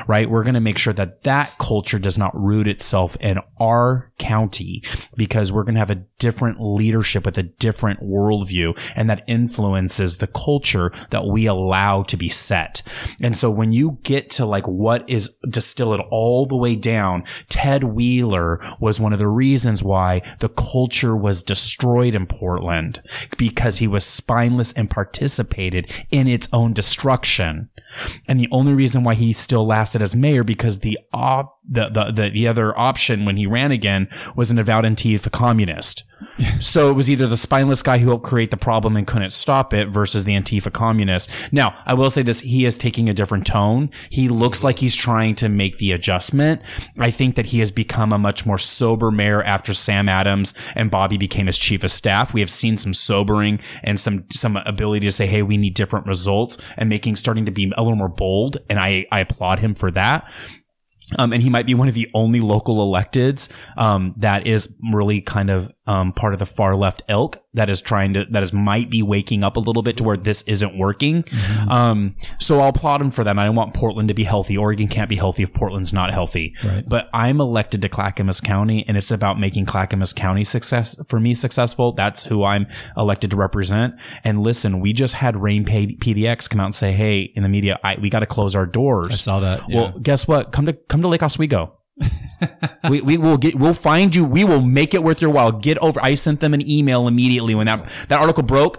Right? 0.06 0.28
We're 0.28 0.44
going 0.44 0.54
to 0.54 0.60
make 0.60 0.78
sure 0.78 0.92
that 0.92 1.22
that 1.24 1.56
culture 1.58 1.98
does 1.98 2.18
not 2.18 2.38
root 2.38 2.68
itself 2.68 3.16
in 3.20 3.38
our 3.60 4.12
county 4.18 4.82
because 5.16 5.52
we're 5.52 5.64
going 5.64 5.74
to 5.74 5.80
have 5.80 5.90
a 5.90 6.04
different 6.18 6.60
leadership 6.60 7.24
with 7.24 7.38
a 7.38 7.42
different 7.42 8.00
worldview 8.00 8.78
and 8.96 9.08
that 9.08 9.22
influences 9.26 10.16
the 10.16 10.26
culture 10.26 10.92
that 11.10 11.26
we 11.26 11.46
allow 11.46 12.02
to 12.02 12.16
be 12.16 12.28
set. 12.28 12.82
And 13.22 13.36
so 13.36 13.50
when 13.50 13.72
you 13.72 13.98
get 14.02 14.30
to 14.30 14.46
like 14.46 14.66
what 14.66 15.08
is 15.08 15.34
distill 15.48 15.94
it 15.94 16.00
all 16.10 16.46
the 16.46 16.56
way 16.56 16.74
down, 16.74 17.24
Ted 17.48 17.84
Wheeler 17.84 18.60
was 18.80 19.00
one 19.00 19.12
of 19.12 19.18
the 19.18 19.28
reasons 19.28 19.82
why 19.82 20.22
the 20.40 20.48
culture 20.48 21.16
was 21.16 21.42
destroyed 21.42 22.14
in 22.14 22.26
Portland 22.26 23.02
because 23.36 23.78
he 23.78 23.86
was 23.86 24.04
spineless 24.04 24.72
and 24.72 24.90
participated 24.90 25.92
in 26.10 26.26
its 26.26 26.48
own 26.52 26.72
destruction. 26.72 27.70
And 28.26 28.38
the 28.38 28.48
only 28.50 28.74
reason 28.74 29.04
why 29.04 29.14
he 29.14 29.32
still 29.32 29.66
lasted 29.66 30.02
as 30.02 30.14
mayor 30.14 30.44
because 30.44 30.80
the 30.80 30.98
op- 31.12 31.57
the, 31.68 31.88
the, 31.88 32.11
the, 32.11 32.31
the 32.31 32.48
other 32.48 32.76
option 32.78 33.24
when 33.24 33.37
he 33.37 33.46
ran 33.46 33.70
again 33.70 34.09
was 34.35 34.50
an 34.50 34.59
avowed 34.59 34.85
Antifa 34.85 35.31
communist. 35.31 36.04
So 36.61 36.90
it 36.90 36.94
was 36.94 37.09
either 37.09 37.26
the 37.26 37.37
spineless 37.37 37.83
guy 37.83 37.98
who 37.98 38.09
helped 38.09 38.24
create 38.24 38.50
the 38.50 38.57
problem 38.57 38.96
and 38.96 39.07
couldn't 39.07 39.31
stop 39.31 39.72
it 39.72 39.88
versus 39.88 40.24
the 40.24 40.33
Antifa 40.33 40.72
communist. 40.72 41.31
Now, 41.52 41.81
I 41.87 41.94
will 41.94 42.11
say 42.11 42.22
this, 42.22 42.40
he 42.40 42.64
is 42.64 42.76
taking 42.76 43.09
a 43.09 43.14
different 43.14 43.46
tone. 43.46 43.90
He 44.11 44.28
looks 44.28 44.64
like 44.64 44.78
he's 44.78 44.96
trying 44.96 45.35
to 45.37 45.48
make 45.48 45.78
the 45.78 45.92
adjustment. 45.92 46.62
I 46.98 47.11
think 47.11 47.37
that 47.37 47.46
he 47.46 47.61
has 47.61 47.70
become 47.70 48.12
a 48.12 48.18
much 48.18 48.46
more 48.46 48.59
sober 48.59 49.11
mayor 49.11 49.42
after 49.42 49.74
Sam 49.74 50.09
Adams 50.09 50.54
and 50.74 50.90
Bobby 50.90 51.16
became 51.16 51.46
his 51.46 51.59
chief 51.59 51.85
of 51.85 51.90
staff. 51.90 52.33
We 52.33 52.40
have 52.40 52.50
seen 52.50 52.76
some 52.76 52.94
sobering 52.94 53.61
and 53.83 53.98
some, 53.98 54.24
some 54.33 54.57
ability 54.57 55.07
to 55.07 55.12
say, 55.12 55.26
Hey, 55.26 55.42
we 55.42 55.57
need 55.57 55.74
different 55.74 56.07
results 56.07 56.57
and 56.76 56.88
making, 56.88 57.16
starting 57.16 57.46
to 57.46 57.52
be 57.52 57.72
a 57.76 57.83
little 57.83 57.96
more 57.98 58.09
bold. 58.09 58.59
And 58.68 58.78
I, 58.78 59.07
I 59.12 59.20
applaud 59.20 59.59
him 59.59 59.74
for 59.74 59.90
that. 59.92 60.28
Um, 61.16 61.32
and 61.32 61.42
he 61.42 61.48
might 61.48 61.66
be 61.66 61.74
one 61.74 61.88
of 61.88 61.94
the 61.94 62.10
only 62.12 62.40
local 62.40 62.76
electeds 62.76 63.50
um, 63.76 64.14
that 64.18 64.46
is 64.46 64.68
really 64.92 65.20
kind 65.20 65.50
of 65.50 65.70
um, 65.88 66.12
part 66.12 66.35
of 66.35 66.38
the 66.38 66.46
far 66.46 66.77
left 66.77 67.03
ilk 67.09 67.42
that 67.55 67.70
is 67.70 67.81
trying 67.81 68.12
to 68.12 68.27
that 68.31 68.42
is 68.42 68.53
might 68.53 68.90
be 68.90 69.03
waking 69.03 69.42
up 69.42 69.57
a 69.57 69.61
little 69.61 69.83
bit 69.83 69.96
to 69.96 70.05
where 70.05 70.18
this 70.18 70.42
isn't 70.42 70.77
working. 70.77 71.24
Um, 71.68 72.14
so 72.38 72.61
I'll 72.61 72.68
applaud 72.68 73.01
him 73.01 73.11
for 73.11 73.24
that. 73.24 73.31
And 73.31 73.40
I 73.40 73.48
want 73.51 73.72
Portland 73.74 74.09
to 74.09 74.14
be 74.14 74.24
healthy. 74.24 74.57
Oregon 74.57 74.87
can't 74.87 75.09
be 75.09 75.16
healthy 75.16 75.42
if 75.42 75.55
Portland's 75.55 75.92
not 75.92 76.12
healthy. 76.12 76.55
Right. 76.62 76.85
But 76.87 77.09
I'm 77.14 77.40
elected 77.40 77.81
to 77.83 77.88
Clackamas 77.88 78.40
County, 78.40 78.85
and 78.87 78.96
it's 78.98 79.11
about 79.11 79.40
making 79.40 79.64
Clackamas 79.64 80.12
County 80.12 80.44
success 80.44 80.94
for 81.09 81.18
me 81.18 81.33
successful. 81.35 81.92
That's 81.92 82.27
who 82.27 82.44
I'm 82.44 82.66
elected 82.96 83.31
to 83.31 83.37
represent. 83.37 83.94
And 84.24 84.42
listen, 84.42 84.81
we 84.81 84.92
just 84.92 85.14
had 85.14 85.37
Rain 85.37 85.64
P- 85.64 85.96
PDX 85.96 86.51
come 86.51 86.61
out 86.61 86.66
and 86.66 86.74
say, 86.74 86.92
"Hey, 86.92 87.22
in 87.35 87.42
the 87.42 87.48
media, 87.48 87.79
I, 87.83 87.96
we 87.98 88.11
got 88.11 88.20
to 88.20 88.27
close 88.27 88.55
our 88.55 88.66
doors." 88.66 89.14
I 89.14 89.16
saw 89.16 89.40
that. 89.40 89.62
Yeah. 89.68 89.77
Well, 89.77 89.98
guess 90.03 90.29
what? 90.29 90.53
Come 90.53 90.66
to 90.66 90.74
come 90.74 91.01
to 91.01 91.09
Lake 91.09 91.22
Oswego. 91.22 91.77
We, 92.88 93.00
we 93.00 93.16
will 93.16 93.37
get 93.37 93.54
we'll 93.56 93.74
find 93.74 94.14
you. 94.14 94.24
We 94.24 94.44
will 94.44 94.61
make 94.62 94.94
it 94.94 95.02
worth 95.02 95.20
your 95.20 95.30
while. 95.30 95.52
Get 95.52 95.78
over. 95.78 95.98
I 96.02 96.14
sent 96.14 96.40
them 96.40 96.54
an 96.54 96.68
email 96.68 97.08
immediately 97.08 97.54
when 97.54 97.66
that 97.66 97.88
that 98.08 98.20
article 98.20 98.42
broke 98.44 98.78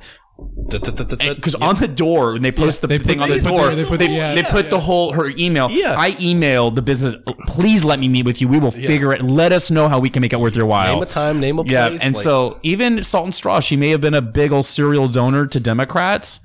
because 0.69 1.55
on 1.55 1.75
the 1.75 1.88
door 1.88 2.34
when 2.34 2.41
they 2.41 2.51
post 2.51 2.82
they 2.82 2.88
the 2.88 2.97
put- 2.99 3.05
thing 3.08 3.21
on 3.21 3.29
the 3.29 3.39
door, 3.41 3.69
they, 3.69 3.75
they 3.84 3.86
put 3.89 3.99
the- 3.99 4.08
yeah, 4.10 4.34
they 4.36 4.43
put 4.43 4.65
yeah. 4.65 4.69
the 4.69 4.79
whole 4.79 5.12
her 5.13 5.29
email. 5.38 5.67
Yeah. 5.69 5.95
I 5.97 6.12
emailed 6.13 6.75
the 6.75 6.82
business. 6.82 7.15
Please 7.47 7.84
let 7.84 7.99
me 7.99 8.08
meet 8.08 8.25
with 8.25 8.39
you. 8.39 8.47
We 8.47 8.60
will 8.60 8.71
figure 8.71 9.12
it. 9.13 9.21
Let 9.21 9.51
us 9.51 9.69
know 9.71 9.89
how 9.89 9.99
we 9.99 10.10
can 10.10 10.21
make 10.21 10.32
it 10.34 10.39
worth 10.39 10.55
your 10.55 10.65
while. 10.65 10.93
name 10.93 11.03
a 11.03 11.05
time, 11.05 11.39
name 11.39 11.60
a 11.60 11.63
place. 11.63 11.71
Yeah, 11.73 11.88
and 11.88 12.15
like- 12.15 12.23
so 12.23 12.60
even 12.63 13.03
Salt 13.03 13.25
and 13.25 13.36
Straw, 13.36 13.60
she 13.60 13.75
may 13.75 13.89
have 13.89 14.01
been 14.01 14.13
a 14.13 14.21
big 14.21 14.51
old 14.51 14.65
serial 14.65 15.08
donor 15.08 15.45
to 15.47 15.60
Democrats, 15.60 16.39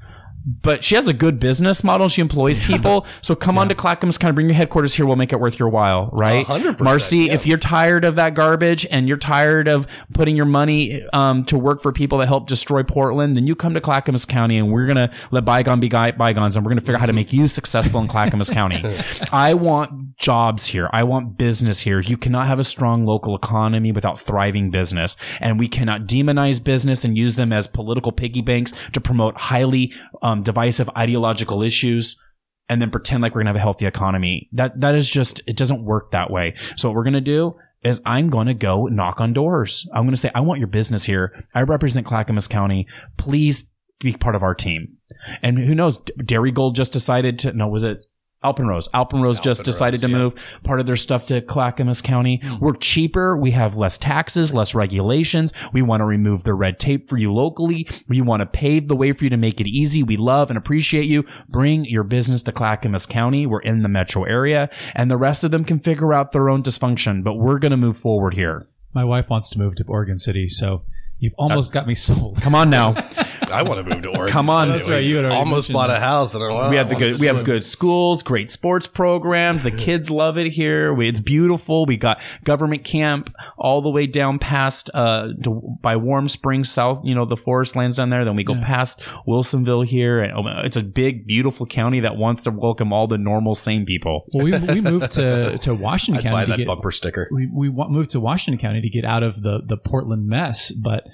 but 0.44 0.84
she 0.84 0.94
has 0.94 1.08
a 1.08 1.14
good 1.14 1.38
business 1.38 1.82
model. 1.82 2.08
She 2.08 2.20
employs 2.20 2.64
people. 2.64 3.06
So 3.22 3.34
come 3.34 3.56
on 3.56 3.68
to 3.70 3.74
Clackamas, 3.74 4.18
kind 4.18 4.28
of 4.28 4.34
bring 4.34 4.46
your 4.46 4.54
headquarters 4.54 4.94
here. 4.94 5.06
We'll 5.06 5.16
make 5.16 5.32
it 5.32 5.40
worth 5.40 5.58
your 5.58 5.70
while, 5.70 6.10
right? 6.12 6.46
100%, 6.46 6.80
Marcy, 6.80 7.18
yeah. 7.18 7.32
if 7.32 7.46
you're 7.46 7.58
tired 7.58 8.04
of 8.04 8.16
that 8.16 8.34
garbage 8.34 8.86
and 8.90 9.08
you're 9.08 9.16
tired 9.16 9.68
of 9.68 9.86
putting 10.12 10.36
your 10.36 10.46
money 10.46 11.02
um, 11.12 11.44
to 11.46 11.56
work 11.56 11.80
for 11.80 11.92
people 11.92 12.18
that 12.18 12.26
help 12.26 12.46
destroy 12.46 12.82
Portland, 12.82 13.36
then 13.36 13.46
you 13.46 13.56
come 13.56 13.74
to 13.74 13.80
Clackamas 13.80 14.24
County 14.24 14.58
and 14.58 14.70
we're 14.70 14.86
gonna 14.86 15.10
let 15.30 15.44
bygone 15.44 15.80
be 15.80 15.88
bygones, 15.88 16.56
and 16.56 16.64
we're 16.64 16.70
gonna 16.70 16.80
figure 16.80 16.96
out 16.96 17.00
how 17.00 17.06
to 17.06 17.12
make 17.12 17.32
you 17.32 17.48
successful 17.48 18.00
in 18.00 18.08
Clackamas 18.08 18.50
County. 18.50 18.82
I 19.32 19.54
want 19.54 20.16
jobs 20.16 20.66
here. 20.66 20.90
I 20.92 21.04
want 21.04 21.38
business 21.38 21.80
here. 21.80 22.00
You 22.00 22.16
cannot 22.16 22.46
have 22.48 22.58
a 22.58 22.64
strong 22.64 23.06
local 23.06 23.34
economy 23.34 23.92
without 23.92 24.18
thriving 24.18 24.70
business, 24.70 25.16
and 25.40 25.58
we 25.58 25.68
cannot 25.68 26.02
demonize 26.02 26.62
business 26.62 27.04
and 27.04 27.16
use 27.16 27.36
them 27.36 27.52
as 27.52 27.66
political 27.66 28.12
piggy 28.12 28.42
banks 28.42 28.72
to 28.92 29.00
promote 29.00 29.36
highly 29.36 29.92
um, 30.22 30.33
Um, 30.34 30.42
divisive 30.42 30.90
ideological 30.96 31.62
issues 31.62 32.20
and 32.68 32.80
then 32.80 32.90
pretend 32.90 33.22
like 33.22 33.34
we're 33.34 33.42
gonna 33.42 33.50
have 33.50 33.56
a 33.56 33.60
healthy 33.60 33.86
economy. 33.86 34.48
That 34.52 34.80
that 34.80 34.94
is 34.94 35.08
just 35.08 35.40
it 35.46 35.56
doesn't 35.56 35.84
work 35.84 36.10
that 36.10 36.30
way. 36.30 36.54
So 36.76 36.88
what 36.88 36.96
we're 36.96 37.04
gonna 37.04 37.20
do 37.20 37.56
is 37.82 38.00
I'm 38.04 38.30
gonna 38.30 38.54
go 38.54 38.86
knock 38.86 39.20
on 39.20 39.32
doors. 39.32 39.88
I'm 39.92 40.04
gonna 40.04 40.16
say, 40.16 40.30
I 40.34 40.40
want 40.40 40.58
your 40.58 40.68
business 40.68 41.04
here. 41.04 41.46
I 41.54 41.62
represent 41.62 42.06
Clackamas 42.06 42.48
County. 42.48 42.86
Please 43.16 43.66
be 44.00 44.12
part 44.14 44.34
of 44.34 44.42
our 44.42 44.54
team. 44.54 44.96
And 45.42 45.58
who 45.58 45.74
knows? 45.74 45.98
Darigold 45.98 46.74
just 46.74 46.92
decided 46.92 47.38
to 47.40 47.52
no, 47.52 47.68
was 47.68 47.84
it 47.84 48.04
Alpenrose? 48.44 48.88
Alpenrose 48.90 49.42
just 49.42 49.62
Alpenrose, 49.62 49.64
decided 49.64 50.00
to 50.00 50.08
yeah. 50.08 50.16
move 50.16 50.60
part 50.62 50.80
of 50.80 50.86
their 50.86 50.96
stuff 50.96 51.26
to 51.26 51.40
Clackamas 51.40 52.02
County. 52.02 52.42
We're 52.60 52.74
cheaper. 52.74 53.36
We 53.36 53.50
have 53.52 53.76
less 53.76 53.98
taxes, 53.98 54.52
less 54.52 54.74
regulations. 54.74 55.52
We 55.72 55.82
want 55.82 56.00
to 56.00 56.04
remove 56.04 56.44
the 56.44 56.54
red 56.54 56.78
tape 56.78 57.08
for 57.08 57.16
you 57.16 57.32
locally. 57.32 57.88
We 58.08 58.20
want 58.20 58.40
to 58.40 58.46
pave 58.46 58.88
the 58.88 58.96
way 58.96 59.12
for 59.12 59.24
you 59.24 59.30
to 59.30 59.36
make 59.36 59.60
it 59.60 59.66
easy. 59.66 60.02
We 60.02 60.16
love 60.16 60.50
and 60.50 60.58
appreciate 60.58 61.06
you. 61.06 61.24
Bring 61.48 61.84
your 61.84 62.04
business 62.04 62.42
to 62.44 62.52
Clackamas 62.52 63.06
County. 63.06 63.46
We're 63.46 63.60
in 63.60 63.82
the 63.82 63.88
metro 63.88 64.24
area 64.24 64.70
and 64.94 65.10
the 65.10 65.16
rest 65.16 65.44
of 65.44 65.50
them 65.50 65.64
can 65.64 65.78
figure 65.78 66.12
out 66.12 66.32
their 66.32 66.48
own 66.48 66.62
dysfunction, 66.62 67.24
but 67.24 67.34
we're 67.34 67.58
going 67.58 67.70
to 67.70 67.76
move 67.76 67.96
forward 67.96 68.34
here. 68.34 68.68
My 68.92 69.04
wife 69.04 69.28
wants 69.28 69.50
to 69.50 69.58
move 69.58 69.74
to 69.76 69.84
Oregon 69.88 70.18
City, 70.18 70.48
so 70.48 70.84
you've 71.24 71.34
almost 71.38 71.72
got 71.72 71.86
me 71.86 71.94
sold. 71.94 72.40
Come 72.40 72.54
on 72.54 72.70
now. 72.70 72.94
I 73.52 73.62
want 73.62 73.86
to 73.86 73.94
move 73.94 74.02
to 74.02 74.08
Oregon. 74.08 74.28
Come 74.28 74.50
on. 74.50 74.68
That's 74.70 74.88
right, 74.88 75.04
you 75.04 75.16
had 75.16 75.26
already 75.26 75.38
almost 75.38 75.68
mentioned 75.68 75.74
bought 75.74 75.88
that. 75.88 75.98
a 75.98 76.00
house, 76.00 76.34
and 76.34 76.42
I'm 76.44 76.50
like, 76.50 76.70
we 76.70 76.76
have 76.76 76.88
the 76.88 76.96
good 76.96 77.20
we 77.20 77.26
have 77.26 77.44
good 77.44 77.64
schools 77.64 78.22
great 78.22 78.50
sports 78.50 78.86
programs 78.86 79.62
the 79.62 79.70
kids 79.70 80.10
love 80.10 80.38
it 80.38 80.50
here 80.50 80.92
we, 80.92 81.08
it's 81.08 81.20
beautiful 81.20 81.86
we 81.86 81.96
got 81.96 82.20
government 82.42 82.84
camp 82.84 83.34
all 83.56 83.80
the 83.82 83.90
way 83.90 84.06
down 84.06 84.38
past 84.38 84.90
uh 84.94 85.28
to, 85.42 85.76
by 85.80 85.96
warm 85.96 86.28
springs 86.28 86.70
south 86.70 87.00
you 87.04 87.14
know 87.14 87.24
the 87.24 87.36
forest 87.36 87.76
lands 87.76 87.96
down 87.96 88.10
there 88.10 88.24
then 88.24 88.36
we 88.36 88.44
go 88.44 88.54
past 88.54 89.00
wilsonville 89.26 89.86
here 89.86 90.20
and 90.20 90.32
oh, 90.32 90.42
it's 90.64 90.76
a 90.76 90.82
big 90.82 91.26
beautiful 91.26 91.66
county 91.66 92.00
that 92.00 92.16
wants 92.16 92.44
to 92.44 92.50
welcome 92.50 92.92
all 92.92 93.06
the 93.06 93.18
normal 93.18 93.54
sane 93.54 93.84
people 93.84 94.24
Well, 94.32 94.44
we, 94.44 94.52
we 94.58 94.80
moved 94.80 95.12
to, 95.12 95.58
to 95.62 95.74
Washington 95.74 96.26
I'd 96.26 96.32
buy 96.32 96.40
County 96.40 96.46
to 96.46 96.50
that 96.52 96.58
get, 96.58 96.66
bumper 96.66 96.90
sticker. 96.92 97.28
we, 97.32 97.46
we 97.46 97.68
moved 97.70 98.10
to 98.10 98.20
Washington 98.20 98.60
County 98.60 98.80
to 98.80 98.88
get 98.88 99.04
out 99.04 99.22
of 99.22 99.42
the, 99.42 99.60
the 99.66 99.76
Portland 99.76 100.26
mess, 100.26 100.72
but 100.72 101.04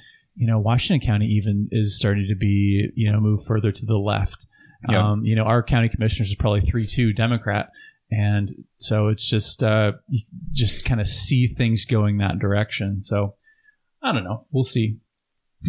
you 0.41 0.47
know, 0.47 0.59
Washington 0.59 1.07
County 1.07 1.27
even 1.27 1.69
is 1.71 1.99
starting 1.99 2.27
to 2.31 2.35
be, 2.35 2.89
you 2.95 3.13
know, 3.13 3.21
move 3.21 3.45
further 3.45 3.71
to 3.71 3.85
the 3.85 3.99
left. 3.99 4.47
Yeah. 4.89 5.11
Um, 5.11 5.23
you 5.27 5.37
know, 5.37 5.45
our 5.45 5.63
county 5.63 5.91
commissioners 5.91 6.31
is 6.31 6.35
probably 6.37 6.63
three 6.63 6.87
two 6.87 7.13
Democrat, 7.13 7.69
and 8.11 8.51
so 8.79 9.09
it's 9.09 9.29
just 9.29 9.63
uh, 9.63 9.93
you 10.09 10.23
just 10.51 10.87
kind 10.87 10.99
of 11.03 11.07
see 11.07 11.47
things 11.47 11.85
going 11.85 12.17
that 12.19 12.39
direction. 12.39 13.03
So 13.03 13.35
I 14.03 14.13
don't 14.13 14.25
know. 14.25 14.47
We'll 14.51 14.65
see. 14.65 14.97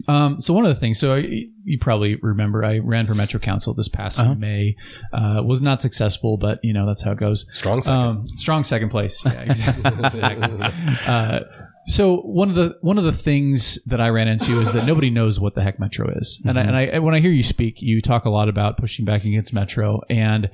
Um, 0.07 0.39
so 0.39 0.53
one 0.53 0.65
of 0.65 0.73
the 0.73 0.79
things, 0.79 0.97
so 0.97 1.15
I, 1.15 1.17
you 1.65 1.77
probably 1.77 2.15
remember, 2.21 2.63
I 2.63 2.77
ran 2.77 3.07
for 3.07 3.13
Metro 3.13 3.41
Council 3.41 3.73
this 3.73 3.89
past 3.89 4.19
Uh-huh. 4.21 4.36
May. 4.36 4.77
Uh, 5.12 5.41
was 5.43 5.62
not 5.62 5.81
successful, 5.81 6.38
but 6.38 6.60
you 6.63 6.73
know 6.73 6.86
that's 6.88 7.03
how 7.03 7.12
it 7.12 7.19
goes. 7.19 7.45
Strong 7.53 7.81
second. 7.81 7.99
Um, 7.99 8.23
strong 8.36 8.63
second 8.63 8.89
place. 8.89 9.21
Yeah, 9.25 9.41
exactly. 9.41 10.57
uh, 11.13 11.39
so 11.88 12.17
one 12.17 12.50
of 12.50 12.56
the 12.56 12.78
one 12.82 12.98
of 12.98 13.04
the 13.04 13.12
things 13.12 13.84
that 13.86 14.00
I 14.00 14.10
ran 14.10 14.28
into 14.28 14.62
is 14.62 14.74
that 14.74 14.86
nobody 14.86 15.10
knows 15.10 15.39
what 15.39 15.56
the 15.56 15.63
heck 15.63 15.80
Metro 15.80 16.08
is, 16.17 16.41
and 16.46 16.58
I, 16.58 16.63
mm-hmm. 16.63 16.76
and 16.76 16.96
I 16.96 17.00
when 17.00 17.15
I 17.15 17.20
hear 17.20 17.32
you 17.32 17.44
speak, 17.44 17.82
you 17.82 18.02
talk 18.02 18.26
a 18.26 18.30
lot 18.30 18.50
about 18.50 18.78
pushing 18.78 19.06
back 19.06 19.26
against 19.26 19.54
Metro, 19.54 20.02
and 20.10 20.50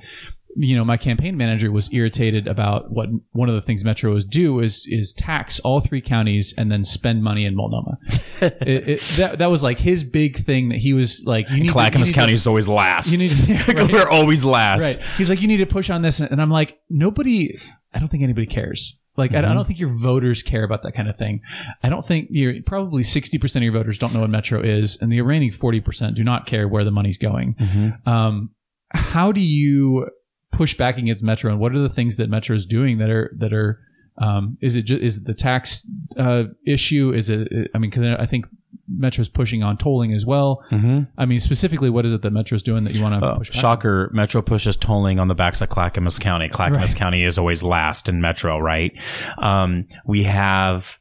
you 0.56 0.74
know 0.74 0.84
my 0.84 0.96
campaign 0.96 1.36
manager 1.36 1.70
was 1.70 1.92
irritated 1.92 2.46
about 2.46 2.90
what 2.90 3.08
one 3.32 3.48
of 3.48 3.54
the 3.54 3.60
things 3.60 3.84
Metro 3.84 4.16
is 4.16 4.24
do 4.24 4.60
is 4.60 4.86
is 4.88 5.12
tax 5.12 5.60
all 5.60 5.80
three 5.80 6.00
counties 6.00 6.54
and 6.56 6.72
then 6.72 6.82
spend 6.82 7.22
money 7.22 7.44
in 7.44 7.54
Multnomah. 7.54 7.98
it, 8.40 8.88
it, 8.88 9.00
that 9.18 9.38
that 9.38 9.50
was 9.50 9.62
like 9.62 9.78
his 9.78 10.04
big 10.04 10.44
thing 10.44 10.70
that 10.70 10.78
he 10.78 10.94
was 10.94 11.22
like. 11.26 11.48
You 11.48 11.56
need 11.56 11.60
to- 11.60 11.66
you 11.66 11.72
Clackamas 11.72 12.10
County 12.10 12.32
is 12.32 12.46
always 12.46 12.68
last. 12.68 13.12
You 13.12 13.18
need 13.18 13.30
to, 13.30 13.72
right. 13.74 13.92
We're 13.92 14.08
always 14.08 14.44
last. 14.44 14.96
Right. 14.96 15.06
He's 15.16 15.30
like, 15.30 15.40
you 15.40 15.48
need 15.48 15.58
to 15.58 15.66
push 15.66 15.90
on 15.90 16.02
this. 16.02 16.20
And 16.20 16.40
I'm 16.40 16.50
like, 16.50 16.78
nobody, 16.88 17.54
I 17.92 17.98
don't 17.98 18.08
think 18.08 18.22
anybody 18.22 18.46
cares. 18.46 18.98
Like, 19.18 19.34
I, 19.34 19.38
I 19.38 19.54
don't 19.54 19.66
think 19.66 19.80
your 19.80 19.92
voters 19.92 20.42
care 20.42 20.62
about 20.64 20.82
that 20.84 20.92
kind 20.92 21.08
of 21.08 21.16
thing. 21.16 21.40
I 21.82 21.88
don't 21.88 22.06
think 22.06 22.28
you're 22.30 22.62
probably 22.64 23.02
60% 23.02 23.56
of 23.56 23.62
your 23.62 23.72
voters 23.72 23.98
don't 23.98 24.14
know 24.14 24.20
what 24.20 24.30
Metro 24.30 24.60
is, 24.62 24.96
and 25.00 25.10
the 25.12 25.20
remaining 25.20 25.50
40% 25.50 26.14
do 26.14 26.24
not 26.24 26.46
care 26.46 26.68
where 26.68 26.84
the 26.84 26.90
money's 26.90 27.18
going. 27.18 27.54
Mhm. 27.54 28.06
Um, 28.06 28.50
how 28.90 29.32
do 29.32 29.40
you 29.40 30.08
push 30.52 30.76
back 30.76 30.96
against 30.96 31.22
Metro, 31.22 31.50
and 31.50 31.60
what 31.60 31.74
are 31.74 31.82
the 31.82 31.88
things 31.88 32.16
that 32.16 32.30
Metro 32.30 32.56
is 32.56 32.64
doing 32.64 32.98
that 32.98 33.10
are, 33.10 33.30
that 33.36 33.52
are, 33.52 33.80
um, 34.18 34.56
is 34.60 34.76
it 34.76 34.82
just, 34.82 35.02
is 35.02 35.16
it 35.18 35.24
the 35.26 35.34
tax 35.34 35.88
uh, 36.16 36.44
issue? 36.66 37.12
Is 37.12 37.28
it? 37.30 37.48
I 37.74 37.78
mean, 37.78 37.90
because 37.90 38.04
I 38.18 38.26
think 38.26 38.46
Metro's 38.90 39.28
pushing 39.28 39.62
on 39.62 39.76
tolling 39.76 40.12
as 40.14 40.24
well. 40.24 40.62
Mhm. 40.70 41.08
I 41.18 41.26
mean, 41.26 41.40
specifically, 41.40 41.90
what 41.90 42.06
is 42.06 42.12
it 42.12 42.22
that 42.22 42.32
Metro's 42.32 42.62
doing 42.62 42.84
that 42.84 42.94
you 42.94 43.02
want 43.02 43.20
to 43.20 43.26
Uh, 43.26 43.38
push 43.38 43.50
back? 43.50 43.60
shocker, 43.60 44.10
Metro 44.14 44.40
pushes 44.42 44.76
tolling 44.76 45.18
on 45.20 45.28
the 45.28 45.34
backs 45.34 45.60
of 45.60 45.68
Clackamas 45.68 46.18
County. 46.18 46.48
Clackamas 46.48 46.92
Right. 46.92 46.98
County 46.98 47.24
is 47.24 47.36
always 47.38 47.62
last 47.62 48.08
in 48.08 48.20
Metro, 48.20 48.58
right? 48.58 48.92
Um, 49.38 49.84
we 50.06 50.22
have, 50.24 50.98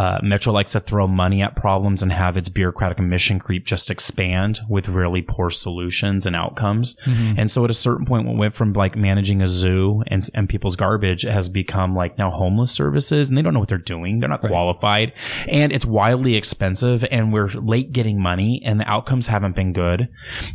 uh, 0.00 0.18
Metro 0.22 0.50
likes 0.50 0.72
to 0.72 0.80
throw 0.80 1.06
money 1.06 1.42
at 1.42 1.54
problems 1.54 2.02
and 2.02 2.10
have 2.10 2.38
its 2.38 2.48
bureaucratic 2.48 2.98
mission 3.00 3.38
creep 3.38 3.66
just 3.66 3.90
expand 3.90 4.60
with 4.66 4.88
really 4.88 5.20
poor 5.20 5.50
solutions 5.50 6.24
and 6.24 6.34
outcomes. 6.34 6.96
Mm-hmm. 7.04 7.38
And 7.38 7.50
so 7.50 7.66
at 7.66 7.70
a 7.70 7.74
certain 7.74 8.06
point, 8.06 8.26
we 8.26 8.34
went 8.34 8.54
from 8.54 8.72
like 8.72 8.96
managing 8.96 9.42
a 9.42 9.46
zoo 9.46 10.02
and, 10.06 10.26
and 10.32 10.48
people's 10.48 10.74
garbage 10.74 11.20
has 11.20 11.50
become 11.50 11.94
like 11.94 12.16
now 12.16 12.30
homeless 12.30 12.70
services 12.70 13.28
and 13.28 13.36
they 13.36 13.42
don't 13.42 13.52
know 13.52 13.60
what 13.60 13.68
they're 13.68 13.76
doing. 13.76 14.20
They're 14.20 14.30
not 14.30 14.40
qualified 14.40 15.12
and 15.46 15.70
it's 15.70 15.84
wildly 15.84 16.34
expensive 16.34 17.04
and 17.10 17.30
we're 17.30 17.48
late 17.48 17.92
getting 17.92 18.22
money 18.22 18.62
and 18.64 18.80
the 18.80 18.88
outcomes 18.88 19.26
haven't 19.26 19.54
been 19.54 19.74
good. 19.74 20.08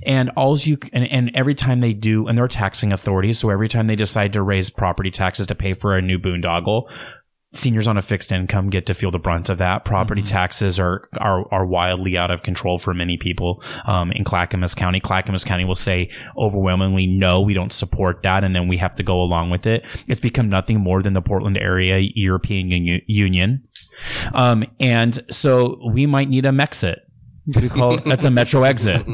And 0.08 0.32
all 0.32 0.58
you, 0.58 0.80
and, 0.92 1.06
and 1.06 1.30
every 1.36 1.54
time 1.54 1.82
they 1.82 1.94
do, 1.94 2.28
and 2.28 2.36
they're 2.36 2.48
taxing 2.48 2.92
authorities. 2.92 3.38
So 3.38 3.52
every 3.52 3.68
time 3.68 3.86
they 3.86 3.96
decide 3.96 4.34
to 4.34 4.42
raise 4.42 4.72
property 4.72 5.12
taxes 5.12 5.46
to 5.48 5.56
pay 5.56 5.76
for 5.76 5.96
a 5.96 6.02
new 6.02 6.18
boondoggle, 6.18 6.90
seniors 7.56 7.88
on 7.88 7.98
a 7.98 8.02
fixed 8.02 8.32
income 8.32 8.70
get 8.70 8.86
to 8.88 8.94
feel 8.94 9.12
the 9.12 9.20
brunt 9.20 9.50
of 9.50 9.58
that. 9.60 9.86
Property 9.86 10.22
taxes 10.22 10.80
are, 10.80 11.08
are 11.20 11.46
are 11.54 11.66
wildly 11.66 12.18
out 12.18 12.32
of 12.32 12.44
control 12.44 12.78
for 12.78 12.94
many 12.94 13.18
people 13.18 13.64
um, 13.86 14.12
in 14.12 14.24
Clackamas 14.24 14.76
County. 14.76 15.00
Clackamas 15.00 15.44
County 15.44 15.66
will 15.66 15.76
say 15.76 16.12
overwhelmingly 16.38 17.08
no, 17.08 17.42
we 17.42 17.54
don't 17.54 17.74
support 17.74 18.22
that, 18.24 18.44
and 18.44 18.56
then 18.56 18.68
we 18.68 18.78
have 18.78 18.96
to 18.96 19.04
go 19.04 19.22
along 19.22 19.50
with 19.50 19.66
it. 19.66 19.86
It's 20.08 20.20
become 20.20 20.50
nothing 20.50 20.80
more 20.80 21.02
than 21.02 21.14
the 21.14 21.22
Portland 21.22 21.58
area 21.58 22.10
European 22.14 22.70
Uni- 22.70 23.04
Union, 23.08 23.64
um, 24.34 24.66
and 24.80 25.20
so 25.32 25.80
we 25.92 26.06
might 26.06 26.30
need 26.30 26.46
a 26.46 26.52
Mexit. 26.52 26.98
We 27.56 27.70
call 27.70 28.00
that's 28.00 28.26
a 28.26 28.32
metro 28.32 28.64
exit 28.64 29.06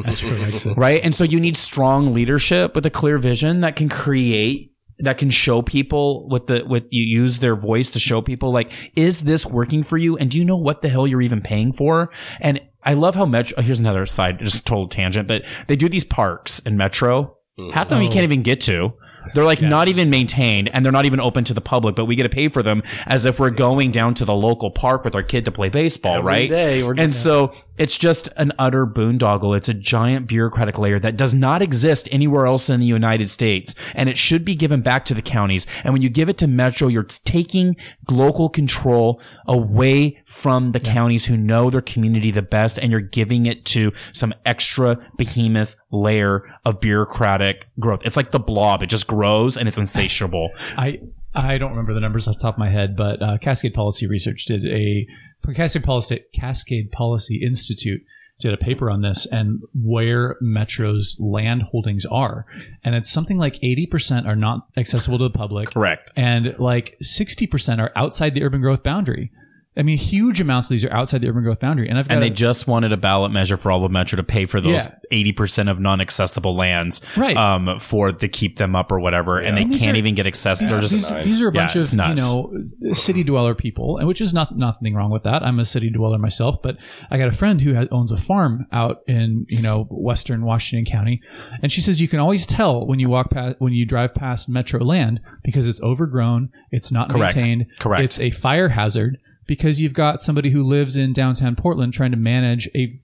right? 0.78 1.04
And 1.04 1.14
so 1.14 1.26
you 1.26 1.40
need 1.40 1.58
strong 1.58 2.14
leadership 2.14 2.76
with 2.76 2.86
a 2.86 2.90
clear 2.90 3.18
vision 3.18 3.60
that 3.62 3.76
can 3.76 3.90
create 3.90 4.71
that 5.02 5.18
can 5.18 5.30
show 5.30 5.62
people 5.62 6.28
with 6.30 6.48
the 6.48 6.64
with 6.66 6.84
you 6.90 7.04
use 7.04 7.40
their 7.40 7.56
voice 7.56 7.90
to 7.92 8.00
show 8.00 8.22
people 8.22 8.52
like 8.52 8.72
is 8.96 9.22
this 9.22 9.46
working 9.46 9.84
for 9.84 9.98
you 9.98 10.18
and 10.18 10.32
do 10.32 10.38
you 10.38 10.46
know 10.46 10.58
what 10.58 10.82
the 10.82 10.90
hell 10.90 11.08
you're 11.08 11.22
even 11.22 11.42
paying 11.42 11.74
for 11.74 12.12
and 12.40 12.60
I 12.84 12.96
love 12.96 13.16
how 13.16 13.26
Metro. 13.26 13.56
Oh, 13.58 13.62
here's 13.62 13.80
another 13.80 14.06
side, 14.06 14.40
just 14.40 14.66
total 14.66 14.88
tangent, 14.88 15.28
but 15.28 15.46
they 15.68 15.76
do 15.76 15.88
these 15.88 16.04
parks 16.04 16.60
in 16.60 16.78
Metro. 16.78 17.38
Mm. 17.60 17.72
Half 17.72 17.88
of 17.88 17.90
them 17.92 18.02
you 18.02 18.10
can't 18.10 18.22
oh. 18.22 18.24
even 18.24 18.42
get 18.42 18.62
to. 18.62 18.94
They're 19.34 19.46
like 19.46 19.62
not 19.62 19.88
even 19.88 20.10
maintained, 20.10 20.70
and 20.74 20.84
they're 20.84 20.92
not 20.92 21.06
even 21.06 21.20
open 21.20 21.44
to 21.46 21.54
the 21.54 21.62
public. 21.62 21.96
But 21.96 22.06
we 22.06 22.16
get 22.16 22.24
to 22.24 22.30
pay 22.30 22.48
for 22.48 22.64
them 22.64 22.82
as 23.06 23.26
if 23.26 23.40
we're 23.40 23.52
going 23.52 23.92
down 23.92 24.16
to 24.16 24.26
the 24.26 24.34
local 24.34 24.72
park 24.72 25.06
with 25.06 25.14
our 25.14 25.22
kid 25.22 25.46
to 25.46 25.52
play 25.52 25.70
baseball, 25.70 26.18
Every 26.18 26.26
right? 26.26 26.50
day 26.50 26.84
we're 26.84 26.96
and 26.98 27.12
so 27.12 27.54
it's 27.82 27.98
just 27.98 28.30
an 28.38 28.52
utter 28.60 28.86
boondoggle. 28.86 29.58
It's 29.58 29.68
a 29.68 29.74
giant 29.74 30.28
bureaucratic 30.28 30.78
layer 30.78 31.00
that 31.00 31.18
does 31.18 31.34
not 31.34 31.64
exist 31.64 32.08
anywhere 32.12 32.46
else 32.46 32.70
in 32.70 32.80
the 32.80 32.86
United 32.86 33.28
States, 33.28 33.74
and 33.96 34.08
it 34.08 34.20
should 34.20 34.46
be 34.46 34.54
given 34.54 34.82
back 34.82 35.04
to 35.06 35.16
the 35.16 35.22
counties. 35.24 35.66
And 35.84 35.92
when 35.92 36.04
you 36.04 36.10
give 36.10 36.30
it 36.30 36.38
to 36.38 36.48
Metro, 36.48 36.90
you're 36.90 37.02
taking 37.02 37.76
local 38.08 38.50
control 38.50 39.20
away 39.48 40.22
from 40.26 40.74
the 40.74 40.80
counties 40.80 41.26
who 41.26 41.36
know 41.36 41.72
their 41.72 41.82
community 41.82 42.30
the 42.30 42.44
best, 42.44 42.78
and 42.78 42.92
you're 42.92 43.02
giving 43.02 43.48
it 43.48 43.66
to 43.66 43.92
some 44.14 44.32
extra 44.46 45.00
behemoth 45.18 45.76
layer 45.90 46.48
of 46.64 46.80
bureaucratic 46.82 47.68
growth. 47.80 48.02
It's 48.06 48.16
like 48.16 48.30
the 48.30 48.40
blob; 48.40 48.84
it 48.84 48.92
just 48.92 49.08
grows 49.08 49.58
and 49.58 49.68
it's 49.68 49.80
insatiable. 49.80 50.52
I 50.78 51.00
I 51.34 51.58
don't 51.58 51.72
remember 51.72 51.96
the 51.96 52.00
numbers 52.00 52.28
off 52.28 52.36
the 52.36 52.42
top 52.44 52.56
of 52.56 52.60
my 52.60 52.70
head, 52.70 52.96
but 52.96 53.24
uh, 53.24 53.40
Cascade 53.40 53.74
Policy 53.74 54.06
Research 54.06 54.46
did 54.46 54.68
a 54.68 55.08
Cascade 55.54 55.84
Policy 55.84 56.24
Cascade 56.34 56.92
Policy 56.92 57.44
Institute 57.44 58.04
did 58.40 58.54
a 58.54 58.58
paper 58.58 58.90
on 58.90 59.02
this 59.02 59.28
and 59.28 59.62
where 59.76 60.36
Metro's 60.42 61.16
land 61.20 61.62
holdings 61.64 62.06
are, 62.06 62.46
and 62.84 62.96
it's 62.96 63.12
something 63.12 63.38
like 63.38 63.60
eighty 63.64 63.86
percent 63.86 64.28
are 64.28 64.36
not 64.36 64.68
accessible 64.78 65.18
to 65.20 65.26
the 65.26 65.30
public, 65.38 65.70
Correct. 65.72 66.12
and 66.16 66.56
like 66.58 66.98
sixty 67.02 67.46
percent 67.48 67.80
are 67.80 67.92
outside 67.96 68.34
the 68.34 68.44
urban 68.44 68.62
growth 68.62 68.84
boundary. 68.84 69.32
I 69.78 69.84
mean, 69.84 69.98
huge 69.98 70.42
amounts 70.42 70.68
of 70.68 70.72
these 70.72 70.84
are 70.84 70.92
outside 70.92 71.22
the 71.22 71.30
urban 71.30 71.44
growth 71.44 71.62
boundary, 71.62 71.88
and 71.88 71.98
I've 71.98 72.06
got 72.06 72.16
And 72.16 72.24
a- 72.24 72.28
they 72.28 72.34
just 72.36 72.68
wanted 72.68 72.92
a 72.92 72.98
ballot 72.98 73.32
measure 73.32 73.56
for 73.56 73.72
all 73.72 73.86
of 73.86 73.92
Metro 73.92 74.18
to 74.18 74.24
pay 74.24 74.46
for 74.46 74.60
those 74.60 74.86
Yeah. 74.86 74.96
eighty 75.14 75.32
percent 75.32 75.70
of 75.70 75.80
non-accessible 75.80 76.54
lands, 76.56 77.00
Right. 77.16 77.38
Um, 77.38 77.80
for 77.80 78.12
to 78.12 78.28
keep 78.28 78.58
them 78.58 78.76
up 78.76 78.92
or 78.92 79.00
whatever, 79.00 79.40
and 79.40 79.56
they 79.56 79.62
And 79.62 79.72
can't 79.72 79.96
are- 79.96 80.00
even 80.00 80.14
get 80.14 80.28
access. 80.28 80.60
They're 80.60 80.82
these, 80.82 80.90
just 80.90 81.16
these, 81.16 81.24
these 81.26 81.42
are 81.42 81.48
a 81.48 81.52
bunch 81.54 81.78
it's 81.78 81.94
of 81.94 82.00
you 82.00 82.16
know 82.16 82.52
city 82.92 83.24
dweller 83.24 83.56
people, 83.56 83.98
and 83.98 84.10
which 84.10 84.20
is 84.20 84.34
not 84.34 84.58
nothing 84.58 84.94
wrong 84.94 85.10
with 85.10 85.24
that. 85.24 85.42
I'm 85.42 85.58
a 85.58 85.64
city 85.66 85.90
dweller 85.90 86.18
myself, 86.18 86.62
but 86.62 86.76
I 87.10 87.18
got 87.18 87.30
a 87.30 87.32
friend 87.32 87.62
who 87.62 87.74
has, 87.74 87.88
owns 87.92 88.12
a 88.12 88.18
farm 88.18 88.68
out 88.74 88.98
in 89.08 89.46
you 89.48 89.62
know 89.62 89.88
western 89.90 90.44
Washington 90.44 90.92
County, 90.92 91.22
and 91.64 91.72
she 91.72 91.80
says 91.80 92.02
you 92.02 92.10
can 92.10 92.20
always 92.20 92.46
tell 92.46 92.86
when 92.86 93.00
you 93.00 93.08
walk 93.10 93.30
past 93.30 93.56
when 93.60 93.72
you 93.72 93.86
drive 93.86 94.14
past 94.16 94.50
Metro 94.50 94.84
land 94.84 95.22
because 95.46 95.66
it's 95.66 95.82
overgrown, 95.82 96.50
it's 96.74 96.92
not 96.92 97.10
Correct. 97.10 97.38
maintained, 97.38 97.68
Correct. 97.80 98.04
it's 98.04 98.20
a 98.20 98.32
fire 98.32 98.68
hazard 98.68 99.18
because 99.52 99.82
you've 99.82 99.92
got 99.94 100.22
somebody 100.22 100.50
who 100.52 100.64
lives 100.64 100.96
in 100.96 101.12
downtown 101.12 101.58
Portland 101.58 101.92
trying 101.92 102.12
to 102.12 102.16
manage 102.16 102.70
a 102.74 102.98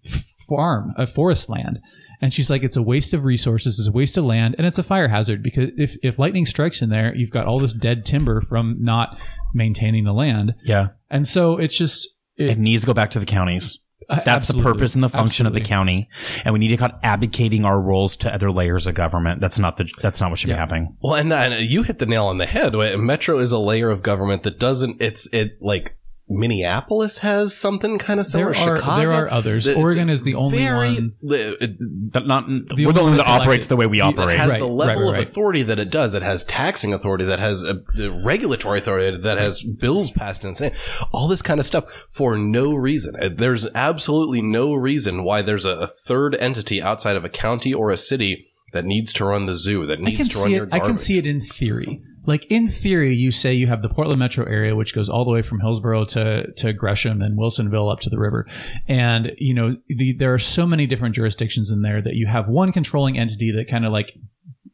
farm, 0.48 0.94
a 0.98 1.06
forest 1.06 1.50
land. 1.50 1.78
And 2.22 2.34
she's 2.34 2.50
like, 2.50 2.64
it's 2.64 2.78
a 2.78 2.82
waste 2.82 3.14
of 3.14 3.26
resources, 3.26 3.78
it's 3.80 3.90
a 3.90 3.92
waste 3.92 4.16
of 4.16 4.24
land, 4.24 4.56
and 4.58 4.66
it's 4.66 4.78
a 4.78 4.84
fire 4.84 5.10
hazard 5.10 5.44
because 5.44 5.72
if, 5.76 5.98
if 6.02 6.18
lightning 6.18 6.46
strikes 6.46 6.82
in 6.82 6.90
there, 6.90 7.14
you've 7.14 7.32
got 7.32 7.48
all 7.48 7.60
this 7.60 7.74
dead 7.74 8.06
timber 8.06 8.40
from 8.40 8.78
not 8.80 9.20
maintaining 9.54 10.06
the 10.06 10.14
land. 10.14 10.54
yeah. 10.64 10.88
And 11.10 11.28
so 11.28 11.58
it's 11.58 11.78
just. 11.78 12.16
It 12.38 12.52
It, 12.52 12.58
needs 12.60 12.84
to 12.84 12.88
go 12.88 12.94
back 12.94 13.10
to 13.12 13.20
the 13.20 13.26
counties. 13.26 13.82
uh, 14.10 14.22
That's 14.24 14.48
the 14.48 14.64
purpose 14.64 14.96
and 14.96 15.04
the 15.04 15.10
function 15.10 15.48
of 15.48 15.54
the 15.54 15.60
county, 15.60 16.08
and 16.46 16.54
we 16.54 16.60
need 16.60 16.70
to 16.70 16.78
cut 16.78 16.98
abdicating 17.04 17.66
our 17.66 17.82
roles 17.82 18.16
to 18.18 18.34
other 18.34 18.52
layers 18.52 18.88
of 18.88 18.96
government. 18.96 19.42
That's 19.42 19.60
not 19.60 19.76
the. 19.76 19.90
That's 20.02 20.22
not 20.22 20.30
what 20.30 20.40
should 20.40 20.48
be 20.48 20.56
happening. 20.56 20.96
Well, 21.02 21.16
and, 21.16 21.34
and 21.34 21.70
you 21.70 21.84
hit 21.84 22.00
the 22.00 22.06
nail 22.06 22.28
on 22.28 22.38
the 22.38 22.46
head. 22.46 22.74
Metro 22.98 23.38
is 23.40 23.52
a 23.52 23.60
layer 23.60 23.90
of 23.90 24.02
government 24.02 24.44
that 24.44 24.60
doesn't. 24.60 25.02
It's 25.02 25.28
it 25.34 25.58
like 25.62 25.98
Minneapolis 26.30 27.20
has 27.20 27.56
something 27.56 27.98
kind 27.98 28.20
of 28.20 28.30
There 28.32 28.54
similar. 28.54 28.74
are, 28.74 28.78
Chicago. 28.78 29.00
there 29.02 29.12
are 29.12 29.32
others. 29.32 29.68
It's 29.68 29.78
Oregon 29.78 30.10
is 30.10 30.24
the 30.24 30.36
only 30.36 30.58
very, 30.58 30.94
one. 30.96 31.14
it- 31.24 31.78
But 32.12 32.28
not. 32.28 32.48
we're 32.48 32.60
the 32.66 32.74
only 32.74 32.86
one 32.86 32.96
one 32.96 33.18
that 33.18 33.28
operates 33.28 33.66
elected. 33.66 33.70
the 33.70 33.76
way 33.78 33.86
we 33.88 34.00
that 34.00 34.06
operate. 34.06 34.38
has 34.38 34.50
Right, 34.52 34.60
the 34.60 34.66
level 34.68 35.12
right, 35.12 35.22
of 35.24 35.28
authority 35.28 35.64
that 35.64 35.80
it 35.80 35.90
does. 35.90 36.14
That 36.14 36.24
has 36.24 36.44
taxing 36.46 36.94
authority. 36.94 37.26
That 37.26 37.40
has 37.40 37.64
uh, 37.64 37.76
uh, 37.98 38.10
regulatory 38.24 38.80
authority. 38.80 39.18
That 39.18 39.38
has 39.38 39.62
bills 39.64 40.12
passed 40.12 40.44
and 40.44 40.56
saying 40.58 40.74
all 41.12 41.28
this 41.28 41.42
kind 41.42 41.60
of 41.60 41.66
stuff 41.66 41.86
for 42.10 42.38
no 42.38 42.74
reason. 42.76 43.16
Uh, 43.16 43.30
There's 43.34 43.68
absolutely 43.74 44.42
no 44.42 44.74
reason 44.74 45.24
why 45.24 45.42
there's 45.42 45.66
a, 45.66 45.72
a 45.72 45.88
third 45.88 46.36
entity 46.36 46.82
outside 46.82 47.16
of 47.16 47.24
a 47.24 47.30
county 47.30 47.74
or 47.74 47.90
a 47.92 47.98
city 47.98 48.48
that 48.74 48.84
needs 48.86 49.14
to 49.14 49.26
run 49.26 49.46
the 49.46 49.56
zoo. 49.56 49.86
That 49.88 50.02
needs 50.02 50.28
to 50.28 50.38
run 50.40 50.46
see 50.48 50.54
your 50.54 50.64
it. 50.66 50.74
I 50.74 50.80
can 50.80 50.98
see 50.98 51.18
it 51.18 51.26
in 51.26 51.42
theory. 51.42 52.02
Like 52.28 52.46
in 52.52 52.70
theory, 52.70 53.16
you 53.16 53.32
say 53.32 53.54
you 53.54 53.68
have 53.68 53.82
the 53.82 53.90
Portland 53.90 54.20
metro 54.20 54.46
area, 54.46 54.76
which 54.76 54.94
goes 54.94 55.10
all 55.10 55.26
the 55.26 55.32
way 55.32 55.42
from 55.42 55.62
Hillsboro 55.62 56.06
to, 56.06 56.52
to 56.58 56.74
Gresham 56.74 57.22
and 57.22 57.40
Wilsonville 57.40 57.92
up 57.92 58.02
to 58.02 58.10
the 58.10 58.20
river. 58.20 58.46
And, 58.88 59.32
you 59.38 59.54
know, 59.54 59.78
the, 59.88 60.14
there 60.14 60.34
are 60.34 60.40
so 60.40 60.68
many 60.68 60.86
different 60.86 61.16
jurisdictions 61.16 61.72
in 61.72 61.82
there 61.82 62.02
that 62.02 62.16
you 62.16 62.28
have 62.28 62.48
one 62.48 62.72
controlling 62.72 63.18
entity 63.18 63.54
that 63.54 63.72
kind 63.72 63.86
of 63.86 63.92
like 63.92 64.14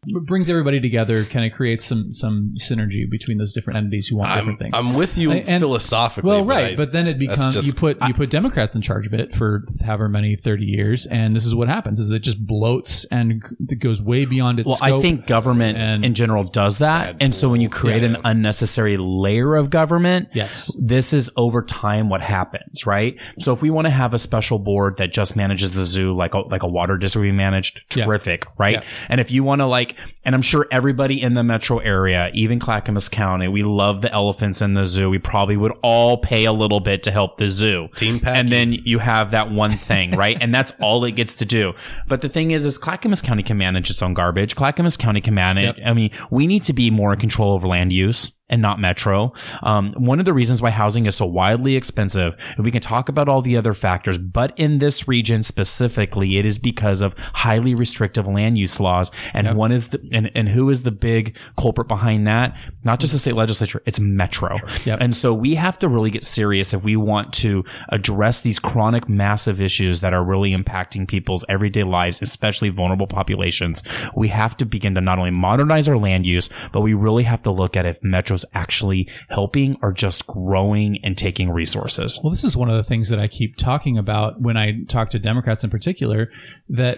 brings 0.06 0.50
everybody 0.50 0.80
together, 0.80 1.24
kind 1.26 1.46
of 1.46 1.56
creates 1.56 1.86
some 1.86 2.12
some 2.12 2.54
synergy 2.58 3.10
between 3.10 3.38
those 3.38 3.54
different 3.54 3.78
entities 3.78 4.08
who 4.08 4.18
want 4.18 4.32
I'm, 4.32 4.38
different 4.40 4.60
things. 4.60 4.72
I'm 4.76 4.94
with 4.94 5.18
you 5.18 5.32
And- 5.32 5.60
philosophically. 5.62 6.30
well, 6.30 6.44
but 6.44 6.48
right, 6.56 6.74
I- 6.74 6.76
but 6.76 6.92
then 6.92 7.08
it 7.08 7.18
becomes 7.20 7.54
just- 7.54 7.68
you 7.68 7.74
put 7.74 7.98
you 8.08 8.14
put 8.14 8.30
Democrats 8.30 8.76
in 8.76 8.82
charge 8.82 9.06
of 9.06 9.14
it 9.14 9.36
for 9.36 9.66
however 9.86 10.10
many 10.10 10.36
thirty 10.36 10.66
years, 10.66 11.06
and 11.06 11.36
this 11.36 11.46
is 11.46 11.56
what 11.56 11.68
happens: 11.68 12.00
is 12.00 12.12
it 12.12 12.20
just 12.20 12.46
bloats 12.46 13.06
and 13.12 13.44
it 13.70 13.80
goes 13.80 14.02
way 14.02 14.26
beyond 14.26 14.60
its 14.60 14.68
Well, 14.68 14.76
scope. 14.78 15.00
I 15.00 15.02
think 15.02 15.28
government 15.28 15.78
and- 15.78 16.04
in 16.06 16.14
general 16.14 16.44
does 16.44 16.80
that. 16.80 17.16
And 17.20 17.34
so 17.34 17.50
when 17.50 17.62
you 17.62 17.70
create 17.70 18.04
an 18.04 18.18
unnecessary 18.24 18.98
layer 18.98 19.56
of 19.56 19.70
government, 19.70 20.30
yes, 20.34 20.72
this 20.80 21.14
is 21.14 21.32
over 21.38 21.62
time 21.62 22.10
what 22.10 22.22
happens, 22.22 22.86
right? 22.86 23.16
So 23.40 23.54
if 23.54 23.62
we 23.62 23.70
want 23.70 23.86
to 23.86 23.92
have 23.92 24.14
a 24.14 24.20
special 24.20 24.60
board 24.60 24.98
that 24.98 25.12
just 25.14 25.36
manages 25.36 25.72
the 25.74 25.86
zoo 25.86 26.16
like 26.16 26.34
a, 26.34 26.40
like 26.40 26.64
a 26.64 26.68
water 26.68 26.98
district 26.98 27.24
we 27.24 27.32
managed, 27.32 27.82
Yeah. 27.96 28.06
terrific, 28.06 28.46
right? 28.58 28.76
Yeah. 28.76 28.84
And 29.10 29.22
if 29.22 29.32
you 29.32 29.44
want 29.44 29.60
to 29.60 29.66
like, 29.66 29.93
and 30.26 30.36
I'm 30.36 30.42
sure 30.42 30.68
everybody 30.72 31.22
in 31.22 31.34
the 31.34 31.44
metro 31.44 31.80
area, 31.80 32.30
even 32.34 32.60
Clackamas 32.60 33.10
County, 33.10 33.48
we 33.48 33.64
love 33.64 34.02
the 34.02 34.12
elephants 34.12 34.62
in 34.62 34.74
the 34.74 34.86
zoo. 34.86 35.10
We 35.10 35.20
probably 35.20 35.58
would 35.58 35.74
all 35.82 36.18
pay 36.18 36.46
a 36.46 36.54
little 36.54 36.80
bit 36.80 37.04
to 37.04 37.12
help 37.12 37.38
the 37.38 37.50
zoo. 37.50 37.90
Team 37.96 38.20
Packy. 38.20 38.40
And 38.40 38.50
then 38.50 38.74
you 38.74 39.00
have 39.00 39.32
that 39.32 39.52
one 39.52 39.72
thing, 39.72 40.12
right? 40.16 40.38
and 40.40 40.54
that's 40.54 40.74
all 40.82 41.04
it 41.06 41.12
gets 41.12 41.36
to 41.38 41.46
do. 41.46 41.74
But 42.08 42.22
the 42.22 42.30
thing 42.30 42.52
is, 42.52 42.66
is 42.66 42.78
Clackamas 42.78 43.22
County 43.22 43.44
can 43.44 43.58
manage 43.58 43.90
its 43.90 44.02
own 44.02 44.14
garbage. 44.14 44.56
Clackamas 44.56 44.98
County 44.98 45.22
can 45.22 45.34
manage. 45.34 45.78
Yep. 45.78 45.88
I 45.88 45.94
mean, 45.94 46.12
we 46.30 46.48
need 46.48 46.64
to 46.64 46.74
be 46.74 46.92
more 46.92 47.14
in 47.14 47.20
control 47.20 47.54
over 47.54 47.68
land 47.68 47.92
use 47.94 48.34
and 48.50 48.62
not 48.62 48.80
metro. 48.80 49.34
Um, 49.64 49.94
one 49.98 50.20
of 50.20 50.26
the 50.26 50.34
reasons 50.34 50.62
why 50.62 50.70
housing 50.70 51.06
is 51.06 51.16
so 51.16 51.26
wildly 51.26 51.76
expensive, 51.76 52.36
and 52.56 52.64
we 52.64 52.72
can 52.72 52.82
talk 52.82 53.10
about 53.10 53.30
all 53.30 53.42
the 53.42 53.58
other 53.58 53.74
factors, 53.74 54.18
but 54.18 54.54
in 54.58 54.80
this 54.80 55.08
region 55.08 55.44
specifically, 55.44 56.38
it 56.38 56.46
is 56.46 56.60
because 56.60 57.02
of 57.02 57.16
highly 57.18 57.74
restrictive 57.74 58.28
land 58.28 58.58
use 58.58 58.80
laws. 58.80 59.12
And 59.34 59.56
one 59.56 59.72
is 59.72 59.90
the, 59.90 60.02
and, 60.12 60.30
and 60.36 60.50
who 60.50 60.70
is 60.70 60.84
the 60.84 60.92
big 60.92 61.38
culprit 61.58 61.88
behind 61.88 62.28
that? 62.28 62.56
Not 62.84 63.00
just 63.00 63.14
the 63.14 63.20
state 63.20 63.36
legislature, 63.36 63.82
it's 63.86 64.00
metro. 64.00 64.58
Yep. 64.86 65.00
And 65.02 65.16
so 65.16 65.34
we 65.34 65.56
have 65.56 65.80
to 65.80 65.88
really 65.88 66.12
get 66.12 66.24
serious 66.24 66.74
if 66.74 66.84
we 66.84 66.96
want 66.96 67.34
to 67.34 67.64
address 67.90 68.42
these 68.42 68.60
chronic 68.60 69.08
massive 69.08 69.62
issues 69.62 70.02
that 70.02 70.14
are 70.14 70.24
really 70.24 70.52
impacting 70.52 71.08
people's 71.08 71.46
everyday 71.48 71.84
lives, 71.84 72.22
especially 72.22 72.70
vulnerable 72.70 73.08
populations. 73.08 73.84
We 74.16 74.28
have 74.28 74.58
to 74.58 74.66
begin 74.66 74.96
to 74.96 75.02
not 75.02 75.18
only 75.18 75.32
modernize 75.32 75.88
our 75.88 75.98
land 75.98 76.26
use, 76.26 76.50
but 76.72 76.82
we 76.82 76.94
really 76.94 77.24
have 77.24 77.42
to 77.44 77.52
look 77.52 77.78
at 77.78 77.86
if 77.86 78.04
metro's 78.34 78.46
actually 78.54 79.10
helping 79.30 79.78
or 79.82 79.92
just 79.92 80.28
growing 80.28 81.00
and 81.04 81.18
taking 81.18 81.50
resources. 81.50 82.20
Well, 82.24 82.32
this 82.32 82.44
is 82.44 82.58
one 82.58 82.70
of 82.70 82.78
the 82.78 82.88
things 82.88 83.10
that 83.10 83.20
I 83.20 83.28
keep 83.28 83.58
talking 83.58 83.98
about 83.98 84.42
when 84.42 84.58
I 84.58 84.84
talk 84.88 85.10
to 85.12 85.20
Democrats 85.20 85.64
in 85.64 85.70
particular. 85.70 86.30
That 86.70 86.98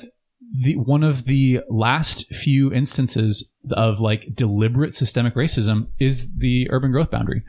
the 0.62 0.78
one 0.78 1.04
of 1.04 1.26
the 1.26 1.62
last 1.70 2.28
few 2.34 2.72
instances 2.72 3.52
of 3.72 4.00
like 4.00 4.28
deliberate 4.34 4.94
systemic 4.94 5.36
racism 5.36 5.88
is 6.00 6.32
the 6.38 6.70
urban 6.72 6.92
growth 6.92 7.12
boundary. 7.12 7.44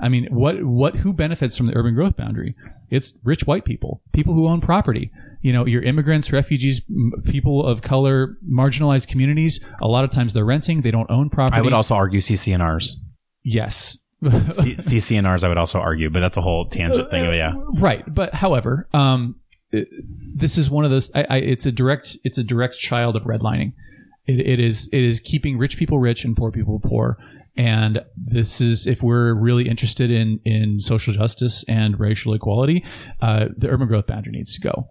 I 0.00 0.08
mean, 0.08 0.28
what 0.30 0.62
what 0.62 0.96
who 0.96 1.12
benefits 1.12 1.56
from 1.56 1.66
the 1.66 1.76
urban 1.76 1.94
growth 1.94 2.16
boundary? 2.16 2.54
It's 2.90 3.18
rich 3.24 3.46
white 3.46 3.64
people, 3.64 4.00
people 4.12 4.34
who 4.34 4.46
own 4.46 4.60
property. 4.60 5.10
You 5.40 5.52
know, 5.52 5.66
your 5.66 5.82
immigrants, 5.82 6.32
refugees, 6.32 6.82
m- 6.90 7.12
people 7.24 7.64
of 7.64 7.80
color, 7.80 8.36
marginalized 8.48 9.06
communities. 9.06 9.64
A 9.80 9.86
lot 9.86 10.04
of 10.04 10.10
times 10.10 10.32
they're 10.32 10.44
renting; 10.44 10.82
they 10.82 10.90
don't 10.90 11.10
own 11.10 11.30
property. 11.30 11.56
I 11.56 11.60
would 11.60 11.72
also 11.72 11.94
argue 11.94 12.20
CC&Rs. 12.20 12.98
Yes. 13.48 13.98
C- 14.50 14.74
CC&Rs, 14.76 15.44
I 15.44 15.48
would 15.48 15.58
also 15.58 15.78
argue, 15.78 16.10
but 16.10 16.20
that's 16.20 16.36
a 16.36 16.40
whole 16.42 16.66
tangent 16.66 17.08
thing. 17.10 17.24
But 17.24 17.36
yeah. 17.36 17.52
right 17.74 18.02
but 18.12 18.34
however 18.34 18.88
um 18.92 19.36
it- 19.70 19.88
this 20.34 20.58
is 20.58 20.68
one 20.70 20.84
of 20.84 20.90
those 20.90 21.10
I, 21.14 21.26
I 21.30 21.36
it's 21.38 21.66
a 21.66 21.72
direct 21.72 22.16
it's 22.24 22.38
a 22.38 22.44
direct 22.44 22.78
child 22.78 23.14
of 23.16 23.22
redlining 23.24 23.72
it, 24.26 24.40
it 24.40 24.60
is 24.60 24.88
it 24.92 25.02
is 25.02 25.20
keeping 25.20 25.56
rich 25.58 25.76
people 25.76 25.98
rich 25.98 26.24
and 26.24 26.36
poor 26.36 26.50
people 26.50 26.80
poor 26.80 27.16
and 27.56 28.00
this 28.16 28.60
is 28.60 28.86
if 28.86 29.02
we're 29.02 29.34
really 29.34 29.68
interested 29.68 30.10
in 30.10 30.40
in 30.44 30.80
social 30.80 31.14
justice 31.14 31.64
and 31.68 31.98
racial 32.00 32.34
equality 32.34 32.84
uh, 33.20 33.46
the 33.56 33.68
urban 33.68 33.86
growth 33.88 34.06
boundary 34.06 34.32
needs 34.32 34.54
to 34.54 34.60
go 34.60 34.88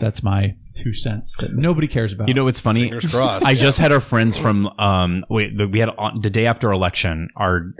that's 0.00 0.22
my 0.22 0.54
two 0.76 0.92
cents 0.92 1.36
that 1.38 1.54
nobody 1.54 1.86
cares 1.86 2.12
about 2.12 2.26
You 2.28 2.34
know 2.34 2.44
what's 2.44 2.60
funny? 2.60 2.82
Fingers 2.84 3.06
crossed. 3.06 3.46
I 3.46 3.54
just 3.54 3.78
had 3.78 3.92
our 3.92 4.00
friends 4.00 4.36
from 4.36 4.66
um 4.78 5.24
wait 5.30 5.56
the- 5.56 5.68
we 5.68 5.78
had 5.78 5.90
on, 5.90 6.20
the 6.20 6.30
day 6.30 6.46
after 6.46 6.72
election 6.72 7.28
our 7.36 7.72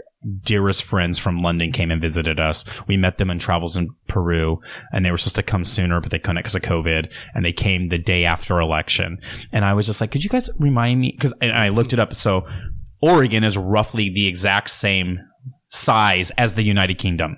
dearest 0.43 0.83
friends 0.83 1.19
from 1.19 1.41
London 1.43 1.71
came 1.71 1.91
and 1.91 2.01
visited 2.01 2.39
us. 2.39 2.65
We 2.87 2.97
met 2.97 3.17
them 3.19 3.29
in 3.29 3.37
travels 3.37 3.77
in 3.77 3.89
Peru 4.07 4.59
and 4.91 5.05
they 5.05 5.11
were 5.11 5.17
supposed 5.17 5.35
to 5.35 5.43
come 5.43 5.63
sooner 5.63 5.99
but 6.01 6.09
they 6.11 6.17
couldn't 6.19 6.37
because 6.37 6.55
of 6.55 6.61
COVID 6.63 7.11
and 7.35 7.45
they 7.45 7.53
came 7.53 7.89
the 7.89 7.97
day 7.99 8.25
after 8.25 8.59
election. 8.59 9.19
And 9.51 9.63
I 9.65 9.73
was 9.73 9.85
just 9.85 10.01
like, 10.01 10.11
could 10.11 10.23
you 10.23 10.29
guys 10.29 10.49
remind 10.57 10.99
me 11.01 11.11
cuz 11.17 11.33
and 11.41 11.51
I 11.51 11.69
looked 11.69 11.93
it 11.93 11.99
up 11.99 12.13
so 12.13 12.47
Oregon 13.01 13.43
is 13.43 13.55
roughly 13.57 14.09
the 14.09 14.25
exact 14.27 14.69
same 14.69 15.19
size 15.67 16.31
as 16.37 16.55
the 16.55 16.63
United 16.63 16.97
Kingdom. 16.97 17.37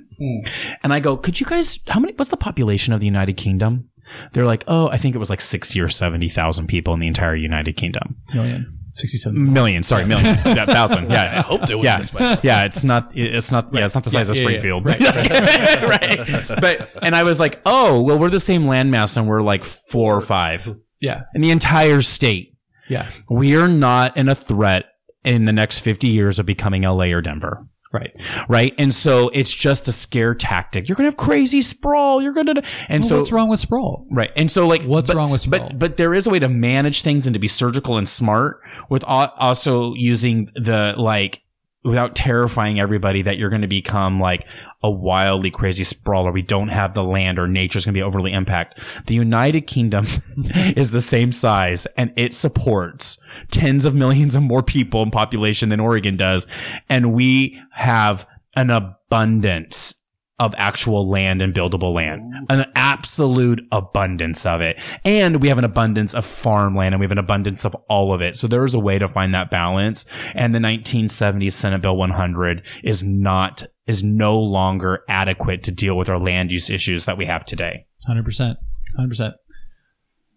And 0.84 0.94
I 0.94 1.00
go, 1.00 1.18
could 1.18 1.40
you 1.40 1.46
guys 1.46 1.80
how 1.88 2.00
many 2.00 2.14
what's 2.14 2.32
the 2.32 2.38
population 2.38 2.94
of 2.94 3.00
the 3.00 3.06
United 3.06 3.38
Kingdom? 3.38 3.90
They're 4.34 4.46
like, 4.46 4.64
oh, 4.68 4.90
I 4.90 4.98
think 4.98 5.16
it 5.16 5.20
was 5.20 5.30
like 5.30 5.42
sixty 5.42 5.82
or 5.82 5.90
seventy 5.90 6.30
thousand 6.30 6.68
people 6.68 6.94
in 6.94 7.00
the 7.00 7.08
entire 7.08 7.36
United 7.36 7.76
Kingdom. 7.76 8.18
million 8.34 8.74
67 8.94 9.54
Million, 9.54 9.84
sorry, 9.84 10.06
million, 10.06 10.26
yeah, 10.46 10.66
thousand, 10.66 11.12
I 11.12 11.14
yeah, 11.14 11.42
hoped 11.44 11.70
it 11.70 11.76
was 11.76 11.86
yeah, 11.86 12.00
this 12.00 12.12
way. 12.12 12.38
yeah. 12.42 12.64
It's 12.64 12.84
not, 12.84 13.12
it's 13.16 13.52
not, 13.52 13.70
yeah, 13.72 13.86
it's 13.86 13.94
not 13.94 14.04
the 14.04 14.10
size 14.10 14.28
of 14.30 14.36
Yeah, 14.38 14.50
yeah, 14.50 14.50
yeah. 14.50 14.60
Springfield, 14.60 14.86
right? 16.58 16.60
But 16.60 16.90
and 17.04 17.16
I 17.16 17.22
was 17.24 17.40
like, 17.40 17.62
oh, 17.66 18.02
well, 18.02 18.18
we're 18.18 18.32
the 18.32 18.40
same 18.40 18.64
landmass, 18.64 19.16
and 19.16 19.28
we're 19.28 19.42
like 19.44 19.64
four 19.64 20.16
or 20.16 20.22
five 20.22 20.68
yeah 21.00 21.22
in 21.36 21.42
the 21.42 21.52
entire 21.52 22.02
state. 22.02 22.56
yeah 22.88 23.10
We 23.30 23.56
are 23.56 23.68
not 23.68 24.18
in 24.18 24.30
a 24.30 24.36
threat 24.36 24.86
in 25.24 25.46
the 25.46 25.54
next 25.54 25.80
fifty 25.80 26.08
years 26.08 26.40
of 26.40 26.48
becoming 26.48 26.82
LA 26.82 27.06
or 27.14 27.22
Denver. 27.22 27.68
Right 27.98 28.16
Right. 28.50 28.74
And 28.78 28.94
so 28.94 29.30
it's 29.34 29.54
just 29.54 29.88
a 29.88 29.92
scare 29.92 30.34
tactic. 30.36 30.88
You're 30.88 30.96
going 30.96 31.06
to 31.10 31.12
have 31.12 31.18
crazy 31.18 31.62
sprawl. 31.62 32.22
You're 32.22 32.34
going 32.34 32.48
to, 32.48 32.64
and 32.90 33.02
well, 33.04 33.10
so 33.10 33.18
what's 33.20 33.32
wrong 33.32 33.50
with 33.50 33.60
sprawl 33.60 34.06
Right. 34.10 34.32
And 34.36 34.50
so 34.52 34.68
like 34.68 34.84
What's 34.84 35.10
but- 35.10 35.18
wrong 35.18 35.30
with 35.30 35.42
sprawl? 35.42 35.68
But 35.70 35.80
but 35.80 35.98
there 35.98 36.14
is 36.14 36.28
a 36.28 36.30
way 36.30 36.40
to 36.40 36.50
manage 36.50 37.02
things 37.02 37.28
and 37.28 37.34
to 37.34 37.40
be 37.40 37.48
surgical 37.48 37.98
and 37.98 38.08
smart 38.08 38.62
with 38.90 39.04
also 39.04 39.94
using 39.96 40.50
the 40.56 40.94
like 40.98 41.42
without 41.88 42.16
terrifying 42.16 42.80
everybody 42.80 43.22
that 43.22 43.38
you're 43.38 43.50
going 43.50 43.62
to 43.62 43.68
become 43.68 44.20
like 44.20 44.46
a 44.84 44.92
wildly 44.92 45.50
crazy 45.50 45.84
sprawler. 45.84 46.32
We 46.32 46.42
don't 46.42 46.68
have 46.68 46.94
the 46.94 47.04
land 47.04 47.40
or 47.40 47.48
nature's 47.48 47.86
going 47.86 47.94
to 47.94 47.98
be 47.98 48.04
overly 48.04 48.34
impact. 48.34 48.80
The 49.06 49.16
United 49.16 49.62
Kingdom 49.62 50.06
is 50.38 50.92
the 50.92 51.02
same 51.02 51.32
size 51.32 51.86
and 51.98 52.12
it 52.16 52.34
supports 52.34 53.20
tens 53.52 53.86
of 53.86 53.96
millions 53.96 54.36
of 54.36 54.44
more 54.44 54.64
people 54.64 55.02
in 55.02 55.12
population 55.12 55.70
than 55.70 55.80
Oregon 55.80 56.18
does. 56.18 56.46
And 56.90 57.14
we 57.14 57.60
have 57.72 58.28
an 58.56 58.70
abundance 58.70 60.04
of 60.40 60.54
actual 60.58 61.10
land 61.10 61.42
and 61.42 61.54
buildable 61.54 61.96
land, 61.96 62.22
an 62.50 62.66
absolute 62.76 63.60
abundance 63.72 64.46
of 64.46 64.62
it. 64.62 64.80
And 65.04 65.42
we 65.42 65.48
have 65.48 65.58
an 65.58 65.64
abundance 65.64 66.14
of 66.14 66.26
farmland 66.26 66.94
and 66.94 67.00
we 67.00 67.06
have 67.06 67.12
an 67.12 67.18
abundance 67.18 67.66
of 67.66 67.76
all 67.90 68.14
of 68.14 68.22
it. 68.22 68.36
So 68.38 68.48
there 68.48 68.64
is 68.64 68.76
a 68.76 68.80
way 68.80 69.00
to 69.00 69.08
find 69.08 69.34
that 69.34 69.50
balance. 69.50 70.06
And 70.36 70.54
the 70.54 70.60
1970s 70.60 71.54
Senate 71.54 71.82
Bill 71.82 71.98
100 71.98 72.64
is 72.84 73.04
not, 73.04 73.64
is 73.88 74.04
no 74.04 74.40
longer 74.40 75.04
adequate 75.10 75.64
to 75.64 75.72
deal 75.72 75.98
with 75.98 76.08
our 76.10 76.20
land 76.20 76.52
use 76.52 76.70
issues 76.70 77.06
that 77.06 77.18
we 77.18 77.26
have 77.26 77.44
today. 77.44 77.88
Hundred 78.06 78.26
percent, 78.26 78.60
hundred 78.96 79.10
percent. 79.10 79.34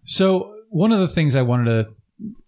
So 0.05 0.55
one 0.71 0.93
of 0.93 1.01
the 1.01 1.15
things 1.15 1.37
I 1.37 1.43
wanted 1.43 1.65
to 1.67 1.91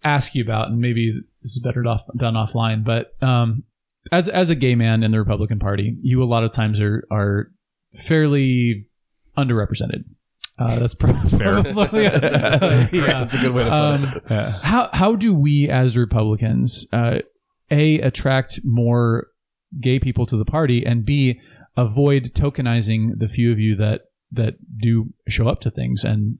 ask 0.03 0.33
you 0.33 0.43
about, 0.43 0.69
and 0.69 0.79
maybe 0.79 1.21
this 1.43 1.51
is 1.51 1.61
better 1.61 1.85
off, 1.85 2.01
done 2.17 2.33
offline, 2.33 2.83
but 2.83 3.13
um, 3.25 3.63
as 4.11 4.27
as 4.29 4.49
a 4.49 4.55
gay 4.55 4.75
man 4.75 5.03
in 5.03 5.11
the 5.11 5.19
Republican 5.19 5.59
Party, 5.59 5.97
you 6.01 6.21
a 6.23 6.25
lot 6.25 6.43
of 6.43 6.51
times 6.51 6.79
are 6.79 7.03
are 7.11 7.47
fairly 8.05 8.87
underrepresented. 9.37 10.03
Uh, 10.59 10.77
that's, 10.77 10.93
pro- 10.93 11.13
fair. 11.23 11.63
probably- 11.63 12.03
yeah. 12.03 12.89
That's 12.91 13.33
a 13.33 13.39
good 13.39 13.53
way 13.53 13.63
to 13.63 13.69
put 13.69 13.73
Um, 13.73 14.21
it. 14.37 14.55
how 14.63 14.89
how 14.93 15.15
do 15.15 15.33
we 15.33 15.67
as 15.67 15.97
Republicans 15.97 16.85
uh, 16.93 17.19
a 17.71 17.99
attract 18.01 18.59
more 18.63 19.27
gay 19.79 19.99
people 19.99 20.27
to 20.27 20.37
the 20.37 20.45
party 20.45 20.85
and 20.85 21.03
b 21.03 21.39
avoid 21.75 22.33
tokenizing 22.35 23.17
the 23.17 23.27
few 23.27 23.51
of 23.51 23.59
you 23.59 23.75
that 23.77 24.01
that 24.31 24.53
do 24.79 25.09
show 25.27 25.47
up 25.47 25.59
to 25.61 25.71
things 25.71 26.03
and 26.03 26.37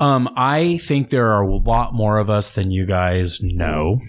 Um, 0.00 0.28
I 0.36 0.78
think 0.78 1.10
there 1.10 1.32
are 1.32 1.42
a 1.42 1.56
lot 1.56 1.92
more 1.92 2.18
of 2.18 2.30
us 2.30 2.52
than 2.52 2.70
you 2.70 2.86
guys 2.86 3.40
know. 3.42 4.00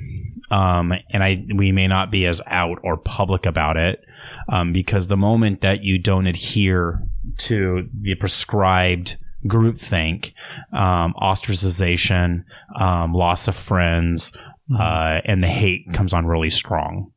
Um, 0.52 0.94
and 1.12 1.24
I, 1.24 1.46
we 1.54 1.72
may 1.72 1.88
not 1.88 2.12
be 2.12 2.26
as 2.26 2.42
out 2.48 2.80
or 2.84 2.98
public 2.98 3.46
about 3.46 3.78
it. 3.78 4.04
Um, 4.48 4.74
because 4.74 5.08
the 5.08 5.18
moment 5.18 5.62
that 5.62 5.84
you 5.84 5.98
don't 6.00 6.28
adhere 6.28 7.04
to 7.38 7.88
the 8.02 8.16
prescribed 8.16 9.18
groupthink, 9.46 10.34
um, 10.74 11.14
ostracization, 11.22 12.44
um, 12.80 13.14
loss 13.14 13.48
of 13.48 13.56
friends, 13.56 14.36
uh, 14.78 15.22
and 15.26 15.44
the 15.44 15.48
hate 15.48 15.92
comes 15.94 16.14
on 16.14 16.26
really 16.26 16.50
strong. 16.50 17.12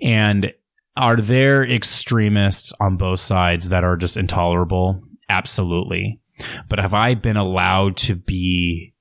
And 0.00 0.52
are 0.96 1.16
there 1.16 1.64
extremists 1.64 2.72
on 2.80 2.96
both 2.96 3.20
sides 3.20 3.68
that 3.68 3.84
are 3.84 3.96
just 3.96 4.16
intolerable? 4.16 5.02
Absolutely. 5.28 6.20
But 6.68 6.78
have 6.78 6.94
I 6.94 7.14
been 7.14 7.36
allowed 7.36 7.96
to 7.98 8.16
be 8.16 8.94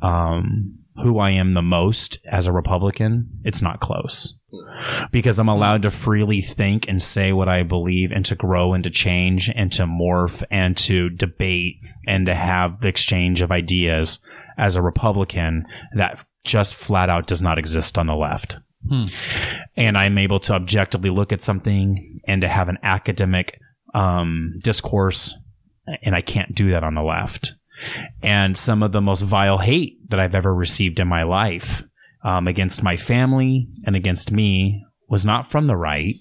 um, 0.00 0.78
who 1.02 1.18
I 1.18 1.30
am 1.30 1.54
the 1.54 1.62
most 1.62 2.18
as 2.30 2.46
a 2.46 2.52
Republican, 2.52 3.28
it's 3.44 3.62
not 3.62 3.80
close. 3.80 4.38
Because 5.10 5.38
I'm 5.38 5.48
allowed 5.48 5.82
to 5.82 5.90
freely 5.90 6.40
think 6.42 6.88
and 6.88 7.02
say 7.02 7.32
what 7.32 7.48
I 7.48 7.62
believe 7.62 8.12
and 8.12 8.24
to 8.26 8.34
grow 8.34 8.74
and 8.74 8.84
to 8.84 8.90
change 8.90 9.50
and 9.54 9.72
to 9.72 9.84
morph 9.84 10.42
and 10.50 10.76
to 10.78 11.08
debate 11.10 11.76
and 12.06 12.26
to 12.26 12.34
have 12.34 12.80
the 12.80 12.88
exchange 12.88 13.40
of 13.40 13.50
ideas 13.50 14.20
as 14.58 14.76
a 14.76 14.82
Republican 14.82 15.64
that 15.94 16.24
just 16.44 16.74
flat 16.74 17.08
out 17.08 17.26
does 17.26 17.40
not 17.40 17.58
exist 17.58 17.96
on 17.96 18.06
the 18.06 18.14
left. 18.14 18.58
And 19.76 19.96
I'm 19.96 20.18
able 20.18 20.40
to 20.40 20.54
objectively 20.54 21.10
look 21.10 21.32
at 21.32 21.40
something 21.40 22.18
and 22.26 22.42
to 22.42 22.48
have 22.48 22.68
an 22.68 22.78
academic 22.82 23.58
um, 23.94 24.58
discourse, 24.62 25.34
and 26.02 26.14
I 26.14 26.20
can't 26.20 26.54
do 26.54 26.70
that 26.72 26.84
on 26.84 26.94
the 26.94 27.02
left. 27.02 27.54
And 28.22 28.56
some 28.56 28.82
of 28.82 28.92
the 28.92 29.00
most 29.00 29.22
vile 29.22 29.58
hate 29.58 29.98
that 30.10 30.20
I've 30.20 30.34
ever 30.34 30.54
received 30.54 31.00
in 31.00 31.08
my 31.08 31.22
life 31.22 31.84
um, 32.24 32.46
against 32.46 32.82
my 32.82 32.96
family 32.96 33.68
and 33.86 33.96
against 33.96 34.30
me 34.30 34.84
was 35.08 35.24
not 35.24 35.46
from 35.46 35.66
the 35.66 35.76
right. 35.76 36.14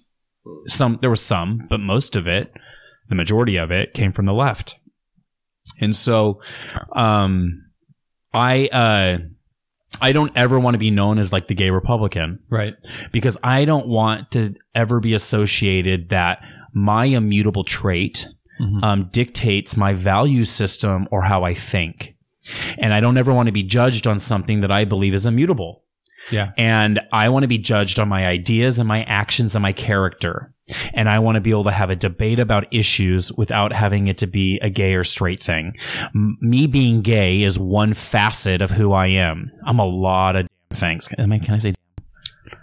Some 0.67 0.97
there 1.01 1.09
was 1.09 1.21
some, 1.21 1.67
but 1.69 1.79
most 1.79 2.15
of 2.15 2.27
it, 2.27 2.51
the 3.09 3.15
majority 3.15 3.57
of 3.57 3.71
it, 3.71 3.93
came 3.93 4.11
from 4.11 4.25
the 4.25 4.33
left. 4.33 4.77
And 5.79 5.95
so, 5.95 6.41
um, 6.93 7.63
I 8.33 8.67
uh, 8.67 9.17
I 10.01 10.11
don't 10.13 10.31
ever 10.35 10.59
want 10.59 10.73
to 10.73 10.79
be 10.79 10.89
known 10.89 11.19
as 11.19 11.31
like 11.31 11.47
the 11.47 11.53
gay 11.53 11.69
Republican 11.69 12.39
Right. 12.49 12.73
because 13.11 13.37
I 13.43 13.65
don't 13.65 13.87
want 13.87 14.31
to 14.31 14.55
ever 14.73 14.99
be 14.99 15.13
associated 15.13 16.09
that 16.09 16.39
my 16.73 17.05
immutable 17.05 17.63
trait 17.63 18.27
Mhm. 18.61 18.83
um, 18.83 19.09
dictates 19.11 19.75
my 19.75 19.93
value 19.93 20.45
system 20.45 21.07
or 21.11 21.23
how 21.23 21.43
I 21.43 21.53
think. 21.53 22.15
And 22.77 22.93
I 22.93 22.99
don't 22.99 23.17
ever 23.17 23.33
want 23.33 23.47
to 23.47 23.51
be 23.53 23.63
judged 23.63 24.07
on 24.07 24.19
something 24.19 24.61
that 24.61 24.71
I 24.71 24.85
believe 24.85 25.13
is 25.13 25.25
immutable. 25.25 25.83
Yeah. 26.31 26.51
And 26.57 26.99
I 27.11 27.29
want 27.29 27.43
to 27.43 27.47
be 27.47 27.57
judged 27.57 27.99
on 27.99 28.07
my 28.07 28.27
ideas 28.27 28.77
and 28.79 28.87
my 28.87 29.03
actions 29.03 29.55
and 29.55 29.61
my 29.63 29.73
character. 29.73 30.53
And 30.93 31.09
I 31.09 31.19
want 31.19 31.35
to 31.35 31.41
be 31.41 31.49
able 31.49 31.63
to 31.65 31.71
have 31.71 31.89
a 31.89 31.95
debate 31.95 32.39
about 32.39 32.71
issues 32.73 33.31
without 33.33 33.73
having 33.73 34.07
it 34.07 34.17
to 34.19 34.27
be 34.27 34.59
a 34.61 34.69
gay 34.69 34.93
or 34.93 35.03
straight 35.03 35.39
thing. 35.39 35.73
M- 36.15 36.37
me 36.39 36.67
being 36.67 37.01
gay 37.01 37.41
is 37.41 37.57
one 37.57 37.93
facet 37.93 38.61
of 38.61 38.69
who 38.71 38.93
I 38.93 39.07
am. 39.07 39.51
I'm 39.65 39.79
a 39.79 39.85
lot 39.85 40.35
of 40.35 40.47
things. 40.71 41.09
I, 41.17 41.39
can 41.39 41.55
I 41.55 41.57
say 41.57 41.73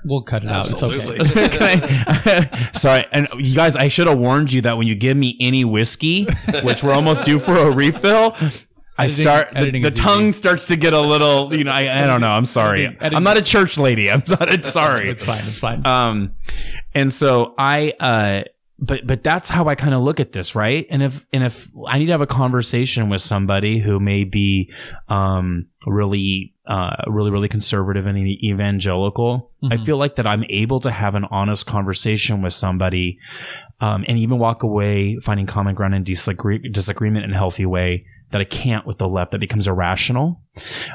We'll 0.05 0.23
cut 0.23 0.45
it 0.45 0.49
out. 0.49 0.71
It's 0.71 0.83
okay. 0.83 1.19
Absolutely. 1.21 2.69
Sorry, 2.73 3.05
and 3.13 3.29
you 3.37 3.55
guys, 3.55 3.77
I 3.77 3.89
should 3.89 4.07
have 4.07 4.19
warned 4.19 4.53
you 4.53 4.61
that 4.63 4.77
when 4.77 4.87
you 4.87 4.95
give 4.95 5.17
me 5.17 5.37
any 5.41 5.65
whiskey, 5.65 6.27
which 6.63 6.83
we're 6.83 6.93
almost 6.95 7.25
due 7.25 7.39
for 7.39 7.57
a 7.57 7.71
refill, 7.71 8.35
I 8.97 9.05
Editing- 9.05 9.25
start 9.25 9.49
the, 9.53 9.71
the 9.71 9.79
is 9.79 9.95
easy. 9.95 10.03
tongue 10.03 10.33
starts 10.33 10.67
to 10.69 10.77
get 10.77 10.93
a 10.93 11.01
little, 11.01 11.55
you 11.55 11.65
know, 11.65 11.73
I, 11.73 12.03
I 12.03 12.07
don't 12.07 12.21
know. 12.21 12.31
I'm 12.31 12.45
sorry. 12.45 12.85
Editing- 12.87 13.01
editing- 13.01 13.17
I'm 13.17 13.23
not 13.25 13.37
a 13.37 13.43
church 13.43 13.79
lady. 13.79 14.11
I'm 14.11 14.23
not. 14.29 14.49
I'm 14.51 14.63
sorry. 14.63 15.09
It's 15.11 15.23
fine. 15.25 15.39
It's 15.45 15.59
fine. 15.61 15.87
Um, 15.87 16.33
and 16.95 17.13
so 17.13 17.55
I, 17.59 17.93
uh, 18.01 18.43
but, 18.79 19.07
but 19.07 19.23
that's 19.23 19.49
how 19.51 19.67
I 19.69 19.75
kind 19.75 19.93
of 19.95 20.03
look 20.03 20.21
at 20.21 20.33
this, 20.33 20.55
right? 20.55 20.87
And 20.89 21.03
if, 21.03 21.27
and 21.33 21.43
if 21.43 21.69
I 21.89 21.99
need 21.99 22.07
to 22.07 22.13
have 22.13 22.21
a 22.21 22.27
conversation 22.27 23.09
with 23.09 23.21
somebody 23.21 23.81
who 23.81 23.99
may 23.99 24.25
be, 24.25 24.73
um, 25.09 25.67
really, 25.87 26.55
uh, 26.67 26.95
really, 27.07 27.31
really 27.31 27.49
conservative 27.49 28.07
and 28.07 28.17
evangelical, 28.19 29.51
I 29.65 29.77
Mhm. 29.77 29.85
feel 29.87 29.97
like 29.97 30.17
that 30.17 30.27
I'm 30.27 30.45
able 30.51 30.81
to 30.81 30.91
have 30.91 31.15
an 31.15 31.25
honest 31.31 31.67
conversation 31.67 32.43
with 32.43 32.53
somebody, 32.53 33.19
um, 33.81 34.05
and 34.07 34.19
even 34.19 34.39
walk 34.39 34.63
away 34.63 35.17
finding 35.23 35.47
common 35.47 35.75
ground 35.75 35.95
and 35.95 36.05
disagree, 36.05 36.59
disagreement 36.59 37.25
in 37.25 37.33
a 37.33 37.37
healthy 37.37 37.67
way 37.67 38.05
that 38.31 38.41
I 38.41 38.45
can't 38.45 38.87
with 38.87 38.99
the 38.99 39.09
left 39.09 39.31
that 39.33 39.41
becomes 39.41 39.67
irrational. 39.67 40.43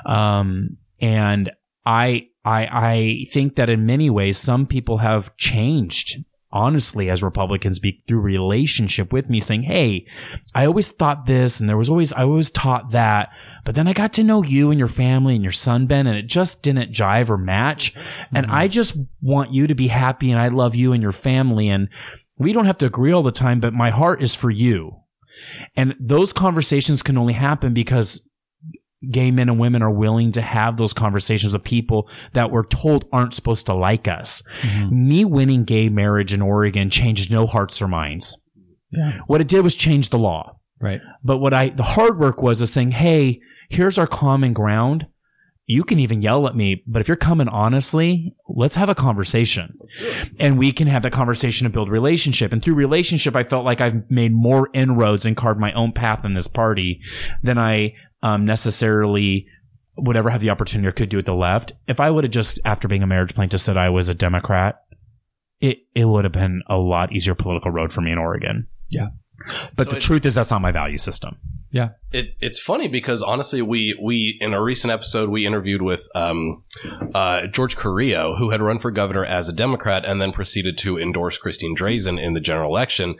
Um, 0.05 0.77
and 1.01 1.51
I, 1.85 2.27
I, 2.45 2.65
I 2.71 3.25
think 3.31 3.55
that 3.55 3.69
in 3.69 3.85
many 3.85 4.09
ways, 4.09 4.37
some 4.37 4.65
people 4.67 4.99
have 4.99 5.35
changed 5.37 6.23
honestly 6.53 7.09
as 7.09 7.21
Republicans 7.21 7.79
be 7.79 7.99
through 8.07 8.21
relationship 8.21 9.11
with 9.11 9.29
me 9.29 9.41
saying, 9.41 9.63
Hey, 9.63 10.07
I 10.55 10.65
always 10.65 10.89
thought 10.89 11.25
this 11.25 11.59
and 11.59 11.67
there 11.67 11.77
was 11.77 11.89
always, 11.89 12.13
I 12.13 12.21
always 12.21 12.51
taught 12.51 12.91
that, 12.91 13.29
but 13.65 13.75
then 13.75 13.87
I 13.87 13.93
got 13.93 14.13
to 14.13 14.23
know 14.23 14.43
you 14.43 14.69
and 14.69 14.79
your 14.79 14.87
family 14.87 15.35
and 15.35 15.43
your 15.43 15.51
son, 15.51 15.87
Ben, 15.87 16.07
and 16.07 16.17
it 16.17 16.27
just 16.27 16.63
didn't 16.63 16.93
jive 16.93 17.29
or 17.29 17.37
match. 17.37 17.95
And 18.33 18.45
mm-hmm. 18.45 18.55
I 18.55 18.67
just 18.67 18.95
want 19.21 19.51
you 19.51 19.67
to 19.67 19.75
be 19.75 19.87
happy 19.87 20.31
and 20.31 20.39
I 20.39 20.47
love 20.47 20.75
you 20.75 20.93
and 20.93 21.01
your 21.01 21.11
family. 21.11 21.67
And 21.67 21.89
we 22.37 22.53
don't 22.53 22.65
have 22.65 22.77
to 22.79 22.85
agree 22.85 23.11
all 23.11 23.23
the 23.23 23.31
time, 23.31 23.59
but 23.59 23.73
my 23.73 23.89
heart 23.89 24.21
is 24.21 24.35
for 24.35 24.49
you. 24.49 24.99
And 25.75 25.95
those 25.99 26.31
conversations 26.31 27.01
can 27.01 27.17
only 27.17 27.33
happen 27.33 27.73
because 27.73 28.29
gay 29.11 29.31
men 29.31 29.49
and 29.49 29.59
women 29.59 29.81
are 29.81 29.91
willing 29.91 30.31
to 30.33 30.41
have 30.41 30.77
those 30.77 30.93
conversations 30.93 31.53
with 31.53 31.63
people 31.63 32.09
that 32.33 32.51
we're 32.51 32.63
told 32.65 33.05
aren't 33.11 33.33
supposed 33.33 33.65
to 33.67 33.73
like 33.73 34.07
us. 34.07 34.41
Mhm. 34.61 34.91
Me 34.91 35.25
winning 35.25 35.63
gay 35.63 35.89
marriage 35.89 36.33
in 36.33 36.41
Oregon 36.41 36.89
changed 36.89 37.31
no 37.31 37.45
hearts 37.45 37.81
or 37.81 37.87
minds. 37.87 38.39
Yeah. 38.91 39.19
What 39.27 39.41
it 39.41 39.47
did 39.47 39.61
was 39.61 39.75
change 39.75 40.09
the 40.09 40.19
law. 40.19 40.57
Right. 40.79 41.01
But 41.23 41.37
what 41.39 41.53
I, 41.53 41.69
the 41.69 41.83
hard 41.83 42.19
work 42.19 42.41
was 42.41 42.61
is 42.61 42.71
saying, 42.71 42.91
Hey, 42.91 43.39
here's 43.69 43.97
our 43.97 44.07
common 44.07 44.53
ground. 44.53 45.07
You 45.65 45.85
can 45.85 45.97
even 45.99 46.21
yell 46.21 46.45
at 46.45 46.57
me, 46.57 46.83
but 46.85 46.99
if 46.99 47.07
you're 47.07 47.15
coming 47.15 47.47
honestly, 47.47 48.35
let's 48.49 48.75
have 48.75 48.89
a 48.89 48.95
conversation 48.95 49.73
Let's 49.79 49.95
do 49.95 50.07
it. 50.09 50.31
and 50.37 50.57
we 50.59 50.73
can 50.73 50.87
have 50.87 51.03
that 51.03 51.13
conversation 51.13 51.65
and 51.65 51.73
build 51.73 51.89
relationship. 51.89 52.51
And 52.51 52.61
through 52.61 52.75
relationship, 52.75 53.33
I 53.33 53.45
felt 53.45 53.63
like 53.63 53.79
I've 53.79 54.11
made 54.11 54.33
more 54.33 54.69
inroads 54.73 55.25
and 55.25 55.37
carved 55.37 55.61
my 55.61 55.71
own 55.71 55.93
path 55.93 56.25
in 56.25 56.33
this 56.33 56.49
party 56.49 56.99
than 57.43 57.57
I 57.57 57.93
um, 58.23 58.45
necessarily 58.45 59.45
would 59.97 60.17
ever 60.17 60.31
have 60.31 60.41
the 60.41 60.49
opportunity 60.49 60.87
or 60.87 60.91
could 60.91 61.09
do 61.09 61.19
at 61.19 61.25
the 61.25 61.35
left. 61.35 61.73
If 61.87 61.99
I 61.99 62.09
would 62.09 62.23
have 62.23 62.31
just, 62.33 62.59
after 62.65 62.87
being 62.87 63.03
a 63.03 63.07
marriage 63.07 63.35
plaintiff, 63.35 63.59
said 63.61 63.77
I 63.77 63.89
was 63.89 64.09
a 64.09 64.15
Democrat, 64.15 64.77
it, 65.59 65.79
it 65.93 66.05
would 66.05 66.23
have 66.23 66.33
been 66.33 66.63
a 66.67 66.77
lot 66.77 67.13
easier 67.13 67.35
political 67.35 67.69
road 67.69 67.93
for 67.93 68.01
me 68.01 68.11
in 68.11 68.17
Oregon. 68.17 68.67
Yeah. 68.89 69.09
But 69.75 69.85
So 69.85 69.91
the 69.91 69.97
it- 69.97 70.01
truth 70.01 70.25
is 70.25 70.33
that's 70.33 70.49
not 70.49 70.61
my 70.61 70.71
value 70.71 70.97
system. 70.97 71.37
Yeah. 71.71 71.89
It, 72.11 72.35
it's 72.39 72.59
funny 72.59 72.87
because 72.87 73.23
honestly, 73.23 73.63
we 73.63 73.97
we 73.99 74.37
in 74.39 74.53
a 74.53 74.61
recent 74.61 74.93
episode 74.93 75.29
we 75.29 75.47
interviewed 75.47 75.81
with 75.81 76.07
um, 76.13 76.63
uh, 77.15 77.47
George 77.47 77.75
Carrillo, 77.75 78.35
who 78.37 78.51
had 78.51 78.61
run 78.61 78.77
for 78.77 78.91
governor 78.91 79.25
as 79.25 79.49
a 79.49 79.53
Democrat 79.53 80.05
and 80.05 80.21
then 80.21 80.31
proceeded 80.33 80.77
to 80.79 80.99
endorse 80.99 81.39
Christine 81.39 81.75
Drazan 81.75 82.21
in 82.23 82.33
the 82.33 82.39
general 82.39 82.69
election, 82.69 83.15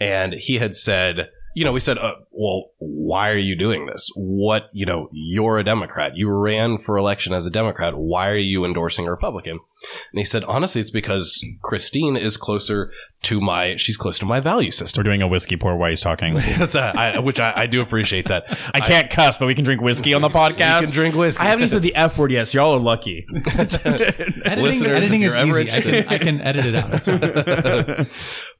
and 0.00 0.32
he 0.32 0.56
had 0.56 0.74
said, 0.74 1.28
you 1.58 1.64
know, 1.64 1.72
we 1.72 1.80
said, 1.80 1.98
uh, 1.98 2.14
well, 2.30 2.70
why 2.78 3.30
are 3.30 3.36
you 3.36 3.56
doing 3.56 3.86
this? 3.86 4.12
What, 4.14 4.70
you 4.72 4.86
know, 4.86 5.08
you're 5.10 5.58
a 5.58 5.64
Democrat. 5.64 6.12
You 6.14 6.30
ran 6.30 6.78
for 6.78 6.96
election 6.96 7.34
as 7.34 7.46
a 7.46 7.50
Democrat. 7.50 7.94
Why 7.96 8.28
are 8.28 8.36
you 8.36 8.64
endorsing 8.64 9.08
a 9.08 9.10
Republican? 9.10 9.54
And 9.54 10.18
he 10.18 10.24
said, 10.24 10.44
honestly, 10.44 10.80
it's 10.80 10.92
because 10.92 11.44
Christine 11.60 12.16
is 12.16 12.36
closer 12.36 12.92
to 13.22 13.40
my, 13.40 13.74
she's 13.74 13.96
close 13.96 14.20
to 14.20 14.24
my 14.24 14.38
value 14.38 14.70
system. 14.70 15.00
We're 15.00 15.10
doing 15.10 15.22
a 15.22 15.26
whiskey 15.26 15.56
pour 15.56 15.76
while 15.76 15.88
he's 15.88 16.00
talking. 16.00 16.34
That's, 16.58 16.76
I, 16.76 17.18
which 17.18 17.40
I, 17.40 17.52
I 17.56 17.66
do 17.66 17.80
appreciate 17.80 18.28
that. 18.28 18.44
I 18.74 18.78
can't 18.78 19.10
cuss, 19.10 19.36
but 19.36 19.46
we 19.46 19.54
can 19.56 19.64
drink 19.64 19.82
whiskey 19.82 20.14
on 20.14 20.22
the 20.22 20.28
podcast. 20.28 20.82
You 20.82 20.86
can 20.86 20.94
drink 20.94 21.14
whiskey. 21.16 21.42
I 21.42 21.46
haven't 21.48 21.62
used 21.62 21.82
the 21.82 21.96
F 21.96 22.18
word 22.18 22.30
yet, 22.30 22.46
so 22.46 22.58
y'all 22.58 22.76
are 22.76 22.80
lucky. 22.80 23.26
Editing, 23.58 24.62
Listeners, 24.62 24.92
editing 24.92 25.22
is 25.22 25.34
easy. 25.34 25.72
I 25.72 25.80
can, 25.80 26.08
I 26.08 26.18
can 26.18 26.40
edit 26.40 26.66
it 26.66 26.74
out. 26.76 28.06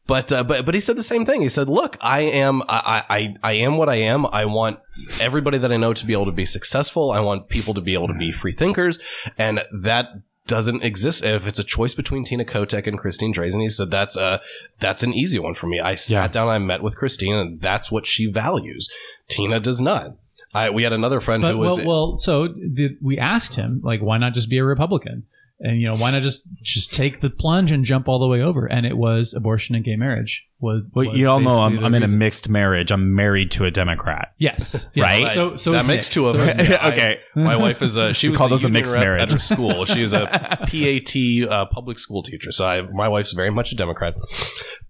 But 0.08 0.32
uh, 0.32 0.42
but 0.42 0.66
but 0.66 0.74
he 0.74 0.80
said 0.80 0.96
the 0.96 1.02
same 1.04 1.24
thing. 1.24 1.42
He 1.42 1.48
said, 1.50 1.68
"Look, 1.68 1.96
I 2.00 2.20
am 2.22 2.62
I, 2.68 3.04
I 3.08 3.36
I 3.42 3.52
am 3.52 3.76
what 3.76 3.88
I 3.88 3.96
am. 3.96 4.26
I 4.32 4.46
want 4.46 4.80
everybody 5.20 5.58
that 5.58 5.70
I 5.70 5.76
know 5.76 5.92
to 5.92 6.04
be 6.06 6.14
able 6.14 6.24
to 6.24 6.32
be 6.32 6.46
successful. 6.46 7.12
I 7.12 7.20
want 7.20 7.48
people 7.48 7.74
to 7.74 7.80
be 7.80 7.94
able 7.94 8.08
to 8.08 8.14
be 8.14 8.32
free 8.32 8.52
thinkers, 8.52 8.98
and 9.38 9.62
that." 9.82 10.06
Doesn't 10.46 10.82
exist 10.82 11.22
if 11.24 11.46
it's 11.46 11.58
a 11.58 11.62
choice 11.62 11.92
between 11.92 12.24
Tina 12.24 12.42
Kotek 12.42 12.86
and 12.86 12.98
Christine 12.98 13.34
Drazan. 13.34 13.60
He 13.60 13.68
said 13.68 13.90
that's 13.90 14.16
a 14.16 14.40
that's 14.78 15.02
an 15.02 15.12
easy 15.12 15.38
one 15.38 15.52
for 15.52 15.66
me. 15.66 15.78
I 15.78 15.94
sat 15.94 16.14
Yeah. 16.14 16.28
down, 16.28 16.48
I 16.48 16.56
met 16.56 16.82
with 16.82 16.96
Christine, 16.96 17.34
and 17.34 17.60
that's 17.60 17.92
what 17.92 18.06
she 18.06 18.24
values. 18.30 18.88
Tina 19.28 19.60
does 19.60 19.78
not. 19.78 20.16
I, 20.54 20.70
we 20.70 20.84
had 20.84 20.94
another 20.94 21.20
friend 21.20 21.42
But 21.42 21.52
who 21.52 21.58
was 21.58 21.76
well, 21.76 21.86
well, 21.86 22.18
so 22.18 22.48
the, 22.48 22.96
we 23.02 23.18
asked 23.18 23.56
him 23.56 23.82
like, 23.84 24.00
why 24.00 24.16
not 24.16 24.32
just 24.32 24.48
be 24.48 24.56
a 24.56 24.64
Republican? 24.64 25.24
And 25.60 25.80
you 25.80 25.88
know, 25.88 25.96
why 25.96 26.12
not 26.12 26.22
just 26.22 26.46
just 26.62 26.94
take 26.94 27.20
the 27.20 27.30
plunge 27.30 27.72
and 27.72 27.84
jump 27.84 28.06
all 28.08 28.20
the 28.20 28.28
way 28.28 28.42
over? 28.42 28.66
And 28.66 28.86
it 28.86 28.96
was 28.96 29.34
abortion 29.34 29.74
and 29.74 29.84
gay 29.84 29.96
marriage. 29.96 30.44
Was, 30.60 30.82
Well, 30.92 31.06
was 31.10 31.16
you 31.18 31.28
all 31.28 31.40
know 31.40 31.62
I'm, 31.62 31.78
I'm 31.84 31.94
in 31.94 32.02
a 32.04 32.08
mixed 32.08 32.48
marriage. 32.48 32.90
I'm 32.92 33.14
married 33.14 33.50
to 33.52 33.64
a 33.64 33.70
Democrat. 33.70 34.34
yes, 34.38 34.88
yes. 34.94 35.04
Right? 35.04 35.28
So 35.34 35.56
so 35.56 35.72
that 35.72 35.82
is 35.82 35.86
makes 35.88 36.08
two 36.08 36.26
of 36.26 36.36
So 36.36 36.42
us. 36.42 36.58
is- 36.60 36.68
Yeah, 36.68 36.76
I- 36.80 36.92
okay. 36.92 37.20
My 37.34 37.56
wife 37.56 37.82
is 37.82 37.96
a 37.96 38.14
she 38.18 38.28
We 38.28 38.30
was 38.30 38.38
call 38.38 38.48
the 38.48 38.56
those 38.56 38.64
a 38.66 38.68
mixed 38.68 38.94
marriage. 38.94 39.22
at 39.22 39.32
her 39.32 39.38
school. 39.40 39.84
She's 39.94 40.12
a 40.12 40.26
PAT 40.26 41.50
uh, 41.50 41.66
public 41.66 41.98
school 41.98 42.22
teacher. 42.22 42.52
So 42.52 42.64
I, 42.66 42.82
my 42.82 43.08
wife's 43.08 43.32
very 43.32 43.50
much 43.50 43.72
a 43.72 43.76
Democrat, 43.76 44.14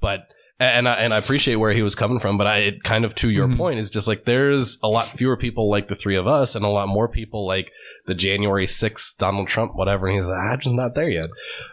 but 0.00 0.28
and 0.60 0.88
I, 0.88 0.94
and 0.94 1.14
I 1.14 1.18
appreciate 1.18 1.56
where 1.56 1.72
he 1.72 1.82
was 1.82 1.94
coming 1.94 2.18
from. 2.20 2.36
But 2.38 2.46
I 2.46 2.56
it 2.58 2.82
kind 2.82 3.04
of 3.04 3.14
to 3.16 3.30
your 3.30 3.48
Mhm. 3.48 3.56
point 3.56 3.78
is 3.78 3.90
just 3.90 4.08
like 4.08 4.24
there's 4.24 4.78
a 4.82 4.88
lot 4.88 5.06
fewer 5.06 5.36
people 5.36 5.70
like 5.70 5.88
the 5.88 5.94
three 5.94 6.16
of 6.16 6.26
us, 6.26 6.54
and 6.54 6.64
a 6.64 6.68
lot 6.68 6.88
more 6.88 7.08
people 7.08 7.46
like 7.46 7.70
the 8.06 8.14
January 8.14 8.66
sixth 8.66 9.16
Donald 9.18 9.48
Trump 9.48 9.72
whatever. 9.76 10.06
And 10.06 10.16
he's 10.16 10.26
like, 10.26 10.38
I'm 10.38 10.58
just 10.60 10.74
not 10.74 10.94
there 10.94 11.08
yet. 11.10 11.30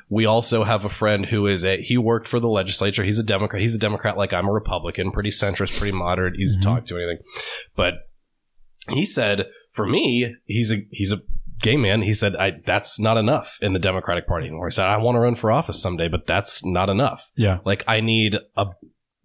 We 0.09 0.25
also 0.25 0.63
have 0.63 0.85
a 0.85 0.89
friend 0.89 1.25
who 1.25 1.47
is 1.47 1.65
a 1.65 1.81
he 1.81 1.97
worked 1.97 2.27
for 2.27 2.39
the 2.39 2.47
legislature. 2.49 3.03
He's 3.03 3.19
a 3.19 3.23
Democrat. 3.23 3.61
He's 3.61 3.75
a 3.75 3.79
Democrat 3.79 4.17
like 4.17 4.33
I'm 4.33 4.47
a 4.47 4.51
Republican, 4.51 5.11
pretty 5.11 5.31
centrist, 5.31 5.77
pretty 5.79 5.95
moderate, 5.97 6.39
easy 6.39 6.57
Mhm. 6.57 6.61
to 6.61 6.65
talk 6.65 6.85
to, 6.85 6.97
anything. 6.97 7.19
But 7.75 7.95
he 8.89 9.05
said, 9.05 9.47
for 9.71 9.87
me, 9.87 10.35
he's 10.45 10.71
a 10.71 10.85
he's 10.91 11.11
a 11.11 11.21
gay 11.61 11.77
man, 11.77 12.01
he 12.01 12.13
said, 12.13 12.35
I, 12.35 12.53
that's 12.65 12.99
not 12.99 13.17
enough 13.17 13.57
in 13.61 13.73
the 13.73 13.79
Democratic 13.79 14.27
Party 14.27 14.47
anymore. 14.47 14.67
He 14.67 14.71
said, 14.71 14.87
I 14.87 14.97
want 14.97 15.15
to 15.15 15.19
run 15.19 15.35
for 15.35 15.51
office 15.51 15.81
someday, 15.81 16.07
but 16.07 16.27
that's 16.27 16.65
not 16.65 16.89
enough. 16.89 17.31
Yeah. 17.35 17.59
Like 17.65 17.83
I 17.87 18.01
need 18.01 18.35
a 18.57 18.67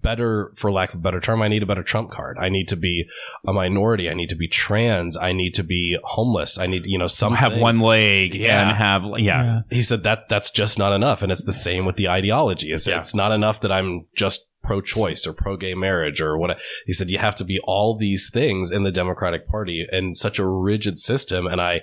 better, 0.03 0.51
for 0.57 0.73
lack 0.73 0.95
of 0.95 1.01
a 1.01 1.03
better 1.03 1.21
term, 1.21 1.43
I 1.43 1.49
need 1.49 1.63
a 1.63 1.67
better 1.67 1.83
trump 1.83 2.11
card. 2.11 2.39
I 2.41 2.49
need 2.49 2.69
to 2.69 2.77
be 2.77 3.05
a 3.47 3.53
minority. 3.53 4.09
I 4.09 4.15
need 4.15 4.31
to 4.31 4.37
be 4.37 4.49
trans. 4.49 5.17
I 5.17 5.33
need 5.33 5.53
to 5.55 5.63
be 5.63 5.99
homeless. 6.05 6.59
I 6.59 6.67
need, 6.67 6.87
you 6.87 6.97
know, 6.99 7.07
some 7.07 7.35
Have 7.35 7.57
one 7.59 7.81
leg 7.81 8.35
Yeah. 8.35 8.69
and 8.69 8.77
have 8.79 9.03
yeah. 9.19 9.19
Yeah. 9.19 9.61
he 9.71 9.83
said 9.83 10.03
that 10.05 10.29
that's 10.31 10.51
just 10.51 10.79
not 10.79 10.93
enough 10.95 11.21
and 11.23 11.31
it's 11.31 11.45
the 11.45 11.53
same 11.53 11.85
with 11.85 11.97
the 11.97 12.09
ideology 12.09 12.73
it's, 12.73 12.87
Yeah. 12.87 12.97
it's 12.99 13.15
not 13.15 13.31
enough 13.33 13.61
that 13.61 13.71
i'm 13.73 14.07
just 14.17 14.47
pro-choice 14.63 15.27
or 15.27 15.33
pro-gay 15.33 15.75
marriage 15.75 16.21
or 16.21 16.37
what 16.39 16.57
he 16.87 16.93
said 16.93 17.09
you 17.09 17.19
have 17.19 17.35
to 17.35 17.45
be 17.45 17.59
all 17.65 17.97
these 17.97 18.31
things 18.31 18.71
in 18.71 18.83
the 18.83 18.91
democratic 18.93 19.49
party 19.49 19.87
in 19.91 20.15
such 20.15 20.39
a 20.39 20.47
rigid 20.47 20.99
system 20.99 21.47
and 21.47 21.61
i 21.61 21.81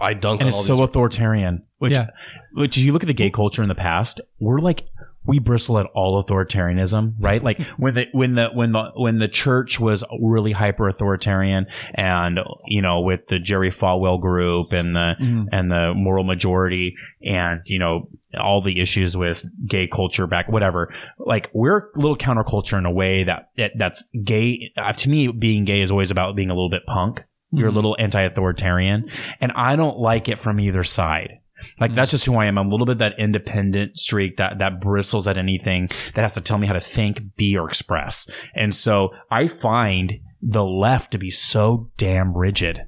i 0.00 0.14
dunk 0.14 0.40
and 0.40 0.48
on 0.48 0.54
all 0.54 0.58
it's 0.60 0.66
so 0.66 0.74
these 0.76 0.84
authoritarian. 0.84 1.62
Which, 1.78 1.96
Yeah. 1.96 2.10
which 2.52 2.76
if 2.76 2.84
you 2.84 2.92
look 2.92 3.02
at 3.02 3.06
the 3.06 3.14
gay 3.14 3.30
culture 3.30 3.62
in 3.62 3.68
the 3.68 3.74
past, 3.74 4.20
we're 4.38 4.58
like 4.60 4.86
we 5.24 5.38
bristle 5.38 5.78
at 5.78 5.86
all 5.94 6.22
authoritarianism, 6.22 7.14
right? 7.18 7.42
Like 7.42 7.62
when 7.78 7.94
the 7.94 8.06
when 8.12 8.34
the 8.34 8.48
when 8.52 8.72
the 8.72 8.90
when 8.96 9.18
the 9.18 9.28
church 9.28 9.78
was 9.80 10.04
really 10.20 10.52
hyper 10.52 10.88
authoritarian, 10.88 11.66
and 11.94 12.38
you 12.66 12.82
know 12.82 13.00
with 13.00 13.28
the 13.28 13.38
Jerry 13.38 13.70
Falwell 13.70 14.20
group 14.20 14.72
and 14.72 14.94
the 14.94 15.14
Mhm. 15.20 15.46
and 15.52 15.70
the 15.70 15.92
moral 15.94 16.24
majority, 16.24 16.96
and 17.22 17.60
you 17.66 17.78
know 17.78 18.08
all 18.38 18.60
the 18.62 18.80
issues 18.80 19.16
with 19.16 19.44
gay 19.66 19.86
culture 19.88 20.26
back, 20.26 20.48
whatever. 20.48 20.92
Like 21.18 21.50
we're 21.52 21.78
a 21.78 21.98
little 21.98 22.16
counterculture 22.16 22.78
in 22.78 22.86
a 22.86 22.90
way 22.92 23.24
that, 23.24 23.50
that 23.56 23.72
that's 23.78 24.04
gay. 24.24 24.72
Uh, 24.76 24.92
to 24.92 25.10
me, 25.10 25.28
being 25.28 25.64
gay 25.64 25.80
is 25.80 25.90
always 25.90 26.10
about 26.10 26.36
being 26.36 26.50
a 26.50 26.54
little 26.54 26.70
bit 26.70 26.86
punk. 26.86 27.24
You're 27.52 27.68
a 27.68 27.72
Mhm. 27.72 27.74
little 27.74 27.96
anti-authoritarian, 27.98 29.10
and 29.40 29.52
I 29.56 29.74
don't 29.76 29.98
like 29.98 30.28
it 30.28 30.38
from 30.38 30.60
either 30.60 30.84
side. 30.84 31.38
Like 31.78 31.92
that's 31.94 32.12
just 32.12 32.24
who 32.24 32.36
I 32.36 32.46
am. 32.46 32.56
I'm 32.56 32.68
a 32.68 32.70
little 32.70 32.86
bit 32.86 32.98
that 32.98 33.18
independent 33.18 33.98
streak 33.98 34.36
that 34.38 34.60
that 34.60 34.80
bristles 34.80 35.26
at 35.26 35.36
anything 35.36 35.88
that 36.14 36.22
has 36.22 36.32
to 36.34 36.40
tell 36.40 36.56
me 36.58 36.66
how 36.66 36.72
to 36.72 36.80
think, 36.80 37.36
be, 37.36 37.56
or 37.58 37.68
express. 37.68 38.30
And 38.54 38.74
so 38.74 39.10
I 39.30 39.48
find 39.48 40.20
the 40.42 40.64
left 40.64 41.12
to 41.12 41.18
be 41.18 41.30
so 41.30 41.90
damn 41.96 42.36
rigid, 42.36 42.80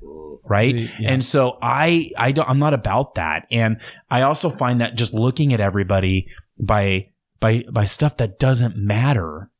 right? 0.44 0.74
Yeah. 0.74 0.88
And 1.12 1.24
so 1.24 1.58
I 1.62 2.10
I 2.16 2.32
don't 2.32 2.48
I'm 2.48 2.58
not 2.58 2.74
about 2.74 3.14
that. 3.14 3.46
And 3.50 3.78
I 4.10 4.22
also 4.22 4.50
find 4.50 4.80
that 4.80 4.94
just 4.96 5.12
looking 5.14 5.52
at 5.52 5.60
everybody 5.60 6.28
by 6.58 7.08
by 7.40 7.64
by 7.70 7.84
stuff 7.84 8.16
that 8.18 8.38
doesn't 8.38 8.76
matter 8.76 9.50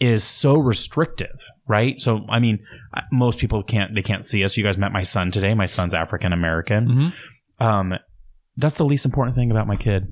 is 0.00 0.24
so 0.24 0.56
restrictive, 0.56 1.50
right? 1.68 2.00
So 2.00 2.26
I 2.28 2.38
mean, 2.40 2.58
most 3.12 3.38
people 3.38 3.62
can't 3.62 3.94
they 3.94 4.02
can't 4.02 4.24
see 4.24 4.42
us. 4.44 4.56
You 4.56 4.64
guys 4.64 4.78
met 4.78 4.92
my 4.92 5.02
son 5.02 5.30
today. 5.30 5.54
My 5.54 5.66
son's 5.66 5.94
African 5.94 6.32
American 6.32 7.12
Mhm. 7.60 7.64
um, 7.66 7.94
that's 8.56 8.76
the 8.78 8.84
least 8.84 9.04
important 9.04 9.34
thing 9.36 9.50
about 9.50 9.66
my 9.66 9.76
kid. 9.76 10.06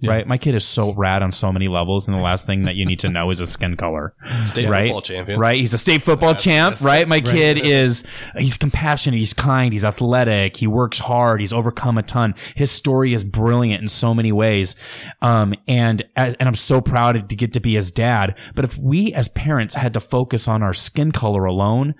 Yeah. 0.00 0.12
Right, 0.12 0.26
my 0.28 0.38
kid 0.38 0.54
is 0.54 0.64
so 0.64 0.94
rad 0.94 1.24
on 1.24 1.32
so 1.32 1.50
many 1.50 1.66
levels, 1.66 2.06
and 2.06 2.16
the 2.16 2.20
last 2.22 2.46
thing 2.46 2.66
that 2.66 2.76
you 2.76 2.86
need 2.86 3.00
to 3.00 3.08
know 3.08 3.30
is 3.30 3.40
his 3.40 3.48
skin 3.50 3.76
color. 3.76 4.14
state 4.42 4.68
right? 4.68 4.86
football 4.86 5.02
champion 5.02 5.40
Right, 5.40 5.56
he's 5.56 5.74
a 5.74 5.78
state 5.78 6.02
football 6.02 6.28
That's- 6.28 6.44
champ. 6.44 6.76
that's- 6.76 6.86
right, 6.86 7.08
my 7.08 7.16
right. 7.16 7.24
kid 7.24 7.58
is 7.58 8.04
he's 8.36 8.56
compassionate, 8.56 9.18
he's 9.18 9.34
kind, 9.34 9.72
he's 9.72 9.84
athletic, 9.84 10.56
he 10.56 10.68
works 10.68 11.00
hard, 11.00 11.40
he's 11.40 11.52
overcome 11.52 11.98
a 11.98 12.04
ton. 12.04 12.36
His 12.54 12.70
story 12.70 13.12
is 13.12 13.24
brilliant 13.24 13.82
in 13.82 13.88
so 13.88 14.14
many 14.14 14.30
ways, 14.30 14.76
um, 15.20 15.52
and 15.66 16.04
as, 16.14 16.34
and 16.38 16.48
I'm 16.48 16.54
so 16.54 16.80
proud 16.80 17.28
to 17.28 17.34
get 17.34 17.52
to 17.54 17.60
be 17.60 17.74
his 17.74 17.90
dad. 17.90 18.38
But 18.54 18.64
if 18.64 18.78
we 18.78 19.12
as 19.14 19.28
parents 19.28 19.74
had 19.74 19.94
to 19.94 20.00
focus 20.00 20.46
on 20.46 20.62
our 20.62 20.74
skin 20.74 21.10
color 21.10 21.44
alone, 21.44 21.96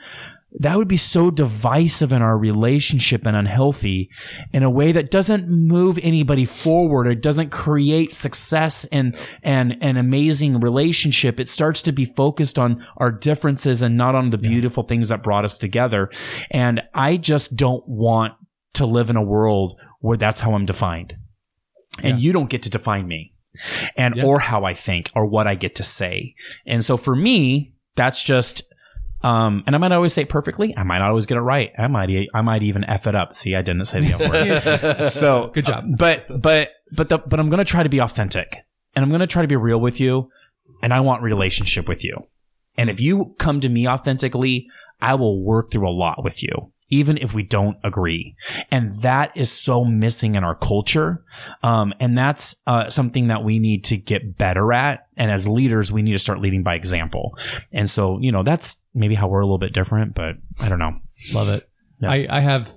that 0.60 0.76
would 0.76 0.88
be 0.88 0.96
so 0.96 1.30
divisive 1.30 2.10
in 2.10 2.22
our 2.22 2.38
relationship 2.38 3.26
and 3.26 3.36
unhealthy 3.36 4.08
in 4.52 4.62
a 4.62 4.70
way 4.70 4.92
that 4.92 5.10
doesn't 5.10 5.46
move 5.48 5.98
anybody 6.02 6.46
forward. 6.46 7.06
It 7.06 7.20
doesn't 7.22 7.50
create 7.50 8.12
success 8.12 8.86
and, 8.86 9.14
and 9.42 9.76
an 9.82 9.98
amazing 9.98 10.60
relationship. 10.60 11.38
It 11.38 11.50
starts 11.50 11.82
to 11.82 11.92
be 11.92 12.06
focused 12.06 12.58
on 12.58 12.84
our 12.96 13.12
differences 13.12 13.82
and 13.82 13.96
not 13.98 14.14
on 14.14 14.30
the 14.30 14.38
beautiful 14.38 14.84
things 14.84 15.10
that 15.10 15.22
brought 15.22 15.44
us 15.44 15.58
together. 15.58 16.10
And 16.50 16.80
I 16.94 17.18
just 17.18 17.54
don't 17.54 17.86
want 17.86 18.32
to 18.74 18.86
live 18.86 19.10
in 19.10 19.16
a 19.16 19.22
world 19.22 19.78
where 20.00 20.16
that's 20.16 20.40
how 20.40 20.54
I'm 20.54 20.66
defined. 20.66 21.14
And 22.02 22.20
you 22.22 22.32
don't 22.32 22.48
get 22.48 22.62
to 22.62 22.70
define 22.70 23.06
me 23.06 23.32
and 23.96 24.14
Yeah. 24.16 24.24
or 24.24 24.38
how 24.38 24.64
I 24.64 24.72
think 24.72 25.10
or 25.14 25.26
what 25.26 25.46
I 25.46 25.56
get 25.56 25.74
to 25.76 25.82
say. 25.82 26.34
And 26.66 26.84
so 26.84 26.96
for 26.96 27.14
me, 27.14 27.74
that's 27.96 28.22
just 28.22 28.62
um, 29.22 29.64
and 29.66 29.74
I 29.74 29.78
might 29.78 29.92
always 29.92 30.12
say 30.12 30.24
perfectly. 30.24 30.74
I 30.76 30.82
might 30.84 30.98
not 30.98 31.08
always 31.08 31.26
get 31.26 31.36
it 31.36 31.42
right. 31.42 31.70
I 31.76 31.86
might, 31.88 32.10
e- 32.10 32.30
I 32.32 32.42
might 32.42 32.62
even 32.62 32.84
f 32.84 33.06
it 33.06 33.14
up. 33.14 33.34
See, 33.34 33.54
I 33.54 33.62
didn't 33.62 33.84
say 33.86 34.00
the 34.00 34.14
f 34.14 34.90
word. 35.00 35.10
so 35.10 35.48
Good 35.48 35.66
job. 35.66 35.84
But, 35.96 36.26
but, 36.40 36.70
but 36.92 37.08
the, 37.08 37.18
but 37.18 37.40
I'm 37.40 37.48
going 37.48 37.58
to 37.58 37.64
try 37.64 37.82
to 37.82 37.88
be 37.88 38.00
authentic 38.00 38.64
and 38.94 39.02
I'm 39.02 39.10
going 39.10 39.20
to 39.20 39.26
try 39.26 39.42
to 39.42 39.48
be 39.48 39.56
real 39.56 39.80
with 39.80 40.00
you. 40.00 40.30
And 40.82 40.94
I 40.94 41.00
want 41.00 41.22
relationship 41.22 41.88
with 41.88 42.04
you. 42.04 42.16
And 42.76 42.88
if 42.88 43.00
you 43.00 43.34
come 43.38 43.60
to 43.60 43.68
me 43.68 43.88
authentically, 43.88 44.68
I 45.00 45.14
will 45.14 45.42
work 45.42 45.72
through 45.72 45.88
a 45.88 45.90
lot 45.90 46.22
with 46.22 46.42
you, 46.42 46.72
even 46.90 47.18
if 47.18 47.34
we 47.34 47.42
don't 47.42 47.76
agree. 47.84 48.34
And 48.70 49.02
that 49.02 49.36
is 49.36 49.50
so 49.52 49.84
missing 49.84 50.34
in 50.34 50.44
our 50.44 50.54
culture. 50.54 51.22
Um, 51.62 51.92
and 52.00 52.16
that's 52.16 52.56
uh, 52.66 52.88
something 52.88 53.28
that 53.28 53.44
we 53.44 53.58
need 53.58 53.84
to 53.84 53.96
get 53.96 54.36
better 54.36 54.72
at. 54.72 55.06
And 55.16 55.30
as 55.30 55.46
leaders, 55.46 55.92
we 55.92 56.02
need 56.02 56.12
to 56.12 56.18
start 56.18 56.40
leading 56.40 56.62
by 56.62 56.74
example. 56.74 57.36
And 57.72 57.90
so, 57.90 58.18
you 58.20 58.32
know, 58.32 58.42
that's 58.42 58.80
maybe 58.94 59.14
how 59.14 59.28
we're 59.28 59.40
a 59.40 59.44
little 59.44 59.58
bit 59.58 59.72
different, 59.72 60.14
but 60.14 60.36
I 60.58 60.68
don't 60.68 60.78
know. 60.78 60.98
Love 61.32 61.48
it. 61.48 61.68
Yeah. 62.00 62.10
I, 62.10 62.26
I 62.30 62.40
have, 62.40 62.72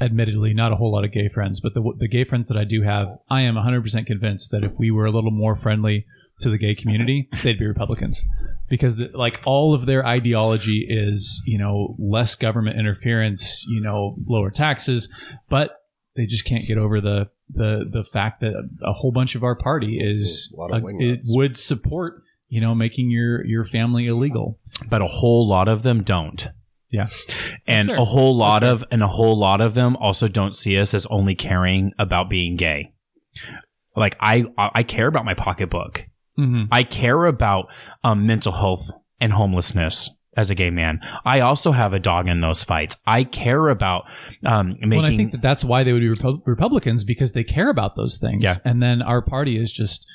admittedly, 0.00 0.54
not 0.54 0.72
a 0.72 0.76
whole 0.76 0.92
lot 0.92 1.04
of 1.04 1.12
gay 1.12 1.28
friends, 1.28 1.60
but 1.60 1.74
the, 1.74 1.82
the 1.98 2.08
gay 2.08 2.24
friends 2.24 2.48
that 2.48 2.56
I 2.56 2.64
do 2.64 2.82
have, 2.82 3.18
I 3.28 3.42
am 3.42 3.56
100% 3.56 4.06
convinced 4.06 4.50
that 4.52 4.62
if 4.62 4.72
we 4.78 4.90
were 4.90 5.04
a 5.04 5.10
little 5.10 5.30
more 5.30 5.56
friendly 5.56 6.06
to 6.40 6.50
the 6.50 6.58
gay 6.58 6.74
community, 6.74 7.28
they'd 7.42 7.58
be 7.58 7.66
Republicans. 7.66 8.24
Because, 8.68 8.96
the, 8.96 9.10
like, 9.14 9.40
all 9.46 9.74
of 9.74 9.86
their 9.86 10.04
ideology 10.04 10.86
is, 10.88 11.42
you 11.46 11.58
know, 11.58 11.94
less 11.98 12.34
government 12.34 12.78
interference, 12.78 13.64
you 13.68 13.80
know, 13.80 14.16
lower 14.26 14.50
taxes, 14.50 15.12
but 15.48 15.70
they 16.16 16.26
just 16.26 16.44
can't 16.44 16.66
get 16.66 16.78
over 16.78 17.00
the, 17.00 17.28
the, 17.48 17.84
the 17.90 18.04
fact 18.12 18.40
that 18.40 18.54
a 18.82 18.92
whole 18.92 19.12
bunch 19.12 19.34
of 19.34 19.44
our 19.44 19.54
party 19.54 19.98
is, 20.00 20.52
A 20.56 20.60
lot 20.60 20.74
of 20.74 20.82
uh, 20.84 20.88
it 20.98 21.20
would 21.28 21.56
support, 21.56 22.22
you 22.48 22.60
know, 22.60 22.74
making 22.74 23.10
your, 23.10 23.44
your 23.44 23.64
family 23.66 24.06
illegal. 24.06 24.58
but 24.88 25.00
a 25.00 25.06
whole 25.06 25.46
lot 25.46 25.68
of 25.68 25.82
them 25.82 26.02
don't. 26.02 26.48
Yeah. 26.90 27.08
And 27.66 27.90
a 27.90 28.04
whole 28.04 28.36
lot 28.36 28.62
of 28.62 28.84
and 28.92 29.02
a 29.02 29.08
whole 29.08 29.36
lot 29.36 29.60
of 29.60 29.74
them 29.74 29.96
also 29.96 30.28
don't 30.28 30.54
see 30.54 30.78
us 30.78 30.94
as 30.94 31.04
only 31.06 31.34
caring 31.34 31.92
about 31.98 32.30
being 32.30 32.54
gay. 32.56 32.92
Like 33.96 34.16
I 34.20 34.44
I 34.56 34.84
care 34.84 35.08
about 35.08 35.24
my 35.24 35.34
pocketbook. 35.34 36.06
Mm-hmm. 36.38 36.64
I 36.70 36.82
care 36.82 37.24
about 37.26 37.68
um, 38.04 38.26
mental 38.26 38.52
health 38.52 38.90
and 39.20 39.32
homelessness 39.32 40.10
as 40.36 40.50
a 40.50 40.54
gay 40.54 40.70
man. 40.70 41.00
I 41.24 41.40
also 41.40 41.72
have 41.72 41.92
a 41.94 41.98
dog 41.98 42.28
in 42.28 42.40
those 42.40 42.62
fights. 42.62 42.98
I 43.06 43.24
care 43.24 43.68
about 43.68 44.04
um, 44.44 44.76
making 44.80 44.90
Well, 44.90 45.06
I 45.06 45.16
think 45.16 45.32
that 45.32 45.42
that's 45.42 45.64
why 45.64 45.82
they 45.82 45.92
would 45.92 46.00
be 46.00 46.08
Repu- 46.08 46.42
Republicans 46.46 47.04
because 47.04 47.32
they 47.32 47.44
care 47.44 47.70
about 47.70 47.96
those 47.96 48.18
things. 48.18 48.42
Yeah. 48.42 48.56
And 48.64 48.82
then 48.82 49.00
our 49.00 49.22
party 49.22 49.58
is 49.58 49.72
just, 49.72 50.06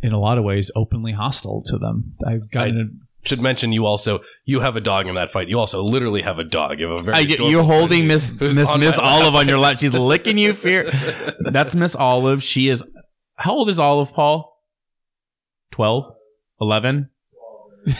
in 0.00 0.12
a 0.12 0.20
lot 0.20 0.38
of 0.38 0.44
ways, 0.44 0.70
openly 0.76 1.12
hostile 1.12 1.62
to 1.66 1.78
them. 1.78 2.14
I've 2.26 2.48
gotten 2.50 3.00
a, 3.24 3.28
should 3.28 3.40
mention 3.40 3.72
you 3.72 3.86
also 3.86 4.20
you 4.44 4.60
have 4.60 4.76
a 4.76 4.80
dog 4.80 5.08
in 5.08 5.16
that 5.16 5.32
fight 5.32 5.48
you 5.48 5.58
also 5.58 5.82
literally 5.82 6.22
have 6.22 6.38
a 6.38 6.44
dog 6.44 6.78
you 6.78 6.88
have 6.88 7.00
a 7.00 7.02
very 7.02 7.16
I, 7.16 7.20
adorable 7.22 7.50
you're 7.50 7.64
holding 7.64 8.06
Miss 8.06 8.30
Miss 8.30 8.72
Miss. 8.76 8.98
Olive 8.98 9.34
on 9.34 9.48
your 9.48 9.58
lap. 9.58 9.78
She's 9.78 9.92
licking 9.98 10.38
you. 10.38 10.52
Fear. 10.52 10.84
That's 11.40 11.74
Miss 11.74 11.96
Olive. 11.96 12.42
She 12.44 12.68
is. 12.68 12.84
How 13.34 13.52
old 13.52 13.68
is 13.68 13.80
Olive, 13.80 14.12
Paul? 14.12 14.55
12? 15.72 16.12
11? 16.60 17.10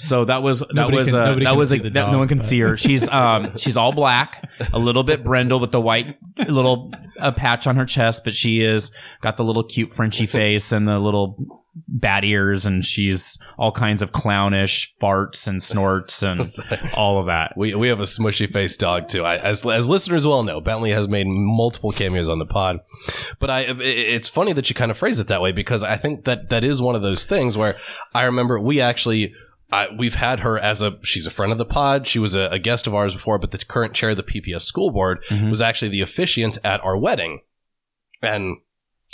So 0.00 0.24
that 0.26 0.44
was 0.44 0.60
that 0.60 0.72
Nobody 0.74 0.96
was 0.98 1.08
can- 1.08 1.16
uh, 1.18 1.24
nobody 1.26 1.44
that 1.44 1.50
can 1.50 1.58
was 1.58 1.68
see 1.70 1.76
a, 1.78 1.82
the 1.82 1.90
that 1.90 1.94
no 2.06 2.06
dog, 2.12 2.18
one 2.18 2.28
can 2.28 2.38
but- 2.38 2.44
see 2.46 2.60
her. 2.60 2.76
She's 2.76 3.08
um 3.08 3.56
she's 3.56 3.76
all 3.76 3.90
black, 3.90 4.48
a 4.72 4.78
little 4.78 5.02
bit 5.02 5.24
brindle 5.24 5.58
with 5.58 5.72
the 5.72 5.80
white 5.80 6.16
little 6.38 6.92
uh, 7.18 7.32
patch 7.32 7.66
on 7.66 7.74
her 7.74 7.84
chest, 7.84 8.22
but 8.22 8.32
she 8.32 8.60
is 8.60 8.92
got 9.22 9.36
the 9.36 9.42
little 9.42 9.64
cute 9.64 9.92
Frenchy 9.92 10.26
face 10.26 10.70
and 10.70 10.86
the 10.86 11.00
little 11.00 11.57
bat 11.86 12.24
ears, 12.24 12.66
and 12.66 12.84
she's 12.84 13.38
all 13.58 13.70
kinds 13.72 14.02
of 14.02 14.12
clownish 14.12 14.94
farts 15.00 15.46
and 15.46 15.62
snorts 15.62 16.22
and 16.24 16.40
all 16.94 17.18
of 17.20 17.26
that. 17.26 17.52
We, 17.56 17.74
we 17.74 17.88
have 17.88 18.00
a 18.00 18.04
smushy 18.04 18.50
faced 18.50 18.80
dog 18.80 19.08
too. 19.08 19.22
I, 19.24 19.36
as 19.36 19.64
as 19.66 19.88
listeners 19.88 20.26
well 20.26 20.42
know, 20.42 20.60
Bentley 20.60 20.90
has 20.90 21.08
made 21.08 21.26
multiple 21.28 21.92
cameos 21.92 22.28
on 22.28 22.38
the 22.38 22.46
pod. 22.46 22.80
But 23.38 23.50
I, 23.50 23.60
it- 23.60 23.80
it's 23.80 24.28
funny 24.28 24.52
that 24.54 24.68
you 24.68 24.74
kind 24.74 24.90
of 24.90 24.96
phrase 24.98 25.18
it 25.20 25.28
that 25.28 25.42
way 25.42 25.52
because 25.52 25.82
I 25.82 25.96
think 25.96 26.24
that 26.24 26.48
that 26.50 26.64
is 26.64 26.80
one 26.82 26.94
of 26.96 27.02
those 27.02 27.26
things 27.26 27.56
where 27.56 27.76
I 28.14 28.24
remember 28.24 28.60
we 28.60 28.80
actually. 28.80 29.34
I, 29.70 29.88
we've 29.98 30.14
had 30.14 30.40
her 30.40 30.58
as 30.58 30.80
a 30.80 30.98
she's 31.02 31.26
a 31.26 31.30
friend 31.30 31.52
of 31.52 31.58
the 31.58 31.66
pod. 31.66 32.06
She 32.06 32.18
was 32.18 32.34
a, 32.34 32.48
a 32.48 32.58
guest 32.58 32.86
of 32.86 32.94
ours 32.94 33.12
before, 33.12 33.38
but 33.38 33.50
the 33.50 33.58
current 33.58 33.92
chair 33.92 34.08
of 34.08 34.16
the 34.16 34.22
PPS 34.22 34.62
school 34.62 34.90
board 34.90 35.22
Mhm. 35.28 35.50
was 35.50 35.60
actually 35.60 35.90
the 35.90 36.00
officiant 36.00 36.56
at 36.64 36.82
our 36.82 36.96
wedding, 36.96 37.40
and 38.22 38.56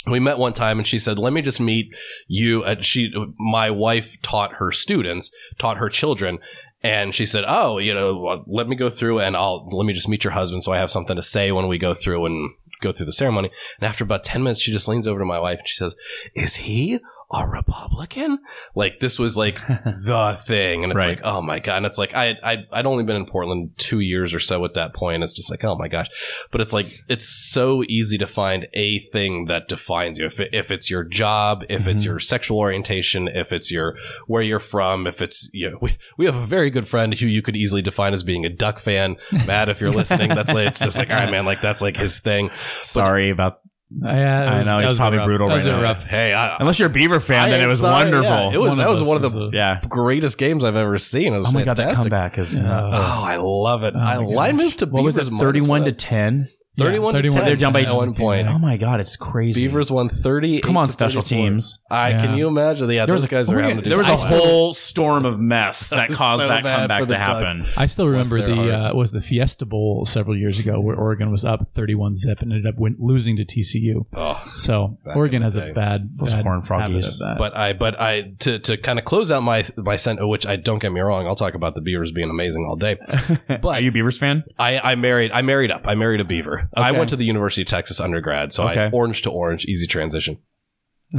we 0.07 0.19
met 0.19 0.37
one 0.37 0.53
time 0.53 0.77
and 0.77 0.87
she 0.87 0.99
said, 0.99 1.17
"Let 1.17 1.33
me 1.33 1.41
just 1.41 1.59
meet 1.59 1.93
you." 2.27 2.63
She, 2.81 3.11
my 3.39 3.69
wife, 3.71 4.21
taught 4.21 4.53
her 4.53 4.71
students, 4.71 5.31
taught 5.57 5.77
her 5.77 5.89
children, 5.89 6.39
And 6.83 7.15
she 7.15 7.25
said, 7.25 7.45
"Oh, 7.47 7.79
you 7.79 7.95
know, 7.95 8.43
let 8.45 8.67
me 8.67 8.75
go 8.75 8.91
through 8.91 9.19
and 9.19 9.35
I'll 9.35 9.65
let 9.71 9.85
me 9.85 9.93
just 9.93 10.07
meet 10.07 10.23
your 10.23 10.33
husband, 10.33 10.61
so 10.63 10.71
I 10.71 10.77
have 10.77 10.91
something 10.91 11.15
to 11.15 11.23
say 11.23 11.51
when 11.51 11.67
we 11.67 11.79
go 11.79 11.95
through 11.95 12.27
and 12.27 12.51
go 12.79 12.91
through 12.91 13.07
the 13.07 13.11
ceremony." 13.11 13.49
And 13.79 13.87
after 13.87 14.03
about 14.03 14.23
ten 14.23 14.43
minutes, 14.43 14.61
she 14.61 14.71
just 14.71 14.87
leans 14.87 15.07
over 15.07 15.19
to 15.19 15.25
my 15.25 15.39
wife 15.39 15.57
and 15.57 15.67
she 15.67 15.77
says, 15.77 15.95
"Is 16.35 16.57
he?" 16.57 16.99
A 17.33 17.47
Republican? 17.47 18.37
Like 18.75 18.99
this 18.99 19.17
was 19.17 19.35
like 19.35 19.55
the 19.67 20.37
thing, 20.47 20.83
and 20.83 20.91
it's 20.91 20.97
Right. 20.97 21.17
like, 21.17 21.21
oh 21.23 21.41
my 21.41 21.59
god! 21.59 21.77
And 21.77 21.85
it's 21.85 21.97
like 21.97 22.13
I 22.13 22.35
I 22.43 22.57
I'd 22.71 22.85
only 22.85 23.03
been 23.03 23.15
in 23.15 23.25
Portland 23.25 23.71
two 23.77 23.99
years 23.99 24.33
or 24.33 24.39
so 24.39 24.63
at 24.63 24.75
that 24.75 24.93
point. 24.93 25.23
It's 25.23 25.33
just 25.33 25.49
like, 25.49 25.63
oh 25.63 25.75
my 25.75 25.87
gosh! 25.87 26.07
But 26.51 26.61
it's 26.61 26.71
like 26.73 26.87
it's 27.09 27.27
so 27.27 27.83
easy 27.89 28.17
to 28.19 28.27
find 28.27 28.67
a 28.73 28.99
thing 29.11 29.45
that 29.45 29.67
defines 29.67 30.17
you. 30.19 30.25
If 30.25 30.39
it, 30.39 30.49
if 30.53 30.69
it's 30.71 30.89
your 30.89 31.03
job, 31.03 31.63
if 31.67 31.87
it's 31.87 32.03
Mhm. 32.03 32.05
your 32.05 32.19
sexual 32.19 32.59
orientation, 32.59 33.27
if 33.27 33.51
it's 33.51 33.71
your 33.71 33.97
where 34.27 34.43
you're 34.43 34.59
from, 34.59 35.07
if 35.07 35.19
it's 35.21 35.49
you 35.51 35.71
know, 35.71 35.79
we 35.81 35.97
we 36.17 36.25
have 36.25 36.35
a 36.35 36.45
very 36.45 36.69
good 36.69 36.87
friend 36.87 37.13
who 37.17 37.25
you 37.25 37.41
could 37.41 37.55
easily 37.55 37.81
define 37.81 38.13
as 38.13 38.21
being 38.23 38.45
a 38.45 38.49
Duck 38.49 38.77
fan. 38.79 39.15
Matt, 39.47 39.67
if 39.69 39.81
you're 39.81 39.91
listening, 39.91 40.29
that's 40.29 40.53
like 40.53 40.67
it's 40.67 40.79
just 40.79 40.97
like 40.97 41.09
all 41.09 41.15
right, 41.15 41.31
man, 41.31 41.45
like 41.45 41.61
that's 41.61 41.81
like 41.81 41.97
his 41.97 42.19
thing. 42.19 42.51
Sorry 42.83 43.31
about. 43.31 43.61
Yeah, 43.91 44.45
that 44.45 44.47
I 44.49 44.57
was- 44.57 44.65
know, 44.65 44.79
he's 44.79 44.97
probably 44.97 45.19
rough. 45.19 45.25
brutal 45.27 45.47
That 45.49 45.55
right 45.55 45.65
a 45.65 45.69
now. 45.69 45.81
rough. 45.81 46.05
Hey, 46.07 46.33
I, 46.33 46.57
Unless 46.59 46.79
you're 46.79 46.89
a 46.89 46.91
Beaver 46.91 47.19
fan, 47.19 47.43
I 47.45 47.49
then 47.51 47.61
it 47.61 47.67
was 47.67 47.81
sorry, 47.81 48.03
wonderful. 48.05 48.23
yeah. 48.29 48.51
It 48.53 48.59
was 48.59 48.69
One 48.71 48.77
that 48.79 48.89
was 48.89 49.03
one 49.03 49.23
of 49.23 49.31
the 49.31 49.39
a- 49.39 49.49
Yeah. 49.53 49.79
greatest 49.87 50.37
games 50.37 50.63
I've 50.63 50.75
ever 50.75 50.97
seen. 50.97 51.33
It 51.33 51.37
was 51.37 51.49
Oh 51.49 51.51
my 51.51 51.63
god, 51.63 51.77
that 51.77 51.95
comeback 51.95 52.37
is. 52.39 52.55
Yeah. 52.55 52.63
uh, 52.63 52.89
Oh, 52.93 53.23
I 53.23 53.37
love 53.37 53.83
it. 53.83 53.93
Oh 53.95 53.99
I, 53.99 54.19
my 54.19 54.47
I 54.47 54.51
moved 54.53 54.79
to 54.79 54.87
what 54.87 55.03
was 55.03 55.17
it? 55.17 55.25
Beavers 55.25 55.39
Thirty-one 55.39 55.81
to 55.81 55.85
minus 55.91 56.03
ten. 56.03 56.47
What? 56.75 56.85
31 56.85 57.15
Yeah, 57.15 57.21
to 57.21 57.29
10 57.29 57.45
They're 57.45 57.55
down 57.55 57.73
by- 57.73 57.81
at 57.83 57.93
one 57.93 58.13
point. 58.13 58.47
Oh 58.47 58.57
my 58.57 58.77
god, 58.77 58.99
it's 58.99 59.15
crazy. 59.15 59.61
Beavers 59.67 59.89
won 59.91 60.09
30. 60.09 60.61
Come 60.61 60.77
on, 60.77 60.87
special 60.87 61.21
teams. 61.21 61.79
I 61.89 62.09
Yeah. 62.09 62.17
can 62.25 62.37
you 62.37 62.47
imagine? 62.47 62.89
Yeah, 62.89 63.05
There 63.05 63.15
those 63.15 63.21
was- 63.21 63.27
guys 63.27 63.51
are 63.51 63.59
having 63.61 63.81
There 63.83 63.97
was 63.97 64.07
a 64.07 64.15
whole 64.15 64.73
storm 64.73 65.25
of 65.25 65.39
mess 65.39 65.89
that 65.91 66.09
was 66.09 66.17
caused 66.17 66.41
so 66.41 66.47
that 66.47 66.63
comeback 66.63 67.07
to 67.07 67.17
happen. 67.17 67.59
Ducks. 67.59 67.77
I 67.77 67.85
still 67.85 68.07
remember 68.07 68.41
the 68.41 68.55
hearts. 68.55 68.91
uh, 68.91 68.95
was 68.95 69.11
the 69.11 69.21
Fiesta 69.21 69.65
Bowl 69.65 70.05
several 70.05 70.37
years 70.37 70.59
ago 70.59 70.79
where 70.79 70.95
Oregon 70.95 71.31
was 71.31 71.45
up 71.45 71.67
31 71.73 72.15
zip 72.15 72.41
and 72.41 72.51
ended 72.51 72.67
up 72.67 72.79
win- 72.79 72.95
losing 72.99 73.37
to 73.37 73.45
TCU. 73.45 74.05
Oh. 74.15 74.39
So 74.55 74.97
Oregon 75.05 75.41
has 75.41 75.55
day. 75.55 75.69
a 75.71 75.73
bad, 75.73 76.09
Those 76.17 76.33
bad 76.33 76.43
horned 76.43 76.63
froggies. 76.67 77.05
habit 77.05 77.07
of 77.07 77.19
that. 77.19 77.35
But 77.37 77.57
I, 77.57 77.73
but 77.73 77.99
I, 78.01 78.21
to, 78.39 78.59
to 78.59 78.77
kind 78.77 78.99
of 78.99 79.05
close 79.05 79.31
out 79.31 79.43
my 79.43 79.63
my 79.77 79.95
sentence, 79.95 80.25
which 80.27 80.45
I 80.45 80.55
don't 80.55 80.79
get 80.79 80.91
me 80.91 80.99
wrong, 81.01 81.25
I'll 81.27 81.35
talk 81.35 81.53
about 81.55 81.75
the 81.75 81.81
Beavers 81.81 82.11
being 82.11 82.29
amazing 82.29 82.65
all 82.67 82.75
day. 82.75 82.97
But 83.47 83.65
Are 83.65 83.79
you 83.81 83.89
a 83.89 83.91
Beavers 83.93 84.17
fan? 84.17 84.43
I, 84.59 84.79
I 84.79 84.95
married, 84.95 85.31
I 85.31 85.41
married 85.41 85.71
up. 85.71 85.87
I 85.87 85.95
married 85.95 86.19
a 86.19 86.25
Beaver. 86.25 86.64
I 86.75 86.89
Okay. 86.89 86.97
went 86.97 87.09
to 87.09 87.15
the 87.15 87.25
University 87.25 87.61
of 87.61 87.67
Texas 87.67 87.99
undergrad, 87.99 88.51
so 88.53 88.65
I 88.65 88.71
Okay. 88.71 88.89
orange 88.91 89.21
to 89.23 89.29
orange, 89.29 89.65
easy 89.65 89.87
transition. 89.87 90.37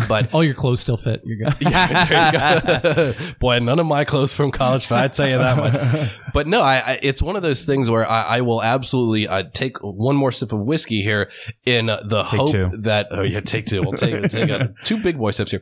But 0.08 0.30
all 0.34 0.42
your 0.42 0.54
clothes 0.54 0.80
still 0.80 0.96
fit. 0.96 1.22
You're 1.24 1.38
good. 1.48 1.56
yeah, 1.60 2.04
there 2.04 3.06
you 3.06 3.14
go. 3.14 3.34
Boy, 3.38 3.58
none 3.60 3.78
of 3.78 3.86
my 3.86 4.04
clothes 4.04 4.34
from 4.34 4.50
college, 4.50 4.86
fit, 4.86 4.96
I'd 4.96 5.12
tell 5.12 5.28
you 5.28 5.38
that 5.38 5.56
much. 5.56 6.18
But 6.34 6.46
no, 6.46 6.60
I, 6.60 6.76
I 6.78 6.98
it's 7.02 7.22
one 7.22 7.36
of 7.36 7.42
those 7.42 7.64
things 7.64 7.88
where 7.88 8.08
I, 8.08 8.22
I 8.22 8.40
will 8.40 8.62
absolutely 8.62 9.28
uh, 9.28 9.44
take 9.52 9.78
one 9.80 10.16
more 10.16 10.32
sip 10.32 10.52
of 10.52 10.60
whiskey 10.60 11.02
here 11.02 11.30
in 11.64 11.88
uh, 11.88 12.00
the 12.04 12.24
hope 12.24 12.50
two. 12.50 12.70
that 12.82 13.08
oh 13.10 13.22
yeah, 13.22 13.40
take 13.40 13.66
two. 13.66 13.82
We'll 13.82 13.92
take 13.92 14.28
take 14.28 14.50
uh, 14.50 14.68
two 14.84 15.02
big 15.02 15.18
boy 15.18 15.30
sips 15.30 15.52
here. 15.52 15.60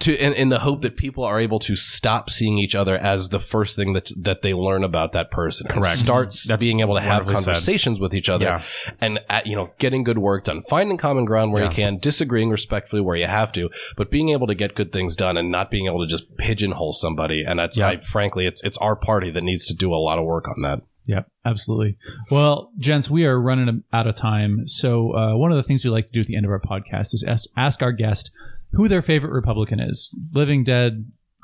To 0.00 0.14
in, 0.14 0.34
in 0.34 0.48
the 0.50 0.58
hope 0.58 0.82
that 0.82 0.96
people 0.96 1.24
are 1.24 1.40
able 1.40 1.58
to 1.60 1.74
stop 1.74 2.30
seeing 2.30 2.58
each 2.58 2.74
other 2.74 2.96
as 2.96 3.30
the 3.30 3.40
first 3.40 3.76
thing 3.76 3.94
that 3.94 4.10
that 4.20 4.42
they 4.42 4.52
learn 4.54 4.84
about 4.84 5.12
that 5.12 5.30
person. 5.30 5.66
Correct. 5.68 5.96
Start 5.96 6.36
That's 6.46 6.60
being 6.60 6.80
able 6.80 6.96
to 6.96 7.00
have 7.00 7.24
wonderfully 7.26 7.36
said. 7.36 7.44
conversations 7.46 7.98
with 7.98 8.14
each 8.14 8.28
other 8.28 8.44
Yeah. 8.44 8.62
and 9.00 9.20
at, 9.28 9.46
you 9.46 9.56
know 9.56 9.72
getting 9.78 10.04
good 10.04 10.18
work 10.18 10.44
done, 10.44 10.60
finding 10.68 10.98
common 10.98 11.24
ground 11.24 11.52
where 11.52 11.64
you 11.64 11.70
can, 11.70 11.98
disagreeing 11.98 12.50
respectfully 12.50 13.00
where 13.00 13.16
you 13.16 13.26
have 13.26 13.52
to, 13.54 13.70
but 13.96 14.10
being 14.10 14.28
able 14.30 14.46
to 14.46 14.54
get 14.54 14.74
good 14.74 14.92
things 14.92 15.16
done 15.16 15.36
and 15.36 15.50
not 15.50 15.70
being 15.70 15.86
able 15.86 16.00
to 16.00 16.06
just 16.06 16.36
pigeonhole 16.36 16.92
somebody. 16.92 17.44
And 17.46 17.58
that's 17.58 17.76
Yeah. 17.78 17.88
I, 17.88 17.96
frankly, 17.98 18.46
it's 18.46 18.62
it's 18.64 18.78
our 18.78 18.96
party 18.96 19.30
that 19.30 19.42
needs 19.42 19.64
to 19.66 19.74
do 19.74 19.92
a 19.92 19.96
lot 19.96 20.18
of 20.18 20.24
work 20.24 20.46
on 20.48 20.62
that. 20.62 20.82
Yep, 21.06 21.26
absolutely. 21.44 21.98
Well, 22.30 22.70
gents, 22.78 23.10
we 23.10 23.26
are 23.26 23.38
running 23.38 23.84
out 23.92 24.06
of 24.06 24.16
time. 24.16 24.66
So, 24.66 25.14
uh, 25.14 25.36
one 25.36 25.52
of 25.52 25.56
the 25.56 25.62
things 25.62 25.84
we 25.84 25.90
like 25.90 26.06
to 26.06 26.12
do 26.12 26.20
at 26.20 26.26
the 26.26 26.36
end 26.36 26.46
of 26.46 26.50
our 26.50 26.60
podcast 26.60 27.12
is 27.12 27.22
ask, 27.28 27.44
ask 27.58 27.82
our 27.82 27.92
guest 27.92 28.30
who 28.72 28.88
their 28.88 29.02
favorite 29.02 29.32
Republican 29.32 29.80
is 29.80 30.18
living, 30.32 30.64
dead, 30.64 30.94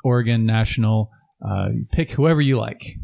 Oregon, 0.03 0.45
national. 0.47 1.11
Uh, 1.47 1.69
pick 1.91 2.11
whoever 2.11 2.41
you 2.41 2.57
like. 2.57 2.97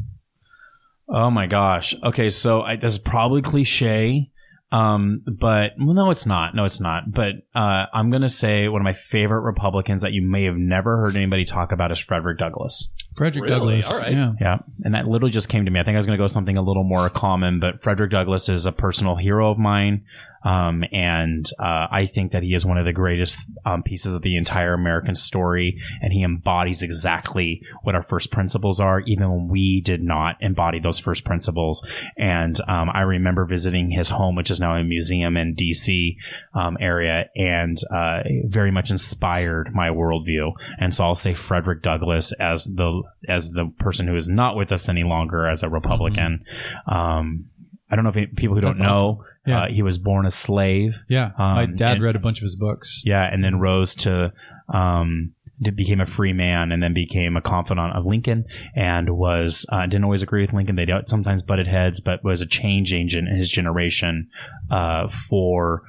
Oh 1.08 1.30
my 1.30 1.46
gosh. 1.46 1.94
Okay, 2.02 2.28
so 2.30 2.62
I, 2.62 2.76
this 2.76 2.92
is 2.92 2.98
probably 2.98 3.40
cliche, 3.40 4.30
um, 4.70 5.22
but 5.26 5.72
well, 5.78 5.94
no, 5.94 6.10
it's 6.10 6.26
not. 6.26 6.54
No, 6.54 6.64
it's 6.64 6.80
not. 6.80 7.10
But 7.10 7.32
uh, 7.54 7.86
I'm 7.92 8.10
gonna 8.10 8.28
say 8.28 8.68
one 8.68 8.80
of 8.80 8.84
my 8.84 8.92
favorite 8.92 9.40
Republicans 9.40 10.02
that 10.02 10.12
you 10.12 10.22
may 10.22 10.44
have 10.44 10.56
never 10.56 10.98
heard 10.98 11.16
anybody 11.16 11.44
talk 11.44 11.72
about 11.72 11.90
is 11.90 11.98
Frederick 11.98 12.38
Douglass. 12.38 12.90
Frederick 13.16 13.44
Really? 13.50 13.80
Douglass. 13.80 13.90
All 13.92 13.98
right. 14.00 14.12
Yeah. 14.12 14.32
Yeah, 14.40 14.56
and 14.84 14.94
that 14.94 15.06
literally 15.06 15.32
just 15.32 15.48
came 15.48 15.64
to 15.64 15.70
me. 15.70 15.80
I 15.80 15.84
think 15.84 15.94
I 15.94 15.98
was 15.98 16.06
going 16.06 16.16
to 16.18 16.22
go 16.22 16.28
something 16.28 16.56
a 16.56 16.62
little 16.62 16.84
more 16.84 17.08
common, 17.10 17.60
but 17.60 17.82
Frederick 17.82 18.10
Douglass 18.10 18.48
is 18.48 18.66
a 18.66 18.72
personal 18.72 19.16
hero 19.16 19.50
of 19.50 19.58
mine, 19.58 20.04
um, 20.44 20.84
and 20.92 21.46
uh, 21.58 21.86
I 21.90 22.06
think 22.06 22.32
that 22.32 22.42
he 22.42 22.54
is 22.54 22.64
one 22.64 22.78
of 22.78 22.84
the 22.84 22.92
greatest 22.92 23.48
um, 23.64 23.82
pieces 23.82 24.14
of 24.14 24.22
the 24.22 24.36
entire 24.36 24.74
American 24.74 25.14
story, 25.14 25.78
and 26.00 26.12
he 26.12 26.22
embodies 26.22 26.82
exactly 26.82 27.62
what 27.82 27.94
our 27.94 28.02
first 28.02 28.30
principles 28.30 28.80
are, 28.80 29.00
even 29.00 29.30
when 29.30 29.48
we 29.48 29.80
did 29.80 30.02
not 30.02 30.36
embody 30.40 30.80
those 30.80 30.98
first 30.98 31.24
principles. 31.24 31.86
And 32.16 32.58
um, 32.68 32.90
I 32.92 33.02
remember 33.02 33.44
visiting 33.44 33.90
his 33.90 34.08
home, 34.08 34.36
which 34.36 34.50
is 34.50 34.60
now 34.60 34.74
a 34.74 34.84
museum 34.84 35.36
in 35.36 35.54
D.C. 35.54 36.16
Um, 36.54 36.76
area, 36.80 37.26
and 37.36 37.76
uh, 37.94 38.20
very 38.44 38.70
much 38.70 38.90
inspired 38.90 39.74
my 39.74 39.88
worldview. 39.88 40.52
And 40.78 40.94
so 40.94 41.04
I'll 41.04 41.14
say 41.14 41.34
Frederick 41.34 41.82
Douglass 41.82 42.32
as 42.32 42.64
the 42.64 43.02
as 43.28 43.50
the 43.50 43.72
person 43.78 44.06
who 44.06 44.16
is 44.16 44.28
not 44.28 44.56
with 44.56 44.72
us 44.72 44.88
any 44.88 45.04
longer 45.04 45.46
as 45.46 45.62
a 45.62 45.68
Republican. 45.68 46.44
Um, 46.86 47.50
I 47.90 47.96
don't 47.96 48.04
know 48.04 48.12
if 48.14 48.36
people 48.36 48.54
who 48.54 48.60
don't 48.60 48.78
Mm-hmm. 48.78 48.82
That's 48.82 49.02
know, 49.02 49.24
Yeah. 49.48 49.62
uh, 49.62 49.68
he 49.68 49.82
was 49.82 49.98
born 49.98 50.26
a 50.26 50.30
slave. 50.30 50.94
Yeah. 51.08 51.30
My 51.38 51.64
Um, 51.64 51.76
dad 51.76 51.94
and- 51.94 52.02
read 52.02 52.16
a 52.16 52.20
bunch 52.20 52.38
of 52.38 52.42
his 52.44 52.56
books. 52.56 53.02
Yeah, 53.04 53.22
and 53.32 53.42
then 53.42 53.58
rose 53.58 53.94
to 53.96 54.32
um, 54.72 55.32
became 55.74 56.00
a 56.00 56.06
free 56.06 56.32
man, 56.32 56.70
and 56.70 56.82
then 56.82 56.94
became 56.94 57.36
a 57.36 57.40
confidant 57.40 57.96
of 57.96 58.06
Lincoln, 58.06 58.44
and 58.76 59.10
was 59.10 59.66
uh, 59.72 59.86
didn't 59.86 60.04
always 60.04 60.22
agree 60.22 60.42
with 60.42 60.52
Lincoln. 60.52 60.76
They 60.76 60.86
sometimes 61.06 61.42
butted 61.42 61.66
heads, 61.66 62.00
but 62.00 62.22
was 62.22 62.40
a 62.40 62.46
change 62.46 62.92
agent 62.94 63.28
in 63.28 63.36
his 63.36 63.48
generation 63.50 64.28
uh, 64.70 65.08
for. 65.08 65.82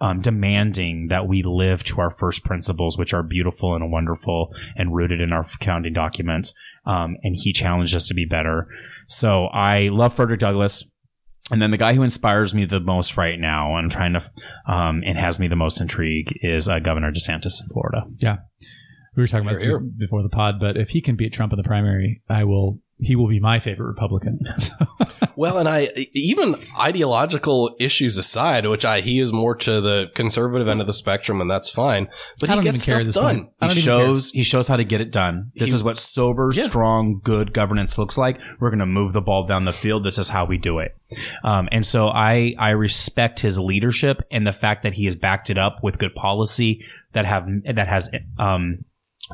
Um, 0.00 0.18
demanding 0.18 1.06
that 1.10 1.28
we 1.28 1.44
live 1.44 1.84
to 1.84 2.00
our 2.00 2.10
first 2.10 2.44
principles, 2.44 2.98
which 2.98 3.14
are 3.14 3.22
beautiful 3.22 3.76
and 3.76 3.92
wonderful 3.92 4.52
and 4.74 4.92
rooted 4.92 5.20
in 5.20 5.32
our 5.32 5.44
founding 5.44 5.92
documents. 5.92 6.54
Um, 6.84 7.14
and 7.22 7.36
he 7.38 7.52
challenged 7.52 7.94
us 7.94 8.08
to 8.08 8.14
be 8.14 8.24
better. 8.24 8.66
So 9.06 9.44
I 9.46 9.90
love 9.92 10.12
Frederick 10.12 10.40
Douglass. 10.40 10.82
And 11.52 11.60
then 11.60 11.70
the 11.70 11.76
guy 11.76 11.94
who 11.94 12.02
inspires 12.02 12.54
me 12.54 12.64
the 12.64 12.80
most 12.80 13.16
right 13.16 13.38
now, 13.38 13.76
and 13.76 13.84
I'm 13.84 13.90
trying 13.90 14.14
to, 14.14 14.20
um, 14.66 15.02
and 15.04 15.18
has 15.18 15.38
me 15.38 15.48
the 15.48 15.56
most 15.56 15.80
intrigued, 15.80 16.32
is 16.40 16.68
uh, 16.68 16.78
Governor 16.78 17.12
DeSantis 17.12 17.60
in 17.62 17.68
Florida. 17.70 18.04
Yeah, 18.18 18.38
we 19.16 19.22
were 19.22 19.26
talking 19.26 19.46
about 19.46 19.60
Here, 19.60 19.78
this 19.78 19.98
before 19.98 20.22
the 20.22 20.30
pod, 20.30 20.54
but 20.58 20.76
if 20.76 20.88
he 20.88 21.02
can 21.02 21.16
beat 21.16 21.32
Trump 21.32 21.52
in 21.52 21.58
the 21.58 21.64
primary, 21.64 22.22
I 22.28 22.44
will. 22.44 22.80
He 23.02 23.16
will 23.16 23.28
be 23.28 23.40
my 23.40 23.58
favorite 23.58 23.88
Republican. 23.88 24.40
Well, 25.34 25.56
and 25.58 25.66
I 25.68 25.88
even 26.12 26.54
ideological 26.78 27.74
issues 27.80 28.18
aside, 28.18 28.66
which 28.66 28.84
I 28.84 29.00
he 29.00 29.18
is 29.18 29.32
more 29.32 29.56
to 29.56 29.80
the 29.80 30.10
conservative 30.14 30.68
end 30.68 30.82
of 30.82 30.86
the 30.86 30.92
spectrum, 30.92 31.40
and 31.40 31.50
that's 31.50 31.70
fine. 31.70 32.08
But 32.38 32.50
I 32.50 32.56
he 32.56 32.60
gets 32.60 32.82
stuff 32.82 33.02
this 33.04 33.14
done. 33.14 33.36
He 33.36 33.66
don't 33.66 33.70
care. 33.70 33.82
shows 33.82 34.30
he 34.30 34.42
shows 34.42 34.68
how 34.68 34.76
to 34.76 34.84
get 34.84 35.00
it 35.00 35.10
done. 35.10 35.50
This 35.56 35.70
He- 35.70 35.74
is 35.74 35.82
what 35.82 35.98
sober, 35.98 36.50
Yeah. 36.54 36.64
strong, 36.64 37.20
good 37.24 37.54
governance 37.54 37.96
looks 37.96 38.18
like. 38.18 38.40
We're 38.60 38.68
going 38.70 38.80
to 38.80 38.86
move 38.86 39.14
the 39.14 39.22
ball 39.22 39.46
down 39.46 39.64
the 39.64 39.72
field. 39.72 40.04
This 40.04 40.18
is 40.18 40.28
how 40.28 40.44
we 40.44 40.58
do 40.58 40.78
it. 40.80 40.94
Um, 41.42 41.66
and 41.72 41.84
so 41.86 42.08
I 42.08 42.54
I 42.58 42.70
respect 42.70 43.40
his 43.40 43.58
leadership 43.58 44.20
and 44.30 44.46
the 44.46 44.52
fact 44.52 44.82
that 44.82 44.92
he 44.92 45.06
has 45.06 45.16
backed 45.16 45.48
it 45.48 45.56
up 45.56 45.78
with 45.82 45.98
good 45.98 46.14
policy 46.14 46.84
that 47.14 47.24
have 47.24 47.46
that 47.74 47.88
has 47.88 48.10
um, 48.38 48.84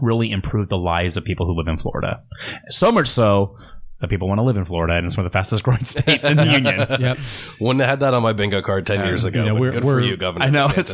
really 0.03 0.31
improved 0.31 0.71
the 0.71 0.77
lives 0.79 1.17
of 1.17 1.25
people 1.25 1.47
who 1.47 1.57
live 1.57 1.69
in 1.69 1.77
Florida. 1.77 2.23
So 2.69 2.91
much 2.93 3.09
so 3.09 3.57
that 4.01 4.09
people 4.11 4.29
want 4.29 4.39
to 4.39 4.43
live 4.45 4.57
in 4.57 4.65
Florida, 4.65 4.95
and 4.95 5.07
it's 5.07 5.17
one 5.17 5.27
of 5.27 5.33
the 5.33 5.37
fastest 5.37 5.65
growing 5.65 5.85
states 5.85 6.25
in 6.25 6.37
the 6.37 6.45
union. 6.53 6.77
yep. 7.01 7.19
Wouldn't 7.61 7.81
have 7.81 7.91
had 7.91 8.01
that 8.01 8.15
on 8.15 8.23
my 8.23 8.33
bingo 8.33 8.63
card 8.63 8.87
ten 8.87 9.05
years 9.05 9.25
ago. 9.25 9.41
you 9.41 9.47
know, 9.49 9.55
we're- 9.57 9.73
good 9.73 9.83
for 9.83 9.87
we're- 9.97 10.07
you, 10.07 10.17
Governor. 10.17 10.45
I 10.47 10.51
know, 10.51 10.69
DeSantis. 10.69 10.93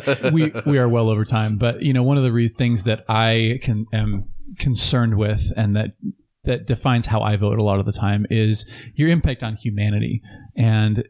that's 0.00 0.22
right. 0.24 0.32
we 0.32 0.52
we 0.66 0.78
are 0.78 0.88
well 0.88 1.08
over 1.08 1.24
time, 1.24 1.58
but 1.58 1.82
you 1.82 1.92
know, 1.92 2.02
one 2.04 2.16
of 2.16 2.22
the 2.24 2.32
re- 2.32 2.54
things 2.56 2.84
that 2.84 3.04
I 3.08 3.58
can 3.62 3.86
am 3.92 4.28
concerned 4.58 5.16
with, 5.18 5.52
and 5.56 5.74
that 5.76 5.90
that 6.44 6.66
defines 6.66 7.06
how 7.06 7.20
I 7.22 7.36
vote 7.36 7.58
a 7.58 7.64
lot 7.64 7.80
of 7.80 7.86
the 7.86 7.92
time, 7.92 8.24
is 8.30 8.70
your 8.94 9.08
impact 9.08 9.42
on 9.42 9.56
humanity. 9.56 10.22
And 10.56 11.04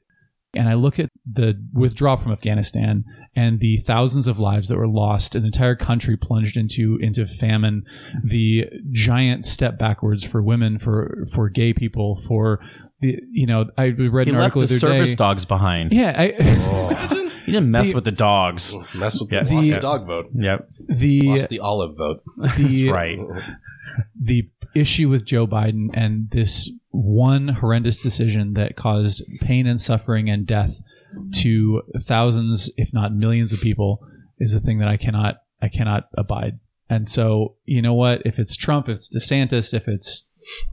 and 0.58 0.68
I 0.68 0.74
look 0.74 0.98
at 0.98 1.10
the 1.32 1.54
withdrawal 1.72 2.16
from 2.16 2.32
Afghanistan 2.32 3.04
and 3.36 3.60
the 3.60 3.78
thousands 3.86 4.26
of 4.28 4.38
lives 4.40 4.68
that 4.68 4.76
were 4.76 4.88
lost, 4.88 5.34
an 5.34 5.44
entire 5.44 5.76
country 5.76 6.16
plunged 6.16 6.56
into 6.56 6.98
into 7.00 7.26
famine, 7.26 7.84
the 8.24 8.66
giant 8.90 9.44
step 9.46 9.78
backwards 9.78 10.24
for 10.24 10.42
women, 10.42 10.78
for 10.78 11.26
for 11.34 11.48
gay 11.48 11.72
people, 11.72 12.20
for 12.26 12.58
the 13.00 13.16
you 13.32 13.46
know 13.46 13.66
I 13.78 13.84
read 13.86 14.26
He 14.26 14.32
an 14.32 14.38
left 14.40 14.56
article 14.56 14.60
the 14.62 14.66
the 14.66 14.74
other 14.74 14.78
service 14.80 15.10
day. 15.10 15.16
dogs 15.16 15.44
behind. 15.44 15.92
Yeah, 15.92 16.12
I, 16.16 16.34
Oh, 16.40 17.28
He 17.46 17.52
didn't 17.52 17.70
mess 17.70 17.88
The- 17.88 17.94
with 17.94 18.04
the 18.04 18.12
dogs. 18.12 18.76
mess 18.94 19.20
with 19.20 19.32
Yeah. 19.32 19.42
the, 19.44 19.54
lost 19.54 19.68
The- 19.68 19.74
the 19.76 19.80
dog 19.80 20.06
vote, 20.06 20.26
Yep, 20.34 20.68
the 20.88 21.20
lost 21.22 21.48
the 21.48 21.60
olive 21.60 21.96
vote. 21.96 22.22
the 22.36 22.46
that's 22.46 22.84
right. 22.92 23.18
the 24.20 24.48
issue 24.74 25.08
with 25.08 25.24
Joe 25.24 25.46
Biden 25.46 25.88
and 25.94 26.28
this 26.30 26.70
one 26.98 27.46
horrendous 27.46 28.02
decision 28.02 28.54
that 28.54 28.74
caused 28.74 29.22
pain 29.40 29.68
and 29.68 29.80
suffering 29.80 30.28
and 30.28 30.44
death 30.44 30.82
to 31.32 31.82
thousands, 32.02 32.70
if 32.76 32.92
not 32.92 33.14
millions 33.14 33.52
of 33.52 33.60
people 33.60 34.00
is 34.38 34.52
a 34.52 34.60
thing 34.60 34.80
that 34.80 34.88
I 34.88 34.96
cannot 34.96 35.36
I 35.62 35.68
cannot 35.68 36.08
abide. 36.16 36.58
And 36.90 37.06
so, 37.06 37.56
you 37.64 37.82
know 37.82 37.94
what? 37.94 38.22
If 38.24 38.38
it's 38.38 38.56
Trump, 38.56 38.88
if 38.88 38.96
it's 38.96 39.14
DeSantis, 39.14 39.74
if 39.74 39.86
it's 39.86 40.26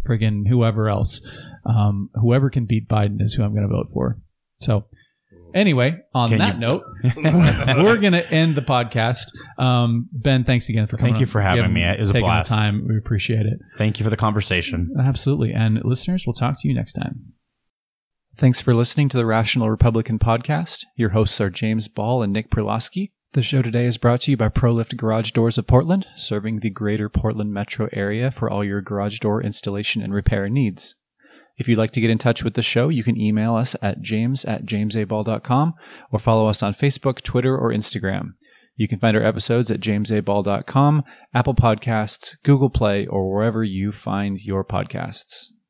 friggin' 0.08 0.48
whoever 0.48 0.90
else, 0.90 1.22
um, 1.66 2.10
whoever 2.16 2.50
can 2.50 2.66
beat 2.66 2.88
Biden 2.88 3.22
is 3.22 3.34
who 3.34 3.44
I'm 3.44 3.54
going 3.54 3.68
to 3.68 3.74
vote 3.74 3.90
for. 3.94 4.18
So, 4.62 4.86
anyway, 5.56 5.98
on 6.14 6.30
Can 6.30 6.38
that 6.38 6.56
you- 6.56 6.60
note, 6.60 6.82
we're 7.16 7.98
going 7.98 8.14
to 8.14 8.30
end 8.32 8.56
the 8.56 8.62
podcast. 8.62 9.32
Um, 9.58 10.08
ben, 10.12 10.44
thanks 10.44 10.70
again 10.70 10.86
for 10.86 10.98
coming. 10.98 11.14
Thank 11.14 11.22
you 11.22 11.26
on. 11.26 11.32
for 11.32 11.42
having 11.42 11.74
me. 11.74 11.84
It 11.84 12.00
was 12.00 12.12
a 12.12 12.14
taking 12.14 12.28
the 12.28 12.32
blast. 12.32 12.52
time. 12.52 12.86
We 12.88 12.98
appreciate 12.98 13.46
it. 13.48 13.58
Thank 13.78 14.00
you 14.00 14.04
for 14.04 14.10
the 14.12 14.18
conversation. 14.18 14.94
Absolutely. 15.00 15.52
And 15.54 15.82
listeners, 15.84 16.26
we'll 16.28 16.34
talk 16.36 16.62
to 16.62 16.68
you 16.68 16.76
next 16.76 16.94
time. 16.94 17.34
Thanks 18.38 18.60
for 18.60 18.76
listening 18.76 19.08
to 19.10 19.18
the 19.18 19.26
Rational 19.26 19.70
Republican 19.70 20.20
podcast. 20.20 20.82
Your 20.98 21.10
hosts 21.12 21.40
are 21.40 21.50
James 21.50 21.88
Ball 21.88 22.22
and 22.22 22.34
Nick 22.34 22.50
Perlosky. 22.52 23.12
The 23.32 23.42
show 23.42 23.62
today 23.62 23.86
is 23.86 23.98
brought 23.98 24.22
to 24.22 24.32
you 24.32 24.38
by 24.38 24.50
ProLift 24.50 24.96
Garage 24.98 25.32
Doors 25.32 25.58
of 25.58 25.68
Portland, 25.68 26.06
serving 26.16 26.60
the 26.60 26.70
greater 26.70 27.10
Portland 27.10 27.54
metro 27.54 27.88
area 27.94 28.32
for 28.32 28.50
all 28.50 28.64
your 28.64 28.82
garage 28.82 29.20
door 29.20 29.42
installation 29.42 30.02
and 30.02 30.14
repair 30.14 30.50
needs. 30.50 30.96
If 31.58 31.68
you'd 31.68 31.78
like 31.78 31.92
to 31.92 32.02
get 32.02 32.10
in 32.10 32.18
touch 32.18 32.44
with 32.44 32.54
the 32.56 32.62
show, 32.62 32.90
you 32.90 33.04
can 33.04 33.20
email 33.20 33.56
us 33.56 33.76
at 33.82 34.02
james 34.02 34.44
at 34.46 34.66
jamesaball.com 34.66 35.74
or 36.12 36.20
follow 36.20 36.48
us 36.48 36.62
on 36.62 36.74
Facebook, 36.74 37.22
Twitter, 37.22 37.58
or 37.58 37.72
Instagram. 37.72 38.34
You 38.76 38.90
can 38.90 39.00
find 39.00 39.16
our 39.16 39.24
episodes 39.24 39.72
at 39.72 39.80
jamesaball.com, 39.80 41.04
Apple 41.34 41.56
Podcasts, 41.56 42.36
Google 42.44 42.70
Play, 42.70 43.08
or 43.08 43.34
wherever 43.34 43.64
you 43.64 43.94
find 43.94 44.38
your 44.42 44.66
podcasts. 44.66 45.52